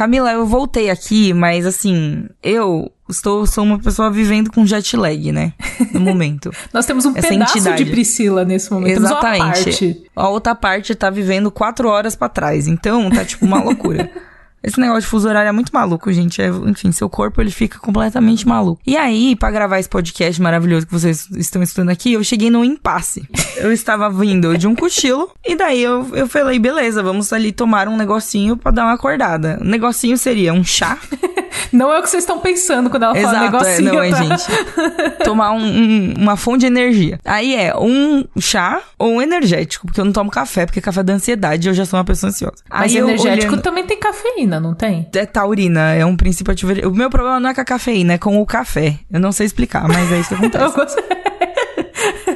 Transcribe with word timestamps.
Camila, 0.00 0.32
eu 0.32 0.46
voltei 0.46 0.88
aqui, 0.88 1.34
mas 1.34 1.66
assim, 1.66 2.26
eu 2.42 2.90
estou 3.06 3.46
sou 3.46 3.62
uma 3.62 3.78
pessoa 3.78 4.10
vivendo 4.10 4.50
com 4.50 4.64
jet 4.64 4.96
lag, 4.96 5.30
né? 5.30 5.52
No 5.92 6.00
momento. 6.00 6.50
Nós 6.72 6.86
temos 6.86 7.04
um 7.04 7.14
Essa 7.14 7.28
pedaço 7.28 7.58
entidade. 7.58 7.84
de 7.84 7.90
Priscila 7.90 8.42
nesse 8.42 8.72
momento. 8.72 8.96
Exatamente. 8.96 9.44
parte. 9.44 10.02
A 10.16 10.26
outra 10.30 10.54
parte 10.54 10.94
tá 10.94 11.10
vivendo 11.10 11.50
quatro 11.50 11.86
horas 11.86 12.16
pra 12.16 12.30
trás. 12.30 12.66
Então, 12.66 13.10
tá 13.10 13.26
tipo 13.26 13.44
uma 13.44 13.62
loucura. 13.62 14.10
Esse 14.62 14.78
negócio 14.78 15.02
de 15.02 15.06
fuso 15.06 15.28
horário 15.28 15.48
é 15.48 15.52
muito 15.52 15.70
maluco, 15.72 16.12
gente. 16.12 16.40
É, 16.42 16.48
enfim, 16.48 16.92
seu 16.92 17.08
corpo 17.08 17.40
ele 17.40 17.50
fica 17.50 17.78
completamente 17.78 18.46
maluco. 18.46 18.80
E 18.86 18.96
aí, 18.96 19.34
pra 19.34 19.50
gravar 19.50 19.78
esse 19.78 19.88
podcast 19.88 20.40
maravilhoso 20.40 20.86
que 20.86 20.92
vocês 20.92 21.28
estão 21.30 21.62
estudando 21.62 21.90
aqui, 21.90 22.12
eu 22.12 22.22
cheguei 22.22 22.50
num 22.50 22.64
impasse. 22.64 23.26
Eu 23.56 23.72
estava 23.72 24.08
vindo 24.08 24.56
de 24.56 24.66
um 24.66 24.74
cochilo, 24.74 25.30
e 25.46 25.54
daí 25.54 25.82
eu, 25.82 26.08
eu 26.14 26.26
falei, 26.26 26.58
beleza, 26.58 27.02
vamos 27.02 27.30
ali 27.30 27.52
tomar 27.52 27.88
um 27.88 27.96
negocinho 27.96 28.56
pra 28.56 28.70
dar 28.70 28.84
uma 28.84 28.94
acordada. 28.94 29.58
O 29.60 29.64
negocinho 29.64 30.16
seria 30.16 30.54
um 30.54 30.64
chá. 30.64 30.98
Não 31.72 31.92
é 31.92 31.98
o 31.98 32.02
que 32.02 32.10
vocês 32.10 32.22
estão 32.22 32.38
pensando 32.38 32.88
quando 32.90 33.04
ela 33.04 33.14
fala 33.14 33.28
Exato, 33.28 33.64
é, 33.66 33.80
negocinho. 33.80 33.92
não 33.94 34.02
é, 34.02 34.10
tá? 34.10 34.22
gente. 34.22 35.24
Tomar 35.24 35.52
um- 35.52 35.58
um- 35.64 36.14
uma 36.18 36.36
fonte 36.36 36.60
de 36.60 36.66
energia. 36.66 37.18
Aí 37.24 37.54
é 37.54 37.74
um 37.76 38.24
chá 38.38 38.80
ou 38.98 39.12
um 39.14 39.22
energético, 39.22 39.86
porque 39.86 40.00
eu 40.00 40.04
não 40.04 40.12
tomo 40.12 40.30
café, 40.30 40.66
porque 40.66 40.80
café 40.80 41.02
dá 41.02 41.12
ansiedade 41.12 41.66
e 41.66 41.70
eu 41.70 41.74
já 41.74 41.84
sou 41.84 41.98
uma 41.98 42.04
pessoa 42.04 42.30
ansiosa. 42.30 42.56
Mas 42.68 42.92
Aí 42.92 42.98
eu 42.98 43.08
energético 43.08 43.52
olhando- 43.52 43.62
também 43.62 43.84
tem 43.84 43.98
cafeína, 43.98 44.58
não 44.60 44.74
tem? 44.74 45.08
é 45.14 45.26
taurina, 45.26 45.92
é 45.94 46.04
um 46.06 46.16
princípio 46.16 46.52
ativo. 46.52 46.72
O 46.88 46.94
meu 46.94 47.10
problema 47.10 47.38
não 47.40 47.50
é 47.50 47.54
com 47.54 47.60
a 47.60 47.64
cafeína, 47.64 48.14
é 48.14 48.18
com 48.18 48.40
o 48.40 48.46
café. 48.46 48.98
Eu 49.10 49.20
não 49.20 49.32
sei 49.32 49.46
explicar, 49.46 49.86
mas 49.88 50.10
é 50.12 50.18
isso 50.20 50.34
que 50.34 50.34
Eu 50.56 50.66
acontece. 50.66 50.74
gostei. 50.76 51.04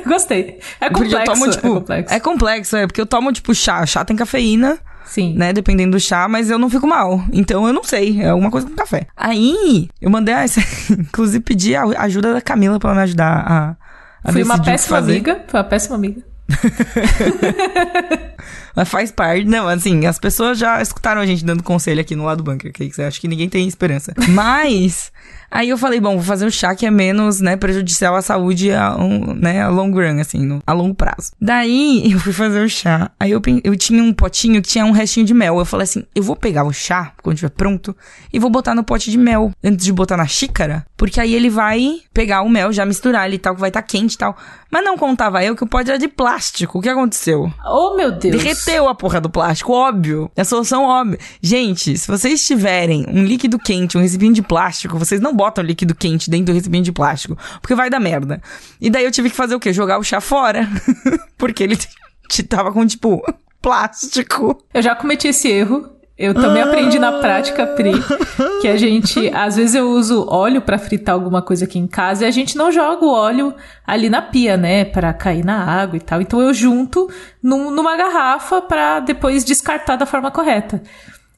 Gostei. 0.06 0.58
É 0.80 0.90
Porque 0.90 1.04
complexo. 1.04 1.16
eu 1.16 1.24
tomo, 1.34 1.50
tipo, 1.50 1.66
é 1.66 1.70
complexo. 1.70 2.14
é 2.14 2.20
complexo, 2.20 2.76
é 2.76 2.86
porque 2.86 3.00
eu 3.00 3.06
tomo, 3.06 3.32
tipo, 3.32 3.54
chá. 3.54 3.84
Chá 3.86 4.04
tem 4.04 4.16
cafeína, 4.16 4.78
Sim. 5.04 5.34
né? 5.36 5.52
Dependendo 5.52 5.96
do 5.96 6.00
chá, 6.00 6.26
mas 6.28 6.50
eu 6.50 6.58
não 6.58 6.68
fico 6.70 6.86
mal. 6.86 7.22
Então 7.32 7.66
eu 7.66 7.72
não 7.72 7.84
sei. 7.84 8.20
É 8.20 8.28
alguma 8.30 8.50
coisa 8.50 8.66
com 8.66 8.74
café. 8.74 9.06
Aí, 9.16 9.88
eu 10.00 10.10
mandei. 10.10 10.34
essa- 10.34 10.60
Inclusive, 10.92 11.42
pedi 11.44 11.74
a 11.76 11.84
ajuda 12.02 12.32
da 12.34 12.40
Camila 12.40 12.78
pra 12.80 12.94
me 12.94 13.00
ajudar 13.02 13.44
a. 13.46 13.76
a 14.24 14.32
Fui 14.32 14.42
uma 14.42 14.60
péssima 14.62 14.96
fazer. 14.98 15.12
amiga. 15.12 15.44
Foi 15.48 15.58
uma 15.60 15.64
péssima 15.64 15.96
amiga. 15.96 16.22
Mas 18.74 18.88
faz 18.88 19.10
parte. 19.10 19.44
Não, 19.44 19.68
assim, 19.68 20.06
as 20.06 20.18
pessoas 20.18 20.58
já 20.58 20.80
escutaram 20.82 21.20
a 21.20 21.26
gente 21.26 21.44
dando 21.44 21.62
conselho 21.62 22.00
aqui 22.00 22.14
no 22.16 22.24
lado 22.24 22.42
do 22.42 22.50
bunker, 22.50 22.72
que 22.72 22.90
acho 23.02 23.20
que 23.20 23.28
ninguém 23.28 23.48
tem 23.48 23.66
esperança. 23.68 24.12
Mas. 24.28 25.12
Aí 25.50 25.68
eu 25.68 25.78
falei, 25.78 26.00
bom, 26.00 26.16
vou 26.16 26.24
fazer 26.24 26.44
um 26.46 26.50
chá 26.50 26.74
que 26.74 26.84
é 26.84 26.90
menos, 26.90 27.40
né, 27.40 27.56
prejudicial 27.56 28.16
à 28.16 28.22
saúde 28.22 28.72
a, 28.72 28.96
um, 28.96 29.34
né, 29.34 29.62
a 29.62 29.68
long 29.68 29.92
run, 29.92 30.18
assim, 30.20 30.44
no- 30.44 30.60
a 30.66 30.72
longo 30.72 30.96
prazo. 30.96 31.30
Daí 31.40 32.02
eu 32.12 32.18
fui 32.18 32.32
fazer 32.32 32.60
o 32.64 32.68
chá. 32.68 33.12
Aí 33.20 33.30
eu, 33.30 33.40
eu 33.62 33.76
tinha 33.76 34.02
um 34.02 34.12
potinho 34.12 34.60
que 34.60 34.68
tinha 34.68 34.84
um 34.84 34.90
restinho 34.90 35.24
de 35.24 35.32
mel. 35.32 35.56
Eu 35.60 35.64
falei 35.64 35.84
assim, 35.84 36.04
eu 36.12 36.24
vou 36.24 36.34
pegar 36.34 36.64
o 36.64 36.72
chá, 36.72 37.12
quando 37.22 37.36
estiver 37.36 37.50
pronto, 37.50 37.96
e 38.32 38.38
vou 38.40 38.50
botar 38.50 38.74
no 38.74 38.82
pote 38.82 39.12
de 39.12 39.16
mel, 39.18 39.52
antes 39.62 39.84
de 39.84 39.92
botar 39.92 40.16
na 40.16 40.26
xícara, 40.26 40.84
porque 40.96 41.20
aí 41.20 41.32
ele 41.32 41.48
vai 41.48 41.98
pegar 42.12 42.42
o 42.42 42.48
mel, 42.48 42.72
já 42.72 42.84
misturar 42.84 43.26
ele 43.26 43.36
e 43.36 43.38
tal, 43.38 43.54
que 43.54 43.60
vai 43.60 43.70
estar 43.70 43.82
quente 43.82 44.14
e 44.14 44.18
tal. 44.18 44.36
Mas 44.72 44.84
não 44.84 44.98
contava 44.98 45.44
eu 45.44 45.54
que 45.54 45.62
o 45.62 45.68
pote 45.68 45.88
era 45.88 45.98
de 46.00 46.08
plástico. 46.08 46.78
O 46.80 46.82
que 46.82 46.88
aconteceu? 46.88 47.48
Oh, 47.64 47.96
meu 47.96 48.10
Deus. 48.10 48.34
Derreteu 48.64 48.88
a 48.88 48.94
porra 48.94 49.20
do 49.20 49.30
plástico, 49.30 49.72
óbvio. 49.72 50.30
É 50.34 50.40
a 50.40 50.44
solução 50.44 50.84
óbvia. 50.84 51.18
Gente, 51.40 51.96
se 51.96 52.06
vocês 52.06 52.44
tiverem 52.46 53.04
um 53.08 53.24
líquido 53.24 53.58
quente, 53.58 53.96
um 53.96 54.00
recipiente 54.00 54.36
de 54.36 54.42
plástico, 54.42 54.98
vocês 54.98 55.20
não 55.20 55.34
botam 55.34 55.62
líquido 55.62 55.94
quente 55.94 56.30
dentro 56.30 56.46
do 56.46 56.52
recipiente 56.52 56.86
de 56.86 56.92
plástico, 56.92 57.36
porque 57.60 57.74
vai 57.74 57.90
dar 57.90 58.00
merda. 58.00 58.42
E 58.80 58.90
daí 58.90 59.04
eu 59.04 59.10
tive 59.10 59.30
que 59.30 59.36
fazer 59.36 59.54
o 59.54 59.60
quê? 59.60 59.72
Jogar 59.72 59.98
o 59.98 60.04
chá 60.04 60.20
fora. 60.20 60.68
porque 61.36 61.62
ele 61.62 61.78
tava 62.48 62.72
com, 62.72 62.86
tipo, 62.86 63.22
plástico. 63.60 64.62
Eu 64.72 64.82
já 64.82 64.94
cometi 64.94 65.28
esse 65.28 65.48
erro. 65.48 65.93
Eu 66.16 66.32
também 66.32 66.62
aprendi 66.62 66.96
na 66.98 67.12
prática, 67.18 67.66
Pri, 67.66 67.92
que 68.60 68.68
a 68.68 68.76
gente, 68.76 69.28
às 69.34 69.56
vezes 69.56 69.74
eu 69.74 69.90
uso 69.90 70.24
óleo 70.28 70.62
pra 70.62 70.78
fritar 70.78 71.12
alguma 71.12 71.42
coisa 71.42 71.64
aqui 71.64 71.76
em 71.78 71.88
casa 71.88 72.24
e 72.24 72.28
a 72.28 72.30
gente 72.30 72.56
não 72.56 72.70
joga 72.70 73.04
o 73.04 73.10
óleo 73.12 73.52
ali 73.84 74.08
na 74.08 74.22
pia, 74.22 74.56
né, 74.56 74.84
Pra 74.84 75.12
cair 75.12 75.44
na 75.44 75.64
água 75.64 75.96
e 75.96 76.00
tal. 76.00 76.20
Então 76.20 76.40
eu 76.40 76.54
junto 76.54 77.10
num- 77.42 77.70
numa 77.72 77.96
garrafa 77.96 78.62
pra 78.62 79.00
depois 79.00 79.44
descartar 79.44 79.96
da 79.96 80.06
forma 80.06 80.30
correta. 80.30 80.80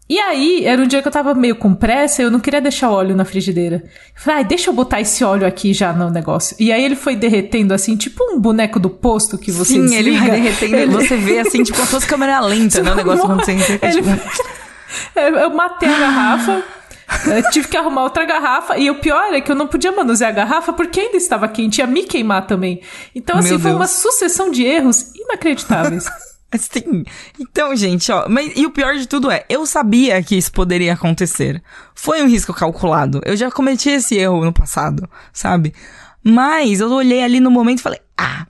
E 0.09 0.21
aí, 0.21 0.65
era 0.65 0.81
um 0.81 0.87
dia 0.87 1.03
que 1.03 1.09
eu 1.09 1.13
tava 1.13 1.35
meio 1.35 1.57
com 1.57 1.75
pressa, 1.75 2.23
eu 2.23 2.31
não 2.31 2.39
queria 2.39 2.61
deixar 2.61 2.91
o 2.91 2.93
óleo 2.93 3.17
na 3.17 3.25
frigideira. 3.25 3.83
Eu 3.85 3.91
Falei, 4.23 4.39
ai, 4.39 4.45
deixa 4.45 4.71
eu 4.71 4.75
botar 4.75 5.01
esse 5.01 5.25
óleo 5.25 5.45
aqui 5.45 5.75
já 5.75 5.93
no 5.93 6.11
negócio. 6.11 6.55
E 6.61 6.71
aí 6.71 6.85
ele 6.85 6.95
foi 6.95 7.17
derretendo 7.17 7.75
assim, 7.75 7.97
tipo 7.97 8.23
um 8.33 8.39
boneco 8.39 8.79
do 8.79 8.89
posto 8.89 9.37
que 9.37 9.51
você 9.51 9.73
Sim, 9.73 9.93
ele 9.97 10.13
vai 10.13 10.31
desliga. 10.31 10.31
derretendo. 10.31 10.77
Ele- 10.77 10.93
Você 11.09 11.17
vê 11.17 11.41
assim, 11.41 11.63
tipo, 11.65 11.77
se 11.81 11.87
fosse 11.87 12.07
câmera 12.07 12.39
lenta, 12.39 12.83
né? 12.85 12.93
O 12.93 12.95
negócio 12.95 13.25
acontecendo. 13.25 13.81
Ele- 13.83 13.93
tipo, 13.93 14.09
Eu, 15.15 15.51
matei 15.51 15.89
a 15.89 15.99
garrafa. 15.99 16.63
tive 17.53 17.69
que 17.69 17.77
arrumar 17.77 18.03
outra 18.03 18.25
garrafa. 18.25 18.77
E 18.79 18.91
o 18.91 18.97
pior 19.01 19.33
é 19.33 19.41
que 19.41 19.51
eu 19.51 19.57
não 19.57 19.67
podia 19.67 19.93
manusear 19.93 20.31
a 20.31 20.35
garrafa 20.35 20.73
porque 20.73 21.01
ainda 21.01 21.17
estava 21.17 21.49
quente. 21.49 21.79
Ia 21.79 21.87
me 21.87 22.05
queimar 22.05 22.47
também. 22.47 22.81
Então, 23.15 23.39
assim, 23.39 23.51
Meu 23.51 23.61
foi 23.61 23.71
Deus. 23.71 23.81
uma 23.81 23.87
sucessão 23.87 24.51
de 24.51 24.65
erros 24.65 25.13
inacreditáveis. 25.15 26.07
Assim, 26.53 27.05
então, 27.41 27.75
gente, 27.75 28.11
ó, 28.13 28.29
mas 28.29 28.53
e 28.55 28.65
o 28.65 28.71
pior 28.71 28.95
de 28.95 29.09
tudo 29.09 29.29
é, 29.31 29.45
eu 29.49 29.67
sabia 29.67 30.23
que 30.23 30.37
isso 30.37 30.53
poderia 30.53 30.93
acontecer. 30.95 31.61
Foi 31.93 32.23
um 32.23 32.29
risco 32.29 32.55
calculado. 32.55 33.21
Eu 33.25 33.37
já 33.37 33.51
cometi 33.51 33.91
esse 33.91 34.15
erro 34.17 34.45
no 34.45 34.53
passado, 34.53 35.11
sabe? 35.33 35.75
Mas 36.23 36.81
eu 36.81 36.91
olhei 36.93 37.23
ali 37.23 37.41
no 37.41 37.51
momento 37.51 37.81
e 37.81 37.83
falei: 37.83 38.01
"Ah, 38.17 38.47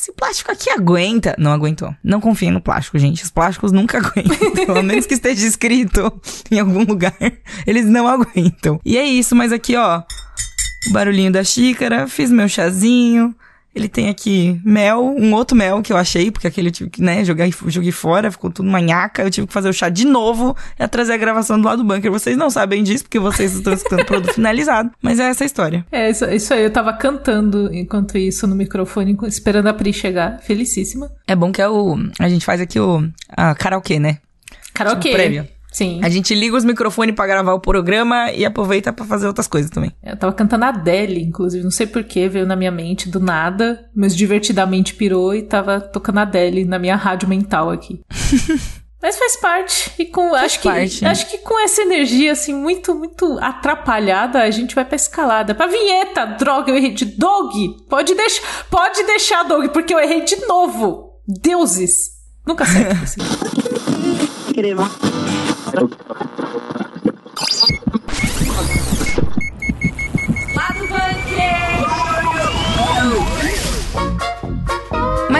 esse 0.00 0.12
plástico 0.12 0.50
aqui 0.50 0.70
aguenta". 0.70 1.34
Não 1.38 1.52
aguentou. 1.52 1.94
Não 2.02 2.20
confiem 2.20 2.50
no 2.50 2.60
plástico, 2.60 2.98
gente. 2.98 3.22
Os 3.22 3.30
plásticos 3.30 3.70
nunca 3.70 3.98
aguentam. 4.00 4.76
A 4.76 4.82
menos 4.82 5.06
que 5.06 5.14
esteja 5.14 5.46
escrito 5.46 6.12
em 6.50 6.58
algum 6.58 6.84
lugar, 6.84 7.14
eles 7.66 7.84
não 7.84 8.08
aguentam. 8.08 8.80
E 8.84 8.96
é 8.96 9.04
isso, 9.04 9.36
mas 9.36 9.52
aqui, 9.52 9.76
ó, 9.76 10.02
o 10.88 10.92
barulhinho 10.92 11.30
da 11.30 11.44
xícara, 11.44 12.08
fiz 12.08 12.30
meu 12.30 12.48
chazinho. 12.48 13.34
Ele 13.74 13.88
tem 13.88 14.08
aqui 14.08 14.60
mel, 14.64 15.14
um 15.16 15.32
outro 15.32 15.56
mel 15.56 15.80
que 15.80 15.92
eu 15.92 15.96
achei, 15.96 16.30
porque 16.30 16.46
aquele 16.46 16.68
eu 16.68 16.72
tive 16.72 16.90
que, 16.90 17.00
né, 17.02 17.24
jogar, 17.24 17.48
joguei 17.68 17.92
fora, 17.92 18.30
ficou 18.30 18.50
tudo 18.50 18.68
manhaca. 18.68 19.22
Eu 19.22 19.30
tive 19.30 19.46
que 19.46 19.52
fazer 19.52 19.68
o 19.68 19.72
chá 19.72 19.88
de 19.88 20.04
novo 20.04 20.56
e 20.78 20.88
trazer 20.88 21.12
a 21.12 21.16
gravação 21.16 21.60
do 21.60 21.64
lado 21.66 21.82
do 21.82 21.84
bunker. 21.84 22.10
Vocês 22.10 22.36
não 22.36 22.50
sabem 22.50 22.82
disso, 22.82 23.04
porque 23.04 23.18
vocês 23.18 23.54
estão 23.54 23.72
escutando 23.72 24.00
o 24.00 24.06
produto 24.06 24.34
finalizado. 24.34 24.90
Mas 25.00 25.20
é 25.20 25.24
essa 25.30 25.44
a 25.44 25.46
história. 25.46 25.86
é, 25.92 26.10
isso, 26.10 26.24
isso 26.26 26.52
aí. 26.52 26.64
Eu 26.64 26.70
tava 26.72 26.92
cantando 26.92 27.72
enquanto 27.72 28.18
isso 28.18 28.46
no 28.46 28.54
microfone, 28.56 29.16
esperando 29.28 29.68
a 29.68 29.72
Pri 29.72 29.92
chegar. 29.92 30.40
Felicíssima. 30.40 31.10
É 31.26 31.36
bom 31.36 31.52
que 31.52 31.62
é 31.62 31.68
o. 31.68 31.96
A 32.18 32.28
gente 32.28 32.44
faz 32.44 32.60
aqui 32.60 32.80
o. 32.80 33.08
A 33.28 33.54
karaokê, 33.54 33.98
né? 33.98 34.18
Karaokê. 34.74 35.10
Tipo, 35.10 35.14
prévio. 35.14 35.48
Sim. 35.70 36.00
A 36.02 36.08
gente 36.08 36.34
liga 36.34 36.56
os 36.56 36.64
microfones 36.64 37.14
pra 37.14 37.26
gravar 37.26 37.54
o 37.54 37.60
programa 37.60 38.32
e 38.32 38.44
aproveita 38.44 38.92
pra 38.92 39.04
fazer 39.04 39.26
outras 39.26 39.46
coisas 39.46 39.70
também. 39.70 39.92
Eu 40.02 40.16
tava 40.16 40.32
cantando 40.32 40.64
a 40.64 40.68
Adele, 40.68 41.22
inclusive, 41.22 41.62
não 41.62 41.70
sei 41.70 41.86
porquê, 41.86 42.28
veio 42.28 42.46
na 42.46 42.56
minha 42.56 42.70
mente 42.70 43.08
do 43.08 43.20
nada, 43.20 43.88
mas 43.94 44.16
divertidamente 44.16 44.94
pirou 44.94 45.34
e 45.34 45.42
tava 45.42 45.80
tocando 45.80 46.18
a 46.18 46.22
Adele 46.22 46.64
na 46.64 46.78
minha 46.78 46.96
rádio 46.96 47.28
mental 47.28 47.70
aqui. 47.70 48.00
mas 49.00 49.18
faz 49.18 49.36
parte. 49.36 49.92
E 49.98 50.06
com 50.06 50.34
acho 50.34 50.60
que 50.60 50.68
parte. 50.68 51.04
acho 51.04 51.30
que 51.30 51.38
com 51.38 51.58
essa 51.58 51.82
energia 51.82 52.32
assim 52.32 52.54
muito 52.54 52.94
muito 52.94 53.38
atrapalhada, 53.40 54.42
a 54.42 54.50
gente 54.50 54.74
vai 54.74 54.84
pra 54.84 54.96
escalada. 54.96 55.54
Pra 55.54 55.66
vinheta, 55.66 56.26
droga, 56.26 56.70
eu 56.70 56.76
errei 56.76 56.92
de 56.92 57.04
dog. 57.04 57.76
Pode 57.88 58.14
deixar, 58.14 58.42
pode 58.68 59.02
deixar 59.04 59.44
dog, 59.44 59.68
porque 59.70 59.94
eu 59.94 60.00
errei 60.00 60.24
de 60.24 60.36
novo. 60.46 61.10
Deuses. 61.26 62.18
Nunca 62.46 62.64
acerto 62.64 63.04
assim. 63.04 63.20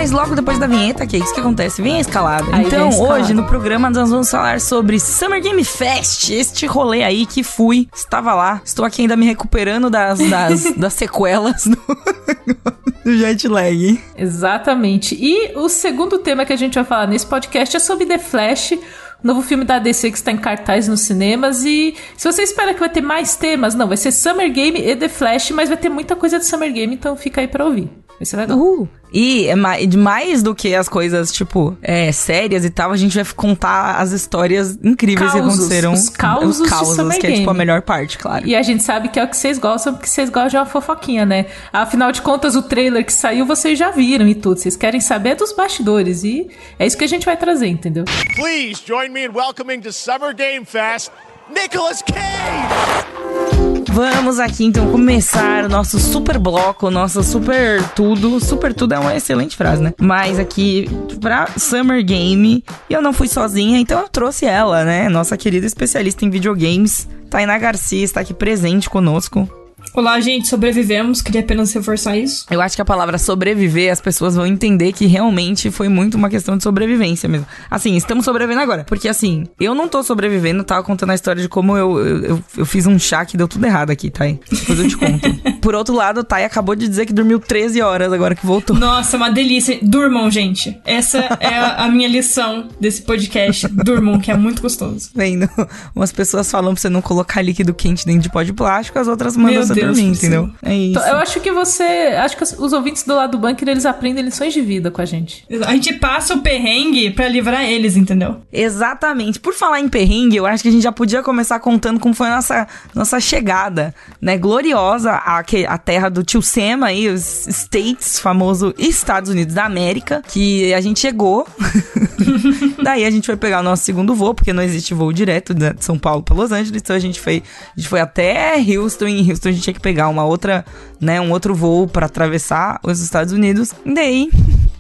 Mas 0.01 0.11
logo 0.11 0.35
depois 0.35 0.59
da 0.59 0.67
vinheta, 0.67 1.07
que 1.07 1.15
é 1.15 1.19
isso 1.19 1.35
que 1.35 1.41
acontece? 1.41 1.83
Vem 1.83 1.97
a 1.97 2.01
escalada. 2.01 2.47
Aí 2.53 2.65
então, 2.65 2.87
a 2.87 2.89
escalada. 2.89 3.23
hoje 3.23 3.35
no 3.35 3.45
programa 3.45 3.91
nós 3.91 4.09
vamos 4.09 4.31
falar 4.31 4.59
sobre 4.59 4.99
Summer 4.99 5.43
Game 5.43 5.63
Fest, 5.63 6.31
este 6.31 6.65
rolê 6.65 7.03
aí 7.03 7.27
que 7.27 7.43
fui, 7.43 7.87
estava 7.95 8.33
lá. 8.33 8.63
Estou 8.65 8.85
aqui 8.85 9.03
ainda 9.03 9.15
me 9.15 9.27
recuperando 9.27 9.91
das, 9.91 10.19
das, 10.19 10.73
das 10.75 10.95
sequelas 10.95 11.67
do, 11.67 11.77
do 13.05 13.19
jet 13.19 13.47
lag. 13.47 14.01
Exatamente. 14.17 15.15
E 15.21 15.53
o 15.57 15.69
segundo 15.69 16.19
tema 16.19 16.47
que 16.47 16.53
a 16.55 16.57
gente 16.57 16.77
vai 16.77 16.85
falar 16.85 17.07
nesse 17.07 17.27
podcast 17.27 17.77
é 17.77 17.81
sobre 17.81 18.07
The 18.07 18.19
Flash, 18.19 18.79
novo 19.23 19.43
filme 19.43 19.65
da 19.65 19.79
DC 19.79 20.11
que 20.11 20.17
está 20.17 20.33
em 20.33 20.37
cartaz 20.37 20.89
nos 20.89 21.01
cinemas. 21.01 21.65
E 21.65 21.95
se 22.17 22.31
você 22.31 22.43
espera 22.43 22.75
que 22.75 22.81
vai 22.81 22.89
ter 22.89 23.01
mais 23.01 23.37
temas, 23.37 23.75
não, 23.75 23.89
vai 23.89 23.97
ser 23.97 24.13
Summer 24.13 24.51
Game 24.53 24.81
e 24.81 24.97
The 24.97 25.09
Flash, 25.09 25.51
mas 25.51 25.69
vai 25.69 25.79
ter 25.79 25.89
muita 25.89 26.17
coisa 26.17 26.39
de 26.39 26.47
Summer 26.47 26.73
Game, 26.73 26.95
então 26.95 27.17
fica 27.17 27.41
aí 27.41 27.49
pra 27.49 27.65
ouvir. 27.65 27.91
Vai 28.21 28.27
ser 28.27 28.37
legal. 28.37 28.59
Uhul. 28.59 28.87
E 29.11 29.47
é 29.47 29.57
mais 29.57 30.43
do 30.43 30.55
que 30.55 30.75
as 30.75 30.91
coisas, 30.91 31.33
tipo, 31.33 31.75
é, 31.81 32.13
sérias 32.13 32.67
e 32.67 32.71
tal, 32.71 32.93
a 32.93 32.97
gente 32.97 33.15
vai 33.15 33.25
contar 33.35 33.97
as 33.97 34.13
histórias 34.13 34.79
incríveis 34.85 35.33
que 35.33 35.39
Causos, 35.39 35.59
aconteceram. 35.59 35.93
os 35.95 36.09
causos 36.11 36.61
os 36.61 36.69
causos, 36.69 37.17
que 37.17 37.27
é 37.27 37.33
tipo 37.33 37.49
a 37.49 37.55
melhor 37.55 37.81
parte, 37.81 38.19
claro. 38.19 38.47
E 38.47 38.55
a 38.55 38.63
gente 38.63 38.83
sabe 38.83 39.09
que 39.09 39.19
é 39.19 39.25
o 39.25 39.27
que 39.27 39.37
vocês 39.37 39.59
gostam, 39.59 39.95
porque 39.95 40.07
vocês 40.07 40.29
gostam 40.29 40.49
de 40.49 40.57
uma 40.59 40.67
fofoquinha, 40.67 41.25
né? 41.25 41.47
Afinal 41.73 42.13
de 42.13 42.21
contas, 42.21 42.55
o 42.55 42.63
trailer 42.63 43.07
que 43.07 43.13
saiu 43.13 43.47
vocês 43.47 43.79
já 43.79 43.91
viram 43.91 44.29
e 44.29 44.35
tudo. 44.35 44.61
Vocês 44.61 44.77
querem 44.77 45.01
saber 45.01 45.35
dos 45.35 45.55
bastidores. 45.55 46.23
E 46.23 46.51
é 46.79 46.87
isso 46.87 46.99
que 46.99 47.05
a 47.05 47.09
gente 47.09 47.25
vai 47.25 47.39
trazer, 47.39 47.69
entendeu? 47.69 48.05
Please 48.37 48.83
join 48.87 49.09
me 49.09 49.25
in 49.25 49.31
welcoming 49.35 49.81
to 49.81 49.95
Summer 49.95 50.35
Game 50.35 50.67
Fest 50.67 51.11
Nicolas 51.51 52.03
Cage! 52.03 53.70
Vamos 53.93 54.39
aqui 54.39 54.65
então 54.65 54.91
começar 54.91 55.65
o 55.65 55.69
nosso 55.69 55.99
super 55.99 56.39
bloco, 56.39 56.91
nosso 56.91 57.23
super 57.25 57.83
tudo. 57.91 58.39
Super 58.39 58.73
tudo 58.73 58.95
é 58.95 58.99
uma 58.99 59.17
excelente 59.17 59.57
frase, 59.57 59.83
né? 59.83 59.93
Mas 60.01 60.39
aqui 60.39 60.89
pra 61.21 61.49
Summer 61.57 62.05
Game, 62.05 62.65
eu 62.89 63.03
não 63.03 63.13
fui 63.13 63.27
sozinha, 63.27 63.79
então 63.79 64.01
eu 64.01 64.09
trouxe 64.09 64.47
ela, 64.47 64.85
né? 64.85 65.09
Nossa 65.09 65.37
querida 65.37 65.67
especialista 65.67 66.25
em 66.25 66.31
videogames, 66.31 67.09
Tainá 67.29 67.59
Garcia, 67.59 68.05
está 68.05 68.21
aqui 68.21 68.33
presente 68.33 68.89
conosco. 68.89 69.49
Olá, 69.93 70.21
gente, 70.21 70.47
sobrevivemos. 70.47 71.21
Queria 71.21 71.41
apenas 71.41 71.73
reforçar 71.73 72.17
isso. 72.17 72.47
Eu 72.49 72.61
acho 72.61 72.77
que 72.77 72.83
a 72.83 72.85
palavra 72.85 73.19
sobreviver, 73.19 73.93
as 73.93 74.01
pessoas 74.01 74.37
vão 74.37 74.47
entender 74.47 74.93
que 74.93 75.07
realmente 75.07 75.69
foi 75.71 75.89
muito 75.89 76.17
uma 76.17 76.31
questão 76.31 76.57
de 76.57 76.63
sobrevivência 76.63 77.29
mesmo. 77.29 77.47
Assim, 77.69 77.97
estamos 77.97 78.25
sobrevivendo 78.25 78.61
agora. 78.61 78.85
Porque 78.85 79.09
assim, 79.09 79.49
eu 79.59 79.75
não 79.75 79.89
tô 79.89 80.03
sobrevivendo, 80.05 80.63
tava 80.63 80.85
contando 80.85 81.11
a 81.11 81.15
história 81.15 81.43
de 81.43 81.49
como 81.49 81.77
eu, 81.77 81.99
eu, 81.99 82.25
eu, 82.25 82.45
eu 82.59 82.67
fiz 82.67 82.87
um 82.87 82.99
chá 82.99 83.25
que 83.25 83.37
deu 83.37 83.49
tudo 83.49 83.65
errado 83.67 83.91
aqui, 83.91 84.11
Thay. 84.11 84.39
Depois 84.49 84.79
eu 84.79 84.89
te 84.89 84.97
conto. 84.97 85.29
Por 85.61 85.75
outro 85.75 85.95
lado, 85.95 86.23
Thay 86.23 86.45
acabou 86.45 86.77
de 86.77 86.87
dizer 86.89 87.05
que 87.05 87.13
dormiu 87.13 87.41
13 87.41 87.83
horas 87.83 88.13
agora 88.13 88.37
que 88.37 88.47
voltou. 88.47 88.77
Nossa, 88.77 89.17
uma 89.17 89.31
delícia. 89.31 89.79
Durmam, 89.83 90.31
gente. 90.31 90.81
Essa 90.85 91.19
é 91.41 91.59
a, 91.59 91.85
a 91.85 91.89
minha 91.89 92.09
lição 92.09 92.69
desse 92.81 93.03
podcast. 93.03 93.67
Durmam, 93.69 94.21
que 94.21 94.31
é 94.31 94.37
muito 94.37 94.63
gostoso. 94.63 95.11
Vendo? 95.15 95.49
Umas 95.95 96.13
pessoas 96.13 96.49
falam 96.49 96.75
pra 96.75 96.81
você 96.81 96.89
não 96.89 97.03
colocar 97.03 97.43
líquido 97.43 97.75
quente 97.75 98.07
dentro 98.07 98.23
de 98.23 98.31
pó 98.31 98.43
de 98.43 98.53
plástico, 98.53 98.99
as 98.99 99.09
outras 99.09 99.37
mandam 99.37 99.63
você 99.63 99.80
Deus, 99.81 99.97
dormir, 99.97 100.13
entendeu? 100.13 100.51
É 100.63 100.75
isso. 100.75 100.99
Eu 101.01 101.17
acho 101.17 101.41
que 101.41 101.51
você. 101.51 101.83
Acho 102.19 102.37
que 102.37 102.43
os 102.43 102.73
ouvintes 102.73 103.03
do 103.05 103.15
lado 103.15 103.33
do 103.33 103.39
bunker 103.39 103.69
eles 103.69 103.87
aprendem 103.87 104.25
lições 104.25 104.53
de 104.53 104.61
vida 104.61 104.91
com 104.91 105.01
a 105.01 105.05
gente. 105.05 105.45
A 105.67 105.73
gente 105.73 105.95
passa 105.95 106.35
o 106.35 106.41
perrengue 106.41 107.11
para 107.11 107.29
livrar 107.29 107.65
eles, 107.65 107.97
entendeu? 107.97 108.37
Exatamente. 108.53 109.39
Por 109.39 109.55
falar 109.55 109.81
em 109.81 109.89
perrengue, 109.89 110.37
eu 110.37 110.47
acho 110.47 110.63
que 110.63 110.69
a 110.69 110.73
gente 110.73 110.83
já 110.83 110.93
podia 110.93 111.23
começar 111.23 111.59
contando 111.61 112.01
como 112.01 112.15
foi 112.15 112.29
a 112.29 112.37
nossa, 112.37 112.69
nossa 112.95 113.21
chegada, 113.21 113.95
né? 114.21 114.37
Gloriosa 114.37 115.13
à, 115.13 115.39
a 115.69 115.79
terra 115.79 116.09
do 116.09 116.23
tio 116.23 116.43
Sam 116.43 116.85
aí, 116.85 117.09
os 117.09 117.47
States, 117.47 118.19
famoso 118.19 118.75
Estados 118.79 119.31
Unidos 119.31 119.55
da 119.55 119.65
América, 119.65 120.23
que 120.27 120.73
a 120.75 120.81
gente 120.81 121.01
chegou. 121.01 121.47
Daí 122.83 123.05
a 123.05 123.11
gente 123.11 123.27
foi 123.27 123.37
pegar 123.37 123.61
o 123.61 123.63
nosso 123.63 123.85
segundo 123.85 124.15
voo, 124.15 124.35
porque 124.35 124.53
não 124.53 124.63
existe 124.63 124.95
voo 124.95 125.13
direto 125.13 125.55
de 125.55 125.75
São 125.81 125.99
Paulo 125.99 126.23
para 126.23 126.35
Los 126.35 126.53
Angeles, 126.53 126.83
então 126.83 126.95
a 126.95 126.99
gente 126.99 127.21
foi, 127.21 127.43
a 127.77 127.81
gente 127.81 127.89
foi 127.89 128.01
até 128.01 128.57
Houston, 128.57 129.09
e 129.09 129.21
em 129.21 129.31
Houston 129.31 129.49
a 129.49 129.53
gente 129.53 129.63
tinha 129.63 129.75
que 129.75 129.81
pegar 129.81 130.09
uma 130.09 130.25
outra, 130.25 130.65
né, 131.01 131.21
um 131.21 131.31
outro 131.31 131.55
voo 131.55 131.87
para 131.87 132.07
atravessar 132.07 132.81
os 132.83 133.01
Estados 133.01 133.33
Unidos. 133.33 133.73
E 133.85 133.95
daí 133.95 134.31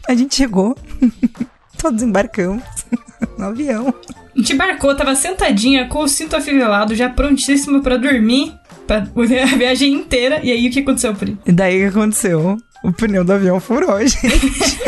a 0.08 0.14
gente 0.14 0.35
chegou, 0.35 0.76
todos 1.79 2.02
embarcamos 2.02 2.62
no 3.38 3.47
avião. 3.47 3.94
A 4.35 4.38
gente 4.38 4.52
embarcou, 4.52 4.94
tava 4.94 5.14
sentadinha 5.14 5.88
com 5.88 6.00
o 6.00 6.08
cinto 6.08 6.37
afivelado, 6.37 6.94
já 6.94 7.08
prontíssimo 7.08 7.82
para 7.82 7.97
dormir 7.97 8.55
pra 8.87 8.99
a 8.99 9.56
viagem 9.56 9.93
inteira. 9.93 10.41
E 10.43 10.50
aí 10.50 10.69
o 10.69 10.70
que 10.70 10.81
aconteceu, 10.81 11.14
Pri? 11.14 11.38
E 11.47 11.52
daí 11.52 11.76
o 11.76 11.93
que 11.93 11.99
aconteceu? 11.99 12.56
O 12.82 12.93
pneu 12.93 13.25
do 13.25 13.32
avião 13.32 13.61
furou, 13.61 13.99
gente. 14.06 14.79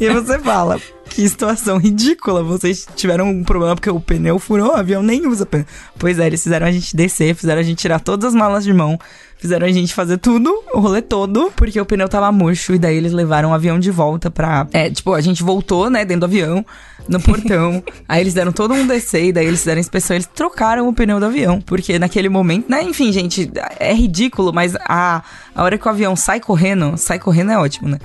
e 0.00 0.08
você 0.08 0.38
fala, 0.38 0.80
que 1.18 1.28
situação 1.28 1.78
ridícula. 1.82 2.44
Vocês 2.44 2.86
tiveram 2.94 3.28
um 3.28 3.42
problema 3.42 3.74
porque 3.74 3.90
o 3.90 3.98
pneu 3.98 4.38
furou, 4.38 4.68
o 4.68 4.76
avião 4.76 5.02
nem 5.02 5.26
usa 5.26 5.44
pneu. 5.44 5.66
Pois 5.98 6.16
é, 6.20 6.26
eles 6.28 6.40
fizeram 6.40 6.64
a 6.64 6.70
gente 6.70 6.94
descer, 6.94 7.34
fizeram 7.34 7.58
a 7.60 7.64
gente 7.64 7.78
tirar 7.78 7.98
todas 7.98 8.28
as 8.28 8.34
malas 8.34 8.62
de 8.62 8.72
mão, 8.72 8.96
fizeram 9.36 9.66
a 9.66 9.72
gente 9.72 9.92
fazer 9.92 10.18
tudo, 10.18 10.48
o 10.72 10.78
rolê 10.78 11.02
todo, 11.02 11.50
porque 11.56 11.80
o 11.80 11.84
pneu 11.84 12.08
tava 12.08 12.30
murcho. 12.30 12.72
E 12.72 12.78
daí 12.78 12.96
eles 12.96 13.12
levaram 13.12 13.50
o 13.50 13.52
avião 13.52 13.80
de 13.80 13.90
volta 13.90 14.30
pra. 14.30 14.68
É, 14.72 14.88
tipo, 14.90 15.12
a 15.12 15.20
gente 15.20 15.42
voltou, 15.42 15.90
né, 15.90 16.04
dentro 16.04 16.20
do 16.20 16.26
avião, 16.26 16.64
no 17.08 17.20
portão. 17.20 17.82
aí 18.08 18.20
eles 18.20 18.34
deram 18.34 18.52
todo 18.52 18.72
mundo 18.72 18.86
descer, 18.86 19.24
e 19.24 19.32
daí 19.32 19.46
eles 19.46 19.58
fizeram 19.58 19.78
a 19.78 19.80
inspeção, 19.80 20.14
eles 20.14 20.26
trocaram 20.32 20.86
o 20.88 20.94
pneu 20.94 21.18
do 21.18 21.26
avião. 21.26 21.60
Porque 21.60 21.98
naquele 21.98 22.28
momento, 22.28 22.70
né, 22.70 22.80
enfim, 22.84 23.10
gente, 23.10 23.50
é 23.80 23.92
ridículo, 23.92 24.52
mas 24.52 24.76
a, 24.76 25.24
a 25.52 25.64
hora 25.64 25.76
que 25.76 25.86
o 25.88 25.90
avião 25.90 26.14
sai 26.14 26.38
correndo, 26.38 26.96
sai 26.96 27.18
correndo 27.18 27.50
é 27.50 27.58
ótimo, 27.58 27.88
né? 27.88 27.98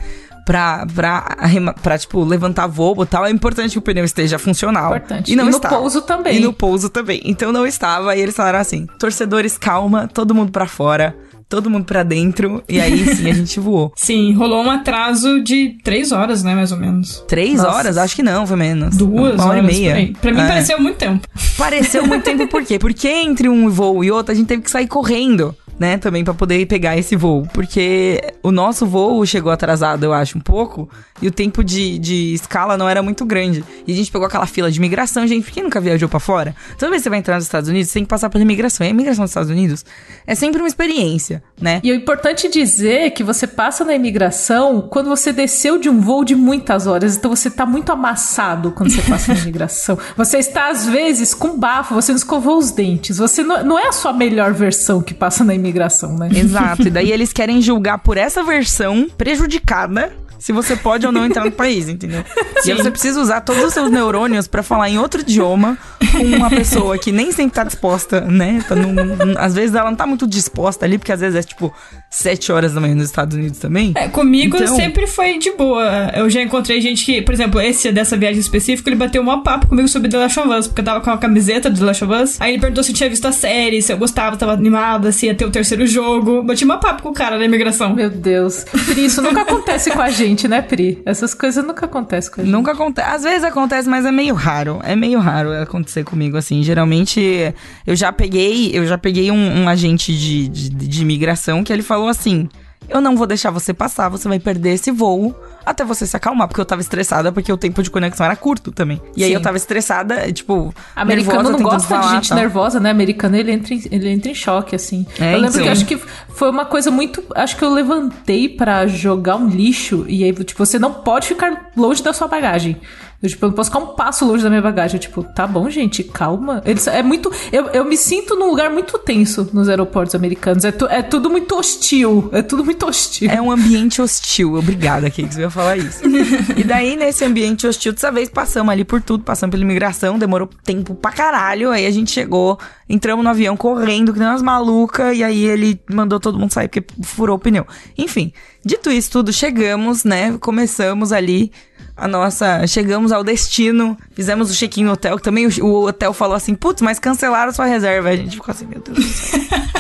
Pra, 0.45 0.85
pra, 0.93 1.37
pra, 1.81 1.97
tipo, 1.97 2.23
levantar 2.23 2.67
voo 2.67 3.01
e 3.03 3.05
tal, 3.05 3.25
é 3.25 3.29
importante 3.31 3.73
que 3.73 3.79
o 3.79 3.81
pneu 3.81 4.05
esteja 4.05 4.37
funcional. 4.37 4.95
Importante. 4.95 5.31
E, 5.31 5.35
não 5.35 5.45
e 5.45 5.49
no 5.49 5.57
estava. 5.57 5.77
pouso 5.77 6.01
também. 6.01 6.37
E 6.37 6.39
no 6.39 6.53
pouso 6.53 6.89
também. 6.89 7.21
Então 7.25 7.51
não 7.51 7.65
estava, 7.65 8.15
e 8.15 8.21
eles 8.21 8.35
falaram 8.35 8.59
assim, 8.59 8.87
torcedores, 8.99 9.57
calma, 9.57 10.07
todo 10.07 10.33
mundo 10.35 10.51
pra 10.51 10.67
fora 10.67 11.15
todo 11.53 11.69
mundo 11.69 11.85
para 11.85 12.01
dentro 12.01 12.63
e 12.67 12.81
aí 12.81 13.05
sim 13.15 13.29
a 13.29 13.33
gente 13.33 13.59
voou. 13.59 13.93
Sim, 13.95 14.33
rolou 14.33 14.63
um 14.63 14.71
atraso 14.71 15.39
de 15.43 15.77
três 15.83 16.11
horas, 16.11 16.43
né, 16.43 16.55
mais 16.55 16.71
ou 16.71 16.79
menos. 16.79 17.23
Três 17.27 17.57
Nossa. 17.57 17.69
horas? 17.69 17.97
Acho 17.97 18.15
que 18.15 18.23
não, 18.23 18.47
foi 18.47 18.57
menos. 18.57 18.97
Duas 18.97 19.35
Uma 19.35 19.45
hora 19.45 19.59
e 19.59 19.61
meia. 19.61 20.13
Pra 20.19 20.31
mim 20.31 20.41
é. 20.41 20.47
pareceu 20.47 20.81
muito 20.81 20.97
tempo. 20.97 21.27
Pareceu 21.55 22.07
muito 22.07 22.23
tempo 22.23 22.47
por 22.47 22.63
quê? 22.63 22.79
Porque 22.79 23.07
entre 23.07 23.47
um 23.47 23.69
voo 23.69 24.03
e 24.03 24.09
outro 24.09 24.31
a 24.31 24.35
gente 24.35 24.47
teve 24.47 24.63
que 24.63 24.71
sair 24.71 24.87
correndo 24.87 25.55
né, 25.79 25.97
também 25.97 26.23
para 26.23 26.33
poder 26.33 26.65
pegar 26.65 26.97
esse 26.97 27.15
voo, 27.15 27.47
porque 27.53 28.21
o 28.41 28.51
nosso 28.51 28.85
voo 28.85 29.25
chegou 29.25 29.51
atrasado, 29.51 30.03
eu 30.03 30.13
acho, 30.13 30.37
um 30.37 30.41
pouco, 30.41 30.89
e 31.21 31.27
o 31.27 31.31
tempo 31.31 31.63
de, 31.63 31.97
de 31.97 32.33
escala 32.33 32.77
não 32.77 32.87
era 32.87 33.01
muito 33.01 33.25
grande. 33.25 33.63
E 33.87 33.91
a 33.91 33.95
gente 33.95 34.11
pegou 34.11 34.27
aquela 34.27 34.45
fila 34.45 34.71
de 34.71 34.77
imigração, 34.77 35.25
gente, 35.27 35.51
quem 35.51 35.63
nunca 35.63 35.79
viajou 35.81 36.07
para 36.07 36.19
fora? 36.19 36.55
Toda 36.77 36.89
vez 36.89 37.01
que 37.01 37.03
você 37.03 37.09
vai 37.09 37.19
entrar 37.19 37.35
nos 37.35 37.45
Estados 37.45 37.69
Unidos, 37.69 37.89
você 37.89 37.95
tem 37.95 38.03
que 38.03 38.09
passar 38.09 38.29
pela 38.29 38.43
imigração. 38.43 38.85
E 38.85 38.89
a 38.89 38.91
imigração 38.91 39.23
dos 39.25 39.31
Estados 39.31 39.49
Unidos 39.49 39.85
é 40.25 40.35
sempre 40.35 40.61
uma 40.61 40.67
experiência, 40.67 41.43
né? 41.59 41.79
E 41.83 41.91
é 41.91 41.95
importante 41.95 42.49
dizer 42.49 43.11
que 43.11 43.23
você 43.23 43.47
passa 43.47 43.83
na 43.83 43.93
imigração 43.93 44.81
quando 44.81 45.09
você 45.09 45.31
desceu 45.31 45.77
de 45.77 45.89
um 45.89 45.99
voo 45.99 46.23
de 46.23 46.35
muitas 46.35 46.87
horas, 46.87 47.17
então 47.17 47.35
você 47.35 47.49
tá 47.49 47.65
muito 47.65 47.91
amassado 47.91 48.71
quando 48.71 48.91
você 48.91 49.01
passa 49.01 49.33
na 49.33 49.39
imigração. 49.41 49.97
Você 50.15 50.37
está, 50.37 50.69
às 50.69 50.87
vezes, 50.87 51.33
com 51.33 51.57
bafo, 51.57 51.93
você 51.93 52.11
não 52.11 52.17
escovou 52.17 52.57
os 52.57 52.71
dentes, 52.71 53.17
você 53.17 53.43
não, 53.43 53.63
não 53.63 53.79
é 53.79 53.87
a 53.87 53.91
sua 53.91 54.13
melhor 54.13 54.53
versão 54.53 55.01
que 55.01 55.13
passa 55.13 55.43
na 55.43 55.53
imigração 55.53 55.72
imigração, 55.73 56.17
né? 56.17 56.29
Exato. 56.33 56.87
E 56.87 56.89
daí 56.89 57.11
eles 57.11 57.33
querem 57.33 57.61
julgar 57.61 57.97
por 57.97 58.17
essa 58.17 58.43
versão 58.43 59.07
prejudicada 59.17 60.13
se 60.43 60.51
você 60.51 60.75
pode 60.75 61.05
ou 61.05 61.11
não 61.13 61.25
entrar 61.25 61.45
no 61.45 61.51
país, 61.51 61.87
entendeu? 61.87 62.21
Sim. 62.59 62.71
E 62.71 62.73
você 62.73 62.91
precisa 62.91 63.21
usar 63.21 63.39
todos 63.39 63.63
os 63.63 63.73
seus 63.73 63.89
neurônios 63.89 64.45
para 64.45 64.61
falar 64.61 64.89
em 64.89 64.97
outro 64.97 65.21
idioma 65.21 65.77
com 66.11 66.21
uma 66.35 66.49
pessoa 66.49 66.97
que 66.97 67.13
nem 67.13 67.31
sempre 67.31 67.55
tá 67.55 67.63
disposta, 67.63 68.19
né? 68.19 68.61
Tá 68.67 68.75
num, 68.75 68.93
às 69.37 69.53
vezes 69.53 69.73
ela 69.73 69.89
não 69.89 69.95
tá 69.95 70.05
muito 70.05 70.27
disposta 70.27 70.85
ali, 70.85 70.97
porque 70.97 71.13
às 71.13 71.21
vezes 71.21 71.39
é 71.39 71.43
tipo 71.43 71.73
sete 72.09 72.51
horas 72.51 72.73
da 72.73 72.81
manhã 72.81 72.93
nos 72.93 73.05
Estados 73.05 73.37
Unidos 73.37 73.57
também. 73.57 73.93
É, 73.95 74.09
comigo 74.09 74.57
então... 74.57 74.75
sempre 74.75 75.07
foi 75.07 75.37
de 75.37 75.51
boa. 75.51 76.11
Eu 76.13 76.29
já 76.29 76.41
encontrei 76.41 76.81
gente 76.81 77.05
que, 77.05 77.21
por 77.21 77.33
exemplo, 77.33 77.61
esse 77.61 77.89
dessa 77.93 78.17
viagem 78.17 78.41
específica, 78.41 78.89
ele 78.89 78.97
bateu 78.97 79.21
um 79.21 79.43
papo 79.43 79.67
comigo 79.67 79.87
sobre 79.87 80.09
The 80.09 80.17
Last 80.17 80.39
of 80.41 80.49
Us, 80.49 80.67
porque 80.67 80.81
eu 80.81 80.85
tava 80.85 80.99
com 80.99 81.09
a 81.09 81.17
camiseta 81.17 81.69
do 81.69 81.79
The 81.79 81.85
Last 81.85 82.03
of 82.03 82.13
Us. 82.13 82.41
Aí 82.41 82.51
ele 82.51 82.59
perguntou 82.59 82.83
se 82.83 82.91
eu 82.91 82.95
tinha 82.95 83.09
visto 83.09 83.25
a 83.25 83.31
série, 83.31 83.81
se 83.81 83.93
eu 83.93 83.97
gostava, 83.97 84.35
tava 84.35 84.51
animada, 84.51 85.09
se 85.13 85.27
ia 85.27 85.33
ter 85.33 85.45
o 85.45 85.51
terceiro 85.53 85.87
jogo. 85.87 86.43
Bati 86.43 86.65
um 86.65 86.79
papo 86.79 87.03
com 87.03 87.09
o 87.09 87.13
cara 87.13 87.37
da 87.37 87.45
imigração. 87.45 87.93
Meu 87.93 88.09
Deus. 88.09 88.65
Isso 88.97 89.21
nunca 89.21 89.41
acontece 89.53 89.89
com 89.91 90.01
a 90.01 90.09
gente 90.09 90.23
gente, 90.33 90.47
né, 90.47 90.61
Pri? 90.61 91.01
Essas 91.05 91.33
coisas 91.33 91.63
nunca 91.63 91.85
acontecem 91.85 92.31
com 92.31 92.41
a 92.41 92.43
gente. 92.43 92.51
Nunca 92.51 92.71
acontece. 92.71 93.09
Às 93.09 93.23
vezes 93.23 93.43
acontece, 93.43 93.89
mas 93.89 94.05
é 94.05 94.11
meio 94.11 94.33
raro. 94.33 94.79
É 94.83 94.95
meio 94.95 95.19
raro 95.19 95.51
acontecer 95.61 96.03
comigo, 96.03 96.37
assim. 96.37 96.63
Geralmente, 96.63 97.53
eu 97.85 97.95
já 97.95 98.11
peguei, 98.11 98.71
eu 98.73 98.85
já 98.85 98.97
peguei 98.97 99.31
um, 99.31 99.63
um 99.63 99.69
agente 99.69 100.15
de, 100.15 100.47
de, 100.47 100.69
de 100.69 101.01
imigração 101.01 101.63
que 101.63 101.71
ele 101.71 101.83
falou 101.83 102.07
assim: 102.07 102.49
eu 102.89 103.01
não 103.01 103.15
vou 103.15 103.27
deixar 103.27 103.51
você 103.51 103.73
passar, 103.73 104.09
você 104.09 104.27
vai 104.27 104.39
perder 104.39 104.73
esse 104.73 104.91
voo 104.91 105.35
até 105.65 105.83
você 105.83 106.05
se 106.05 106.15
acalmar, 106.15 106.47
porque 106.47 106.59
eu 106.59 106.65
tava 106.65 106.81
estressada, 106.81 107.31
porque 107.31 107.51
o 107.51 107.57
tempo 107.57 107.81
de 107.81 107.89
conexão 107.89 108.25
era 108.25 108.35
curto 108.35 108.71
também. 108.71 109.01
E 109.15 109.21
Sim. 109.21 109.25
aí 109.25 109.33
eu 109.33 109.41
tava 109.41 109.57
estressada, 109.57 110.31
tipo. 110.31 110.73
Americano 110.95 111.43
nervosa, 111.43 111.57
não 111.57 111.63
gosta 111.63 111.87
falar, 111.87 112.07
de 112.07 112.15
gente 112.15 112.29
tal. 112.29 112.37
nervosa, 112.37 112.79
né? 112.79 112.91
Americano 112.91 113.35
ele 113.35 113.51
entra, 113.51 113.73
em, 113.73 113.81
ele 113.91 114.09
entra 114.09 114.29
em 114.29 114.35
choque, 114.35 114.75
assim. 114.75 115.05
É, 115.19 115.33
eu 115.33 115.39
lembro 115.39 115.49
então. 115.49 115.63
que 115.63 115.69
acho 115.69 115.85
que 115.85 115.97
foi 116.29 116.49
uma 116.49 116.65
coisa 116.65 116.91
muito. 116.91 117.23
Acho 117.35 117.55
que 117.55 117.63
eu 117.63 117.73
levantei 117.73 118.49
para 118.49 118.85
jogar 118.87 119.37
um 119.37 119.47
lixo, 119.47 120.05
e 120.07 120.23
aí, 120.23 120.33
tipo, 120.33 120.65
você 120.65 120.77
não 120.77 120.93
pode 120.93 121.27
ficar 121.27 121.71
longe 121.75 122.03
da 122.03 122.11
sua 122.11 122.27
bagagem. 122.27 122.79
Eu, 123.23 123.29
tipo, 123.29 123.45
eu 123.45 123.49
não 123.49 123.55
posso 123.55 123.69
ficar 123.71 123.81
um 123.81 123.95
passo 123.95 124.25
longe 124.25 124.43
da 124.43 124.49
minha 124.49 124.61
bagagem. 124.61 124.97
Eu, 124.97 124.99
tipo, 124.99 125.23
tá 125.23 125.47
bom, 125.47 125.69
gente, 125.69 126.03
calma. 126.03 126.61
Eles, 126.65 126.85
é 126.87 127.01
muito. 127.01 127.31
Eu, 127.53 127.67
eu 127.69 127.85
me 127.85 127.95
sinto 127.95 128.35
num 128.35 128.49
lugar 128.49 128.69
muito 128.69 128.97
tenso 128.99 129.49
nos 129.53 129.69
aeroportos 129.69 130.13
americanos. 130.13 130.65
É, 130.65 130.73
tu, 130.73 130.85
é 130.87 131.01
tudo 131.01 131.29
muito 131.29 131.55
hostil. 131.55 132.29
É 132.33 132.41
tudo 132.41 132.65
muito 132.65 132.85
hostil. 132.85 133.31
É 133.31 133.41
um 133.41 133.49
ambiente 133.49 134.01
hostil. 134.01 134.55
Obrigada, 134.55 135.09
que 135.09 135.23
você 135.23 135.39
ia 135.39 135.49
falar 135.49 135.77
isso. 135.77 136.01
e 136.57 136.65
daí, 136.65 136.97
nesse 136.97 137.23
ambiente 137.23 137.65
hostil, 137.65 137.93
dessa 137.93 138.11
vez 138.11 138.27
passamos 138.27 138.69
ali 138.69 138.83
por 138.83 139.01
tudo, 139.01 139.23
passamos 139.23 139.51
pela 139.51 139.63
imigração, 139.63 140.19
demorou 140.19 140.49
tempo 140.61 140.93
pra 140.93 141.13
caralho. 141.13 141.71
Aí 141.71 141.85
a 141.85 141.91
gente 141.91 142.11
chegou, 142.11 142.59
entramos 142.89 143.23
no 143.23 143.29
avião 143.29 143.55
correndo, 143.55 144.11
que 144.11 144.19
nem 144.19 144.27
umas 144.27 144.41
malucas, 144.41 145.17
e 145.17 145.23
aí 145.23 145.45
ele 145.45 145.79
mandou 145.89 146.19
todo 146.19 146.37
mundo 146.37 146.51
sair 146.51 146.67
porque 146.67 146.85
furou 147.01 147.37
o 147.37 147.39
pneu. 147.39 147.65
Enfim, 147.97 148.33
dito 148.65 148.91
isso 148.91 149.11
tudo, 149.11 149.31
chegamos, 149.31 150.03
né? 150.03 150.37
Começamos 150.41 151.13
ali 151.13 151.53
a 151.95 152.07
nossa. 152.07 152.65
Chegamos 152.67 153.11
ao 153.11 153.23
destino, 153.23 153.97
fizemos 154.11 154.49
o 154.51 154.53
check-in 154.53 154.83
no 154.83 154.93
hotel, 154.93 155.17
que 155.17 155.23
também 155.23 155.47
o, 155.47 155.65
o, 155.65 155.87
hotel 155.87 156.13
falou 156.13 156.35
assim: 156.35 156.55
putz, 156.55 156.81
mas 156.81 156.99
cancelaram 156.99 157.51
sua 157.51 157.65
reserva. 157.65 158.09
A 158.09 158.15
gente 158.15 158.35
ficou 158.35 158.51
assim, 158.51 158.65
meu 158.65 158.79
Deus 158.79 158.97
do 158.97 159.03
céu. 159.03 159.39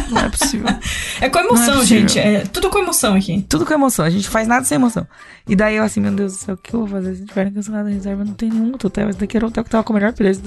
Não 0.09 0.21
é 0.21 0.29
possível. 0.29 0.67
É 1.19 1.29
com 1.29 1.39
emoção, 1.39 1.81
é 1.81 1.85
gente. 1.85 2.19
É 2.19 2.41
tudo 2.41 2.69
com 2.69 2.79
emoção 2.79 3.15
aqui. 3.15 3.43
Tudo 3.49 3.65
com 3.65 3.73
emoção, 3.73 4.05
a 4.05 4.09
gente 4.09 4.29
faz 4.29 4.47
nada 4.47 4.63
sem 4.65 4.75
emoção. 4.75 5.07
E 5.47 5.55
daí 5.55 5.75
eu 5.75 5.83
assim, 5.83 5.99
meu 5.99 6.11
Deus 6.11 6.33
do 6.33 6.39
céu, 6.39 6.55
o 6.55 6.57
que 6.57 6.73
eu 6.73 6.81
vou 6.81 6.87
fazer 6.87 7.15
se 7.15 7.25
tiver 7.25 7.51
cancelado 7.51 7.87
a 7.87 7.91
reserva? 7.91 8.23
Não 8.23 8.33
tem 8.33 8.49
nenhum 8.49 8.71
outro 8.71 8.87
hotel, 8.87 9.09
esse 9.09 9.19
daqui 9.19 9.37
era 9.37 9.45
o 9.45 9.49
hotel 9.49 9.63
que 9.63 9.69
tava 9.69 9.83
com 9.83 9.93
o 9.93 9.95
melhor 9.95 10.13
preço. 10.13 10.41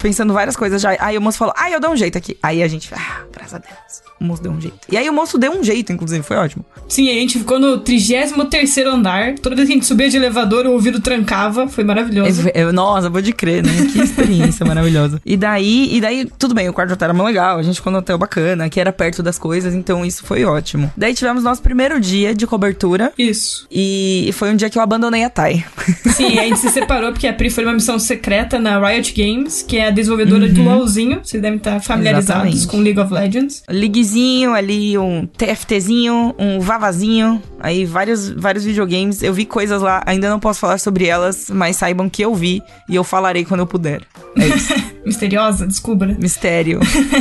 Pensando 0.00 0.32
várias 0.32 0.56
coisas 0.56 0.80
já. 0.80 0.96
Aí 1.00 1.18
o 1.18 1.20
moço 1.20 1.38
falou, 1.38 1.54
ah, 1.56 1.70
eu 1.70 1.80
dou 1.80 1.90
um 1.90 1.96
jeito 1.96 2.16
aqui. 2.16 2.36
Aí 2.42 2.62
a 2.62 2.68
gente, 2.68 2.88
ah, 2.94 3.24
graças 3.32 3.54
a 3.54 3.58
Deus. 3.58 4.08
O 4.20 4.24
moço 4.24 4.42
deu 4.42 4.50
um 4.50 4.60
jeito. 4.60 4.78
E 4.90 4.96
aí 4.96 5.08
o 5.08 5.12
moço 5.12 5.38
deu 5.38 5.52
um 5.52 5.62
jeito, 5.62 5.92
inclusive, 5.92 6.22
foi 6.22 6.36
ótimo. 6.36 6.64
Sim, 6.88 7.08
a 7.08 7.12
gente 7.12 7.38
ficou 7.38 7.58
no 7.58 7.78
33 7.78 8.86
andar. 8.86 9.34
Toda 9.38 9.54
vez 9.54 9.68
que 9.68 9.74
a 9.74 9.76
gente 9.76 9.86
subia 9.86 10.10
de 10.10 10.16
elevador, 10.16 10.66
o 10.66 10.72
ouvido 10.72 11.00
trancava. 11.08 11.68
Foi 11.68 11.84
maravilhoso. 11.84 12.48
Eu- 12.54 12.66
eu- 12.68 12.72
nossa, 12.72 13.08
vou 13.08 13.20
de 13.22 13.32
crer, 13.32 13.64
né? 13.64 13.72
Que 13.92 14.00
experiência 14.00 14.64
maravilhosa. 14.66 15.20
E 15.24 15.36
daí, 15.36 15.88
e 15.96 16.00
daí, 16.00 16.28
tudo 16.38 16.54
bem, 16.54 16.68
o 16.68 16.72
quarto 16.72 16.92
hotel 16.92 17.06
era 17.06 17.14
muito 17.14 17.26
legal, 17.26 17.58
a 17.58 17.62
gente 17.62 17.76
ficou 17.76 17.92
no 17.92 17.98
hotel 18.00 18.18
bacana, 18.18 18.68
que 18.68 18.78
era 18.80 18.92
perto 18.92 19.22
das 19.22 19.38
coisas, 19.38 19.74
então 19.74 20.04
isso 20.04 20.24
foi 20.24 20.44
ótimo. 20.44 20.92
Daí 20.96 21.14
tivemos 21.14 21.42
nosso 21.42 21.62
primeiro 21.62 22.00
dia 22.00 22.34
de 22.34 22.46
cobertura. 22.46 23.12
Isso. 23.18 23.66
E 23.70 24.30
foi 24.34 24.50
um 24.50 24.56
dia 24.56 24.68
que 24.70 24.76
eu 24.78 24.82
abandonei 24.82 25.24
a 25.24 25.30
Thay. 25.30 25.64
Sim, 26.14 26.38
a 26.38 26.42
gente 26.44 26.58
se 26.58 26.70
separou 26.70 27.12
porque 27.12 27.26
a 27.26 27.32
Pri 27.32 27.50
foi 27.50 27.64
numa 27.64 27.74
missão 27.74 27.98
secreta 27.98 28.58
na 28.58 28.78
Riot 28.78 29.12
Games, 29.16 29.62
que 29.66 29.76
é 29.76 29.88
a 29.88 29.90
desenvolvedora 29.90 30.48
do 30.48 30.62
LoLzinho. 30.62 31.20
Vocês 31.22 31.42
devem 31.42 31.56
estar 31.58 31.80
familiarizados 31.80 32.28
Uhum. 32.42 32.48
Exatamente. 32.50 32.66
com 32.68 32.78
League 32.80 33.00
of 33.00 33.12
Legends. 33.12 33.62
Liguezinho 33.70 34.52
ali, 34.54 34.98
um 34.98 35.26
TFTzinho, 35.26 36.34
um 36.38 36.60
Vavazinho, 36.60 37.42
aí 37.60 37.84
vários, 37.84 38.28
vários 38.28 38.64
videogames. 38.64 39.22
Eu 39.22 39.32
vi 39.32 39.44
coisas 39.44 39.80
lá, 39.82 40.02
ainda 40.06 40.28
não 40.28 40.40
posso 40.40 40.60
falar 40.60 40.78
sobre 40.78 41.06
elas, 41.06 41.50
mas 41.50 41.76
saibam 41.76 42.08
que 42.08 42.22
eu 42.22 42.34
vi 42.34 42.62
e 42.88 42.94
eu 42.94 43.04
falarei 43.04 43.44
quando 43.44 43.60
eu 43.60 43.66
puder. 43.66 44.02
É 44.38 44.56
isso. 44.56 44.74
Misteriosa, 45.04 45.66
descubra. 45.66 46.16
Mistério. 46.18 46.80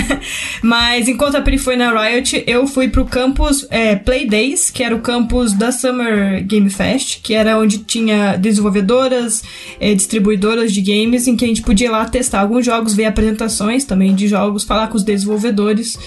Mas 0.61 1.07
enquanto 1.07 1.35
a 1.35 1.41
Pri 1.41 1.57
foi 1.57 1.77
na 1.77 1.91
Riot, 1.91 2.43
eu 2.45 2.67
fui 2.67 2.89
pro 2.89 3.05
campus 3.05 3.65
é, 3.69 3.95
Play 3.95 4.27
Days, 4.27 4.69
que 4.69 4.83
era 4.83 4.93
o 4.93 4.99
campus 4.99 5.53
da 5.53 5.71
Summer 5.71 6.45
Game 6.45 6.69
Fest, 6.69 7.21
que 7.23 7.33
era 7.33 7.57
onde 7.57 7.79
tinha 7.79 8.35
desenvolvedoras, 8.35 9.41
é, 9.79 9.93
distribuidoras 9.93 10.73
de 10.73 10.81
games, 10.81 11.27
em 11.27 11.35
que 11.35 11.45
a 11.45 11.47
gente 11.47 11.61
podia 11.61 11.87
ir 11.87 11.91
lá 11.91 12.05
testar 12.05 12.41
alguns 12.41 12.65
jogos, 12.65 12.93
ver 12.93 13.05
apresentações 13.05 13.85
também 13.85 14.13
de 14.13 14.27
jogos, 14.27 14.63
falar 14.63 14.87
com 14.87 14.97
os 14.97 15.03
desenvolvedores. 15.03 15.97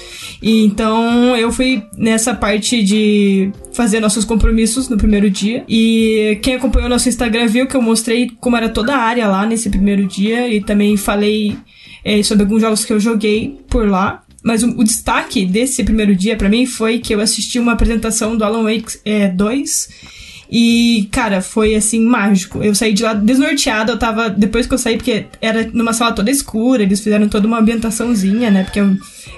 E 0.42 0.64
então 0.64 1.34
eu 1.36 1.50
fui 1.50 1.82
nessa 1.96 2.34
parte 2.34 2.82
de 2.82 3.50
fazer 3.72 4.00
nossos 4.00 4.24
compromissos 4.24 4.88
no 4.88 4.96
primeiro 4.96 5.30
dia. 5.30 5.64
E 5.68 6.38
quem 6.42 6.56
acompanhou 6.56 6.88
nosso 6.88 7.08
Instagram 7.08 7.46
viu 7.46 7.66
que 7.66 7.76
eu 7.76 7.82
mostrei 7.82 8.30
como 8.40 8.56
era 8.56 8.68
toda 8.68 8.94
a 8.94 8.98
área 8.98 9.26
lá 9.26 9.46
nesse 9.46 9.70
primeiro 9.70 10.06
dia 10.06 10.48
e 10.48 10.60
também 10.60 10.96
falei 11.00 11.56
é, 12.04 12.22
sobre 12.22 12.44
alguns 12.44 12.60
jogos 12.60 12.84
que 12.84 12.92
eu 12.92 13.00
joguei 13.00 13.58
por 13.68 13.88
lá. 13.88 14.22
Mas 14.42 14.62
o, 14.62 14.68
o 14.70 14.84
destaque 14.84 15.44
desse 15.44 15.84
primeiro 15.84 16.14
dia 16.14 16.36
pra 16.36 16.48
mim 16.48 16.64
foi 16.64 16.98
que 16.98 17.14
eu 17.14 17.20
assisti 17.20 17.58
uma 17.58 17.72
apresentação 17.72 18.36
do 18.36 18.44
Alan 18.44 18.62
Wake 18.62 18.98
é, 19.04 19.28
2 19.28 20.19
e, 20.50 21.08
cara, 21.12 21.40
foi 21.40 21.76
assim, 21.76 22.04
mágico. 22.04 22.62
Eu 22.62 22.74
saí 22.74 22.92
de 22.92 23.04
lá 23.04 23.14
desnorteada, 23.14 23.92
eu 23.92 23.98
tava. 23.98 24.28
Depois 24.28 24.66
que 24.66 24.74
eu 24.74 24.78
saí, 24.78 24.96
porque 24.96 25.26
era 25.40 25.70
numa 25.72 25.92
sala 25.92 26.12
toda 26.12 26.28
escura, 26.28 26.82
eles 26.82 27.00
fizeram 27.00 27.28
toda 27.28 27.46
uma 27.46 27.60
ambientaçãozinha, 27.60 28.50
né? 28.50 28.64
Porque 28.64 28.80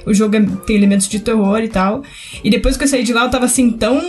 o, 0.06 0.14
jogo 0.14 0.36
é- 0.36 0.46
tem 0.66 0.76
elementos 0.76 1.06
de 1.08 1.20
terror 1.20 1.58
e 1.58 1.68
tal. 1.68 2.02
E 2.42 2.48
depois 2.48 2.78
que 2.78 2.84
eu 2.84 2.88
saí 2.88 3.02
de 3.02 3.12
lá, 3.12 3.24
eu 3.24 3.30
tava 3.30 3.44
assim, 3.44 3.70
tão. 3.70 4.00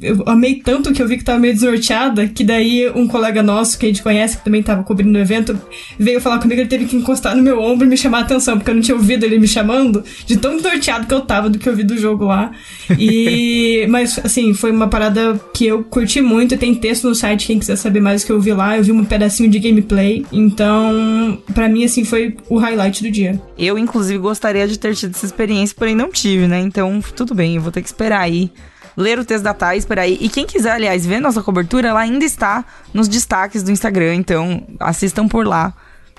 Eu 0.00 0.22
amei 0.26 0.54
tanto 0.54 0.92
que 0.94 1.02
eu 1.02 1.06
vi 1.06 1.18
que 1.18 1.24
tava 1.24 1.38
meio 1.38 1.52
desnorteada, 1.52 2.26
que 2.26 2.42
daí 2.42 2.90
um 2.94 3.06
colega 3.06 3.42
nosso, 3.42 3.78
que 3.78 3.84
a 3.84 3.88
gente 3.90 4.02
conhece, 4.02 4.38
que 4.38 4.44
também 4.44 4.62
tava 4.62 4.82
cobrindo 4.82 5.18
o 5.18 5.20
evento, 5.20 5.60
veio 5.98 6.22
falar 6.22 6.38
comigo, 6.38 6.58
ele 6.62 6.68
teve 6.68 6.86
que 6.86 6.96
encostar 6.96 7.36
no 7.36 7.42
meu 7.42 7.60
ombro 7.60 7.86
e 7.86 7.90
me 7.90 7.98
chamar 7.98 8.18
a 8.18 8.22
atenção, 8.22 8.56
porque 8.56 8.70
eu 8.70 8.74
não 8.74 8.82
tinha 8.82 8.96
ouvido 8.96 9.24
ele 9.24 9.38
me 9.38 9.46
chamando, 9.46 10.02
de 10.24 10.38
tão 10.38 10.56
desnorteado 10.56 11.06
que 11.06 11.12
eu 11.12 11.20
tava 11.20 11.50
do 11.50 11.58
que 11.58 11.68
eu 11.68 11.76
vi 11.76 11.84
do 11.84 11.98
jogo 11.98 12.24
lá. 12.24 12.50
E. 12.98 13.86
Mas, 13.90 14.18
assim, 14.24 14.54
foi 14.54 14.70
uma 14.70 14.88
parada 14.88 15.38
que 15.52 15.66
eu 15.66 15.84
curti 15.84 16.22
muito. 16.22 16.29
Tem 16.58 16.74
texto 16.74 17.08
no 17.08 17.14
site, 17.14 17.46
quem 17.46 17.58
quiser 17.58 17.76
saber 17.76 18.00
mais 18.00 18.22
do 18.22 18.26
que 18.26 18.32
eu 18.32 18.40
vi 18.40 18.52
lá. 18.52 18.76
Eu 18.76 18.84
vi 18.84 18.92
um 18.92 19.04
pedacinho 19.04 19.50
de 19.50 19.58
gameplay. 19.58 20.24
Então, 20.32 21.38
pra 21.54 21.68
mim, 21.68 21.84
assim, 21.84 22.04
foi 22.04 22.36
o 22.48 22.58
highlight 22.58 23.02
do 23.02 23.10
dia. 23.10 23.40
Eu, 23.58 23.78
inclusive, 23.78 24.18
gostaria 24.18 24.66
de 24.66 24.78
ter 24.78 24.94
tido 24.94 25.14
essa 25.14 25.26
experiência, 25.26 25.74
porém 25.76 25.94
não 25.94 26.10
tive, 26.10 26.46
né? 26.46 26.60
Então, 26.60 27.00
tudo 27.14 27.34
bem, 27.34 27.56
eu 27.56 27.62
vou 27.62 27.72
ter 27.72 27.82
que 27.82 27.88
esperar 27.88 28.20
aí. 28.20 28.50
Ler 28.96 29.18
o 29.18 29.24
texto 29.24 29.44
da 29.44 29.54
Thay, 29.54 29.78
esperar 29.78 30.02
aí. 30.02 30.18
E 30.20 30.28
quem 30.28 30.46
quiser, 30.46 30.72
aliás, 30.72 31.06
ver 31.06 31.20
nossa 31.20 31.42
cobertura, 31.42 31.88
ela 31.88 32.00
ainda 32.00 32.24
está 32.24 32.64
nos 32.92 33.08
destaques 33.08 33.62
do 33.62 33.70
Instagram, 33.70 34.16
então 34.16 34.62
assistam 34.78 35.28
por 35.28 35.46
lá, 35.46 35.72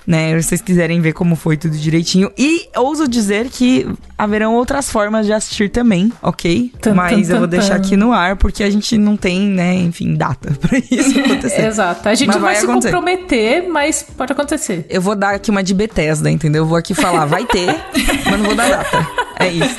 né? 0.06 0.40
Se 0.40 0.48
vocês 0.48 0.60
quiserem 0.62 1.00
ver 1.00 1.12
como 1.12 1.36
foi 1.36 1.56
tudo 1.56 1.76
direitinho. 1.76 2.30
E 2.36 2.68
ouso 2.76 3.06
dizer 3.08 3.48
que 3.48 3.88
haverão 4.16 4.54
outras 4.54 4.90
formas 4.90 5.26
de 5.26 5.32
assistir 5.32 5.70
também, 5.70 6.12
ok? 6.22 6.72
Tan, 6.80 6.94
Mas 6.94 7.28
tan, 7.28 7.34
eu 7.34 7.38
vou 7.38 7.46
deixar 7.46 7.76
aqui 7.76 7.96
no 7.96 8.12
ar, 8.12 8.36
porque 8.36 8.62
a 8.62 8.70
gente 8.70 8.96
não 8.98 9.16
tem, 9.16 9.40
né, 9.40 9.74
enfim, 9.76 10.14
data 10.14 10.52
pra 10.60 10.78
isso 10.78 11.18
acontecer. 11.18 11.66
Exato. 11.66 12.08
A 12.08 12.14
gente 12.14 12.28
Mas 12.28 12.36
não 12.36 12.42
vai, 12.42 12.52
vai 12.54 12.60
se 12.60 12.66
acontecer. 12.70 12.94
comprometer, 12.94 13.68
mas 13.68 14.02
pode 14.16 14.32
acontecer. 14.32 14.86
Eu 14.88 15.00
vou 15.00 15.14
dar 15.14 15.34
aqui 15.34 15.50
uma 15.50 15.62
de 15.62 15.74
Bethesda, 15.74 16.30
entendeu? 16.30 16.62
Eu 16.62 16.66
vou 16.66 16.76
aqui 16.76 16.94
falar, 16.94 17.24
vai 17.26 17.44
ter, 17.44 17.66
mas 18.30 18.38
não 18.38 18.46
vou 18.46 18.54
dar 18.54 18.68
data. 18.68 19.08
É 19.44 19.52
isso. 19.52 19.76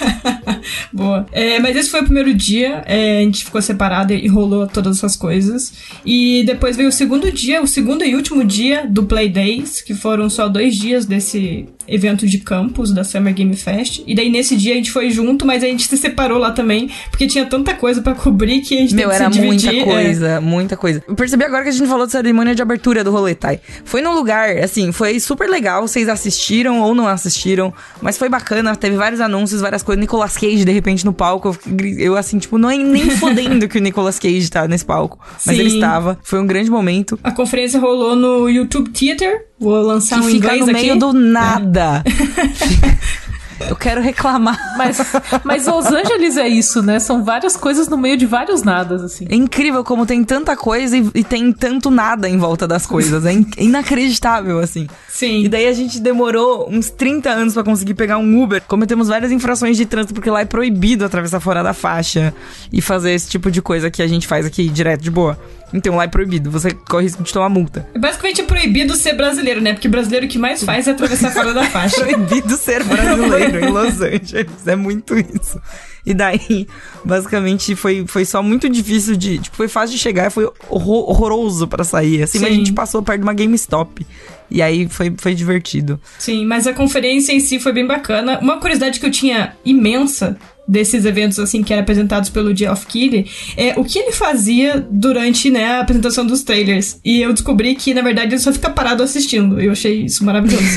Boa. 0.93 1.25
É, 1.32 1.60
mas 1.60 1.75
esse 1.75 1.89
foi 1.89 2.01
o 2.01 2.05
primeiro 2.05 2.34
dia, 2.34 2.84
é, 2.86 3.20
a 3.20 3.22
gente 3.22 3.46
ficou 3.46 3.62
separado 3.62 4.13
e 4.13 4.27
rolou 4.27 4.67
todas 4.67 4.98
essas 4.98 5.15
coisas. 5.15 5.74
E 6.05 6.43
depois 6.46 6.77
veio 6.77 6.89
o 6.89 6.91
segundo 6.91 7.32
dia, 7.32 7.62
o 7.62 7.67
segundo 7.67 8.03
e 8.03 8.15
último 8.15 8.43
dia 8.43 8.86
do 8.88 9.03
Play 9.03 9.29
Days, 9.29 9.82
que 9.82 9.93
foram 9.93 10.29
só 10.29 10.48
dois 10.48 10.75
dias 10.75 11.05
desse 11.05 11.67
evento 11.88 12.28
de 12.28 12.38
campus 12.40 12.92
da 12.94 13.04
Summer 13.04 13.34
Game 13.34 13.56
Fest. 13.56 14.04
E 14.06 14.16
daí 14.16 14.30
nesse 14.30 14.56
dia 14.56 14.74
a 14.74 14.75
gente 14.75 14.92
foi 14.92 15.10
junto, 15.10 15.46
mas 15.46 15.63
a 15.63 15.68
gente 15.68 15.88
se 15.88 15.98
separou 15.98 16.38
lá 16.38 16.52
também, 16.52 16.90
porque 17.10 17.28
tinha 17.28 17.46
tanta 17.46 17.74
coisa 17.74 18.02
pra 18.02 18.13
cobrir 18.13 18.62
que 18.62 18.78
a 18.78 18.82
gente 18.82 18.96
Meu, 18.96 19.12
era 19.12 19.32
se 19.32 19.40
muita 19.42 19.70
dividir. 19.70 19.82
é. 19.82 19.86
coisa, 19.86 20.42
muita 20.42 20.78
coisa. 20.78 21.04
Eu 21.08 21.16
percebi 21.16 21.44
agora 21.44 21.63
que 21.63 21.70
a 21.70 21.72
gente 21.72 21.88
falou 21.88 22.06
de 22.06 22.12
cerimônia 22.12 22.56
de 22.56 22.62
abertura 22.62 23.04
do 23.04 23.12
rolê, 23.12 23.36
Thay. 23.36 23.60
Foi 23.84 24.02
num 24.02 24.13
lugar, 24.13 24.58
assim, 24.60 24.92
foi 24.92 25.20
super 25.20 25.50
legal. 25.50 25.88
Vocês 25.88 26.08
assistiram 26.10 26.82
ou 26.82 26.96
não 26.96 27.08
assistiram, 27.08 27.74
mas 28.02 28.18
foi 28.18 28.30
bacana. 28.30 28.75
Teve 28.75 28.96
vários 28.96 29.22
anúncios, 29.22 29.62
várias 29.62 29.84
coisas. 29.84 30.00
Nicolas 30.00 30.36
Cage, 30.38 30.66
de 30.66 30.72
repente, 30.72 31.06
no 31.06 31.13
palco. 31.13 31.58
Eu, 31.98 32.16
assim, 32.16 32.38
tipo, 32.40 32.58
não 32.58 32.70
é 32.70 32.78
nem 32.78 33.10
fodendo 33.18 33.68
que 33.68 33.78
o 33.78 33.82
Nicolas 33.82 34.20
Cage 34.20 34.50
tá 34.50 34.68
nesse 34.68 34.86
palco. 34.86 35.20
Mas 35.46 35.56
Sim. 35.56 35.62
ele 35.62 35.75
estava. 35.75 36.18
Foi 36.24 36.40
um 36.40 36.48
grande 36.48 36.70
momento. 36.70 37.20
A 37.24 37.32
conferência 37.32 37.80
rolou 37.80 38.16
no 38.16 38.50
YouTube 38.50 38.90
Theater. 38.92 39.48
Vou 39.63 39.82
lançar 39.82 40.20
Que 40.20 40.25
um 40.25 40.29
fica 40.29 40.48
inglês 40.55 40.60
no 40.65 40.72
aqui. 40.72 40.82
meio 40.82 41.00
do 41.00 41.13
nada. 41.13 42.03
eu 43.70 43.75
quero 43.75 44.01
reclamar. 44.01 44.58
Mas, 44.77 44.98
mas 45.43 45.65
Los 45.67 45.86
Angeles 45.86 46.36
é 46.38 46.48
isso, 46.48 46.82
né? 46.82 47.00
São 47.00 47.24
várias 47.24 47.55
coisas 47.55 47.88
no 47.88 47.98
meio 47.98 48.17
de 48.17 48.25
vários 48.25 48.62
nadas, 48.63 49.01
assim. 49.01 49.25
É 49.29 49.36
incrível 49.36 49.84
como 49.84 50.05
tem 50.05 50.24
tanta 50.24 50.55
coisa 50.58 50.98
e, 50.98 51.10
e 51.15 51.24
tem 51.24 51.51
tanto 51.53 51.89
nada 51.89 52.27
em 52.27 52.38
volta 52.38 52.67
das 52.67 52.86
coisas. 52.86 53.25
É 53.25 53.32
in- 53.32 53.48
inacreditável, 53.58 54.60
assim. 54.60 54.88
Sim. 55.08 55.43
E 55.43 55.50
daí 55.50 55.67
a 55.67 55.74
gente 55.74 56.00
demorou 56.00 56.67
uns 56.70 56.89
30 56.89 57.29
anos 57.29 57.53
pra 57.53 57.63
conseguir 57.63 57.93
pegar 57.93 58.17
um 58.17 58.43
Uber. 58.43 58.62
Cometemos 58.67 59.08
várias 59.08 59.32
infrações 59.32 59.77
de 59.77 59.86
trânsito, 59.86 60.13
porque 60.13 60.29
lá 60.29 60.41
é 60.41 60.46
proibido 60.46 61.05
atravessar 61.05 61.39
fora 61.39 61.63
da 61.63 61.74
faixa 61.74 62.34
e 62.72 62.82
fazer 62.82 63.12
esse 63.13 63.29
tipo 63.29 63.50
de 63.50 63.62
coisa 63.62 63.89
que 63.89 64.01
a 64.01 64.08
gente 64.08 64.27
faz 64.27 64.46
aqui 64.46 64.67
direto 64.67 65.01
de 65.01 65.12
boa. 65.12 65.39
Então 65.74 65.96
lá 65.96 66.03
é 66.03 66.08
proibido, 66.08 66.51
você 66.51 66.72
corre 66.72 67.06
risco 67.06 67.24
de 67.24 67.34
tomar 67.34 67.50
multa. 67.50 67.88
Basicamente 67.98 68.42
é 68.42 68.44
proibido 68.44 68.96
ser 68.96 69.13
brasileiro, 69.13 69.60
né? 69.60 69.74
Porque 69.74 69.88
brasileiro 69.88 70.25
o 70.25 70.30
que 70.30 70.38
mais 70.38 70.63
faz 70.63 70.88
é 70.88 70.92
atravessar 70.92 71.32
fora 71.32 71.53
da 71.53 71.63
faixa. 71.72 72.01
Proibido 72.06 72.56
ser 72.58 72.84
brasileiro 72.86 73.60
em 73.65 73.70
Los 73.70 74.00
Angeles. 74.01 74.68
É 74.68 74.75
muito 74.75 75.15
isso. 75.18 75.60
E 76.06 76.13
daí, 76.13 76.68
basicamente, 77.03 77.75
foi, 77.75 78.06
foi 78.08 78.25
só 78.25 78.44
muito 78.44 78.70
difícil 78.70 79.15
de. 79.15 79.39
Tipo, 79.39 79.56
foi 79.56 79.68
fácil 79.68 79.96
de 79.96 80.01
chegar, 80.01 80.30
foi 80.32 80.46
horror- 80.70 81.10
horroroso 81.10 81.68
pra 81.68 81.84
sair. 81.84 82.24
Assim, 82.24 82.39
mas 82.39 82.50
a 82.50 82.51
Sim. 82.51 82.58
gente 82.60 82.74
passou 82.74 83.01
perto 83.01 83.20
de 83.20 83.24
uma 83.24 83.34
GameStop. 83.34 84.06
E 84.51 84.62
aí 84.62 84.88
foi, 84.89 85.13
foi 85.18 85.34
divertido. 85.34 86.00
Sim, 86.20 86.46
mas 86.46 86.68
a 86.68 86.74
conferência 86.74 87.32
em 87.34 87.39
si 87.39 87.58
foi 87.60 87.72
bem 87.72 87.88
bacana. 87.88 88.38
Uma 88.39 88.60
curiosidade 88.60 89.00
que 89.00 89.06
eu 89.06 89.12
tinha 89.12 89.56
imensa 89.65 90.38
desses 90.67 91.05
eventos 91.05 91.39
assim 91.39 91.63
que 91.63 91.74
eram 91.74 91.84
apresentados 91.84 92.29
pelo 92.29 92.55
Geoff 92.55 92.86
Keighley 92.86 93.29
é 93.58 93.74
o 93.77 93.84
que 93.84 94.00
ele 94.00 94.12
fazia 94.12 94.86
durante 94.89 95.50
né, 95.50 95.74
a 95.74 95.79
apresentação 95.82 96.25
dos 96.25 96.43
trailers. 96.43 97.00
E 97.03 97.22
eu 97.22 97.34
descobri 97.34 97.75
que, 97.75 97.93
na 97.93 98.01
verdade, 98.01 98.34
ele 98.34 98.41
só 98.41 98.51
fica 98.51 98.70
parado 98.70 99.03
assistindo. 99.03 99.60
Eu 99.60 99.72
achei 99.72 100.05
isso 100.05 100.24
maravilhoso. 100.24 100.63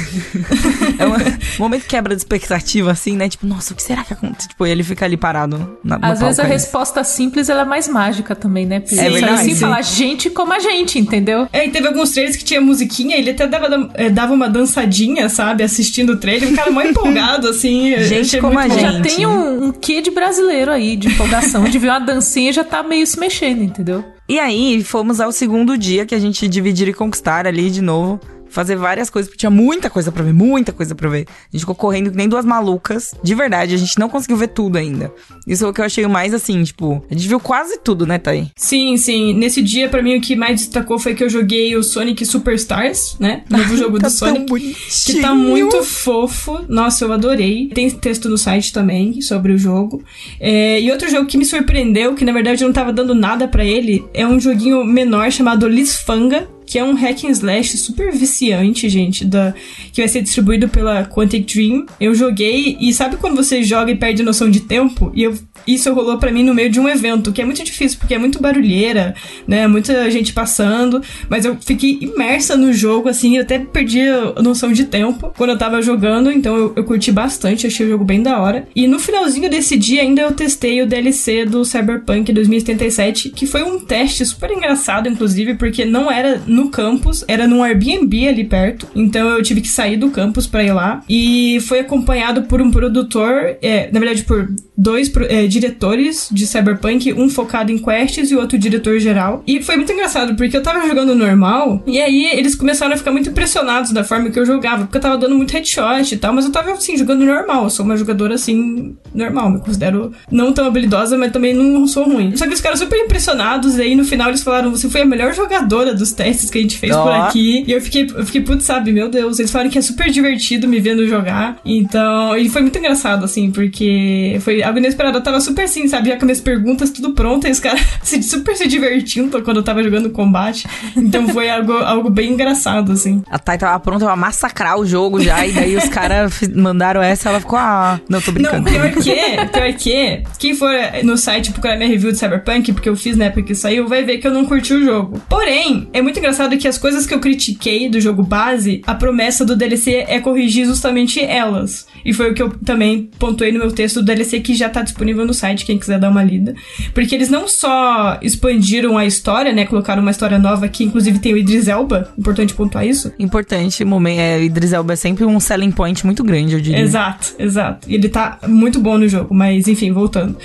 É 0.98 1.06
um 1.06 1.58
momento 1.58 1.84
quebra 1.86 2.14
de 2.14 2.22
expectativa, 2.22 2.90
assim, 2.90 3.16
né? 3.16 3.28
Tipo, 3.28 3.46
nossa, 3.46 3.74
o 3.74 3.76
que 3.76 3.82
será 3.82 4.02
que 4.02 4.14
acontece? 4.14 4.48
Tipo, 4.48 4.66
ele 4.66 4.82
fica 4.82 5.04
ali 5.04 5.16
parado 5.16 5.78
na, 5.84 5.98
Às 6.00 6.20
vezes 6.20 6.38
a 6.38 6.44
é. 6.44 6.46
resposta 6.46 7.04
simples 7.04 7.48
ela 7.50 7.62
é 7.62 7.64
mais 7.64 7.86
mágica 7.86 8.34
também, 8.34 8.64
né? 8.64 8.80
Pedro? 8.80 9.04
É 9.04 9.10
verdade, 9.10 9.34
assim 9.34 9.54
sim. 9.54 9.60
falar 9.60 9.82
gente 9.82 10.30
como 10.30 10.52
a 10.52 10.58
gente, 10.58 10.98
entendeu? 10.98 11.46
é, 11.52 11.66
e 11.66 11.70
teve 11.70 11.86
alguns 11.86 12.10
trailers 12.10 12.36
que 12.36 12.44
tinha 12.44 12.60
musiquinha, 12.60 13.16
ele 13.16 13.30
até 13.30 13.46
dava, 13.46 13.90
eh, 13.94 14.10
dava 14.10 14.32
uma 14.32 14.48
dançadinha, 14.48 15.28
sabe? 15.28 15.62
Assistindo 15.62 16.14
o 16.14 16.16
trailer. 16.16 16.48
Um 16.48 16.54
cara 16.54 16.70
mó 16.70 16.82
empolgado, 16.82 17.48
assim. 17.48 17.96
Gente 18.04 18.38
como 18.38 18.58
a 18.58 18.66
bom. 18.68 18.78
Já 18.78 18.92
Gente. 18.92 19.16
tem 19.16 19.26
um, 19.26 19.66
um 19.66 19.72
quê 19.76 20.00
de 20.00 20.10
brasileiro 20.10 20.70
aí, 20.70 20.96
de 20.96 21.08
empolgação, 21.08 21.64
de 21.64 21.78
ver 21.78 21.88
uma 21.88 22.00
dancinha 22.00 22.52
já 22.52 22.64
tá 22.64 22.82
meio 22.82 23.06
se 23.06 23.18
mexendo, 23.18 23.62
entendeu? 23.62 24.04
E 24.28 24.40
aí, 24.40 24.82
fomos 24.82 25.20
ao 25.20 25.30
segundo 25.30 25.78
dia 25.78 26.04
que 26.04 26.14
a 26.14 26.18
gente 26.18 26.48
dividir 26.48 26.88
e 26.88 26.92
conquistar 26.92 27.46
ali 27.46 27.70
de 27.70 27.80
novo. 27.80 28.20
Fazer 28.56 28.74
várias 28.74 29.10
coisas, 29.10 29.28
porque 29.28 29.40
tinha 29.40 29.50
muita 29.50 29.90
coisa 29.90 30.10
pra 30.10 30.24
ver, 30.24 30.32
muita 30.32 30.72
coisa 30.72 30.94
pra 30.94 31.10
ver. 31.10 31.26
A 31.28 31.52
gente 31.52 31.60
ficou 31.60 31.74
correndo 31.74 32.10
que 32.10 32.16
nem 32.16 32.26
duas 32.26 32.42
malucas. 32.42 33.14
De 33.22 33.34
verdade, 33.34 33.74
a 33.74 33.76
gente 33.76 33.98
não 33.98 34.08
conseguiu 34.08 34.38
ver 34.38 34.48
tudo 34.48 34.78
ainda. 34.78 35.12
Isso 35.46 35.62
é 35.66 35.68
o 35.68 35.74
que 35.74 35.80
eu 35.82 35.84
achei 35.84 36.06
mais 36.06 36.32
assim, 36.32 36.64
tipo, 36.64 37.04
a 37.10 37.12
gente 37.12 37.28
viu 37.28 37.38
quase 37.38 37.78
tudo, 37.78 38.06
né, 38.06 38.16
Thay? 38.18 38.50
Sim, 38.56 38.96
sim. 38.96 39.34
Nesse 39.34 39.60
dia, 39.60 39.90
pra 39.90 40.02
mim, 40.02 40.16
o 40.16 40.22
que 40.22 40.34
mais 40.34 40.58
destacou 40.62 40.98
foi 40.98 41.14
que 41.14 41.22
eu 41.22 41.28
joguei 41.28 41.76
o 41.76 41.82
Sonic 41.82 42.24
Superstars, 42.24 43.18
né? 43.20 43.44
Novo 43.50 43.76
jogo 43.76 43.98
tá 43.98 44.08
do 44.08 44.10
Sonic. 44.10 44.74
Que 45.04 45.20
tá 45.20 45.34
muito 45.34 45.82
fofo. 45.82 46.64
Nossa, 46.66 47.04
eu 47.04 47.12
adorei. 47.12 47.68
Tem 47.74 47.90
texto 47.90 48.26
no 48.30 48.38
site 48.38 48.72
também 48.72 49.20
sobre 49.20 49.52
o 49.52 49.58
jogo. 49.58 50.02
É, 50.40 50.80
e 50.80 50.90
outro 50.90 51.10
jogo 51.10 51.26
que 51.26 51.36
me 51.36 51.44
surpreendeu, 51.44 52.14
que 52.14 52.24
na 52.24 52.32
verdade 52.32 52.64
eu 52.64 52.68
não 52.68 52.72
tava 52.72 52.90
dando 52.90 53.14
nada 53.14 53.46
pra 53.46 53.62
ele, 53.62 54.02
é 54.14 54.26
um 54.26 54.40
joguinho 54.40 54.82
menor 54.82 55.30
chamado 55.30 55.68
Lisfanga, 55.68 56.48
que 56.66 56.78
é 56.78 56.84
um 56.84 56.94
hack 56.94 57.24
and 57.24 57.30
slash 57.30 57.76
super 57.78 58.12
viciante, 58.12 58.88
gente, 58.88 59.24
da, 59.24 59.54
que 59.92 60.00
vai 60.00 60.08
ser 60.08 60.22
distribuído 60.22 60.68
pela 60.68 61.04
Quantic 61.04 61.46
Dream. 61.46 61.86
Eu 62.00 62.14
joguei 62.14 62.76
e 62.80 62.92
sabe 62.92 63.16
quando 63.16 63.36
você 63.36 63.62
joga 63.62 63.90
e 63.90 63.96
perde 63.96 64.22
noção 64.22 64.50
de 64.50 64.60
tempo? 64.60 65.12
E 65.14 65.22
eu, 65.22 65.34
isso 65.66 65.92
rolou 65.92 66.18
para 66.18 66.32
mim 66.32 66.42
no 66.42 66.54
meio 66.54 66.70
de 66.70 66.80
um 66.80 66.88
evento, 66.88 67.32
que 67.32 67.40
é 67.40 67.44
muito 67.44 67.62
difícil, 67.62 67.98
porque 67.98 68.14
é 68.14 68.18
muito 68.18 68.40
barulheira, 68.40 69.14
né? 69.46 69.66
Muita 69.66 70.10
gente 70.10 70.32
passando, 70.32 71.00
mas 71.28 71.44
eu 71.44 71.56
fiquei 71.60 71.98
imersa 72.00 72.56
no 72.56 72.72
jogo, 72.72 73.08
assim, 73.08 73.36
eu 73.36 73.42
até 73.42 73.58
perdi 73.58 74.02
a 74.08 74.42
noção 74.42 74.72
de 74.72 74.84
tempo 74.84 75.32
quando 75.36 75.50
eu 75.50 75.58
tava 75.58 75.80
jogando, 75.80 76.30
então 76.30 76.56
eu, 76.56 76.72
eu 76.76 76.84
curti 76.84 77.12
bastante, 77.12 77.66
achei 77.66 77.86
o 77.86 77.90
jogo 77.90 78.04
bem 78.04 78.22
da 78.22 78.40
hora. 78.40 78.66
E 78.74 78.86
no 78.86 78.98
finalzinho 78.98 79.48
desse 79.48 79.76
dia 79.76 80.02
ainda 80.02 80.22
eu 80.22 80.32
testei 80.32 80.82
o 80.82 80.86
DLC 80.86 81.44
do 81.44 81.64
Cyberpunk 81.64 82.32
2077, 82.32 83.30
que 83.30 83.46
foi 83.46 83.62
um 83.62 83.78
teste 83.78 84.24
super 84.24 84.50
engraçado, 84.50 85.08
inclusive, 85.08 85.54
porque 85.54 85.84
não 85.84 86.10
era 86.10 86.42
no 86.56 86.70
campus, 86.70 87.24
era 87.28 87.46
num 87.46 87.62
Airbnb 87.62 88.28
ali 88.28 88.44
perto, 88.44 88.88
então 88.94 89.28
eu 89.28 89.42
tive 89.42 89.60
que 89.60 89.68
sair 89.68 89.96
do 89.96 90.10
campus 90.10 90.46
para 90.46 90.64
ir 90.64 90.72
lá. 90.72 91.02
E 91.08 91.58
foi 91.60 91.80
acompanhado 91.80 92.44
por 92.44 92.62
um 92.62 92.70
produtor, 92.70 93.56
é, 93.60 93.90
na 93.92 94.00
verdade, 94.00 94.24
por 94.24 94.48
dois 94.76 95.12
é, 95.28 95.46
diretores 95.46 96.28
de 96.32 96.46
Cyberpunk, 96.46 97.12
um 97.12 97.28
focado 97.28 97.70
em 97.70 97.78
quests 97.78 98.30
e 98.30 98.34
o 98.34 98.40
outro 98.40 98.58
diretor 98.58 98.98
geral. 98.98 99.42
E 99.46 99.62
foi 99.62 99.76
muito 99.76 99.92
engraçado, 99.92 100.34
porque 100.34 100.56
eu 100.56 100.62
tava 100.62 100.86
jogando 100.86 101.14
normal, 101.14 101.82
e 101.86 102.00
aí 102.00 102.30
eles 102.32 102.54
começaram 102.54 102.94
a 102.94 102.96
ficar 102.96 103.12
muito 103.12 103.28
impressionados 103.28 103.92
da 103.92 104.02
forma 104.02 104.30
que 104.30 104.38
eu 104.38 104.46
jogava, 104.46 104.84
porque 104.84 104.96
eu 104.96 105.02
tava 105.02 105.18
dando 105.18 105.36
muito 105.36 105.52
headshot 105.52 106.14
e 106.14 106.16
tal, 106.16 106.32
mas 106.32 106.44
eu 106.44 106.52
tava 106.52 106.72
assim, 106.72 106.96
jogando 106.96 107.24
normal. 107.24 107.64
Eu 107.64 107.70
sou 107.70 107.84
uma 107.84 107.96
jogadora 107.96 108.34
assim, 108.34 108.96
normal, 109.14 109.50
me 109.50 109.60
considero 109.60 110.12
não 110.30 110.52
tão 110.52 110.66
habilidosa, 110.66 111.18
mas 111.18 111.32
também 111.32 111.54
não 111.54 111.86
sou 111.86 112.04
ruim. 112.04 112.36
Só 112.36 112.46
que 112.46 112.54
os 112.54 112.60
caras 112.60 112.78
super 112.78 112.98
impressionados, 112.98 113.76
e 113.76 113.82
aí 113.82 113.94
no 113.94 114.04
final 114.04 114.28
eles 114.28 114.42
falaram: 114.42 114.70
você 114.70 114.88
foi 114.88 115.02
a 115.02 115.06
melhor 115.06 115.34
jogadora 115.34 115.94
dos 115.94 116.12
testes 116.12 116.45
que 116.50 116.58
a 116.58 116.60
gente 116.60 116.78
fez 116.78 116.94
oh. 116.94 117.02
por 117.02 117.12
aqui. 117.12 117.64
E 117.66 117.72
eu 117.72 117.80
fiquei, 117.80 118.06
eu 118.14 118.24
fiquei, 118.24 118.40
putz, 118.40 118.64
sabe, 118.64 118.92
meu 118.92 119.08
Deus, 119.08 119.38
eles 119.38 119.50
falaram 119.50 119.70
que 119.70 119.78
é 119.78 119.82
super 119.82 120.10
divertido 120.10 120.68
me 120.68 120.80
vendo 120.80 121.06
jogar. 121.06 121.58
Então, 121.64 122.36
e 122.36 122.48
foi 122.48 122.62
muito 122.62 122.78
engraçado, 122.78 123.24
assim, 123.24 123.50
porque 123.50 124.38
foi 124.40 124.62
algo 124.62 124.78
inesperado. 124.78 125.18
Eu 125.18 125.22
tava 125.22 125.40
super 125.40 125.64
assim, 125.64 125.88
sabe, 125.88 126.10
já 126.10 126.16
com 126.16 126.24
minhas 126.24 126.40
perguntas 126.40 126.90
tudo 126.90 127.12
pronto, 127.12 127.46
e 127.46 127.50
os 127.50 127.60
caras 127.60 127.82
super 128.22 128.56
se 128.56 128.66
divertindo 128.66 129.42
quando 129.42 129.58
eu 129.58 129.62
tava 129.62 129.82
jogando 129.82 130.10
combate. 130.10 130.66
Então 130.96 131.28
foi 131.28 131.48
algo, 131.50 131.72
algo 131.72 132.10
bem 132.10 132.32
engraçado, 132.32 132.92
assim. 132.92 133.22
A 133.30 133.38
Thay 133.38 133.58
tava 133.58 133.78
pronta 133.80 134.04
pra 134.04 134.16
massacrar 134.16 134.78
o 134.78 134.86
jogo 134.86 135.20
já, 135.20 135.46
e 135.46 135.52
daí 135.52 135.76
os 135.76 135.88
caras 135.88 136.40
mandaram 136.54 137.02
essa, 137.02 137.28
ela 137.28 137.40
ficou, 137.40 137.58
ah, 137.58 138.00
não, 138.08 138.20
tô 138.20 138.32
brincando. 138.32 138.70
Não, 138.70 138.72
pior 138.72 138.92
que, 138.92 139.48
pior 139.52 139.72
que, 139.74 140.22
quem 140.38 140.54
for 140.54 140.72
no 141.02 141.16
site 141.16 141.52
procurar 141.52 141.76
minha 141.76 141.88
review 141.88 142.12
de 142.12 142.18
Cyberpunk, 142.18 142.72
porque 142.72 142.88
eu 142.88 142.96
fiz 142.96 143.16
na 143.16 143.26
época 143.26 143.42
que 143.42 143.54
saiu, 143.54 143.88
vai 143.88 144.02
ver 144.02 144.18
que 144.18 144.26
eu 144.26 144.32
não 144.32 144.44
curti 144.44 144.74
o 144.74 144.84
jogo. 144.84 145.20
Porém, 145.28 145.88
é 145.92 146.00
muito 146.02 146.18
engraçado 146.18 146.35
que 146.58 146.68
as 146.68 146.78
coisas 146.78 147.06
que 147.06 147.14
eu 147.14 147.20
critiquei 147.20 147.88
do 147.88 148.00
jogo 148.00 148.22
base, 148.22 148.82
a 148.86 148.94
promessa 148.94 149.44
do 149.44 149.56
DLC 149.56 150.04
é 150.08 150.20
corrigir 150.20 150.66
justamente 150.66 151.20
elas. 151.20 151.86
E 152.04 152.12
foi 152.12 152.30
o 152.30 152.34
que 152.34 152.42
eu 152.42 152.50
também 152.64 153.10
pontuei 153.18 153.50
no 153.52 153.58
meu 153.58 153.72
texto 153.72 153.96
do 153.96 154.04
DLC 154.04 154.40
que 154.40 154.54
já 154.54 154.68
tá 154.68 154.82
disponível 154.82 155.24
no 155.24 155.34
site, 155.34 155.64
quem 155.64 155.78
quiser 155.78 155.98
dar 155.98 156.10
uma 156.10 156.22
lida. 156.22 156.54
Porque 156.94 157.14
eles 157.14 157.28
não 157.28 157.48
só 157.48 158.18
expandiram 158.22 158.96
a 158.96 159.06
história, 159.06 159.52
né? 159.52 159.64
Colocaram 159.64 160.02
uma 160.02 160.10
história 160.10 160.38
nova 160.38 160.68
que 160.68 160.84
inclusive 160.84 161.18
tem 161.18 161.32
o 161.32 161.36
Idris 161.36 161.68
Elba. 161.68 162.12
Importante 162.18 162.54
pontuar 162.54 162.86
isso. 162.86 163.12
Importante, 163.18 163.84
momento, 163.84 164.20
é, 164.20 164.42
Idris 164.42 164.72
Elba 164.72 164.92
é 164.92 164.96
sempre 164.96 165.24
um 165.24 165.40
selling 165.40 165.72
point 165.72 166.04
muito 166.04 166.22
grande, 166.22 166.54
eu 166.54 166.60
diria. 166.60 166.80
Exato, 166.80 167.34
exato. 167.38 167.90
E 167.90 167.94
ele 167.94 168.08
tá 168.08 168.38
muito 168.46 168.80
bom 168.80 168.98
no 168.98 169.08
jogo, 169.08 169.34
mas 169.34 169.66
enfim, 169.68 169.92
voltando 169.92 170.36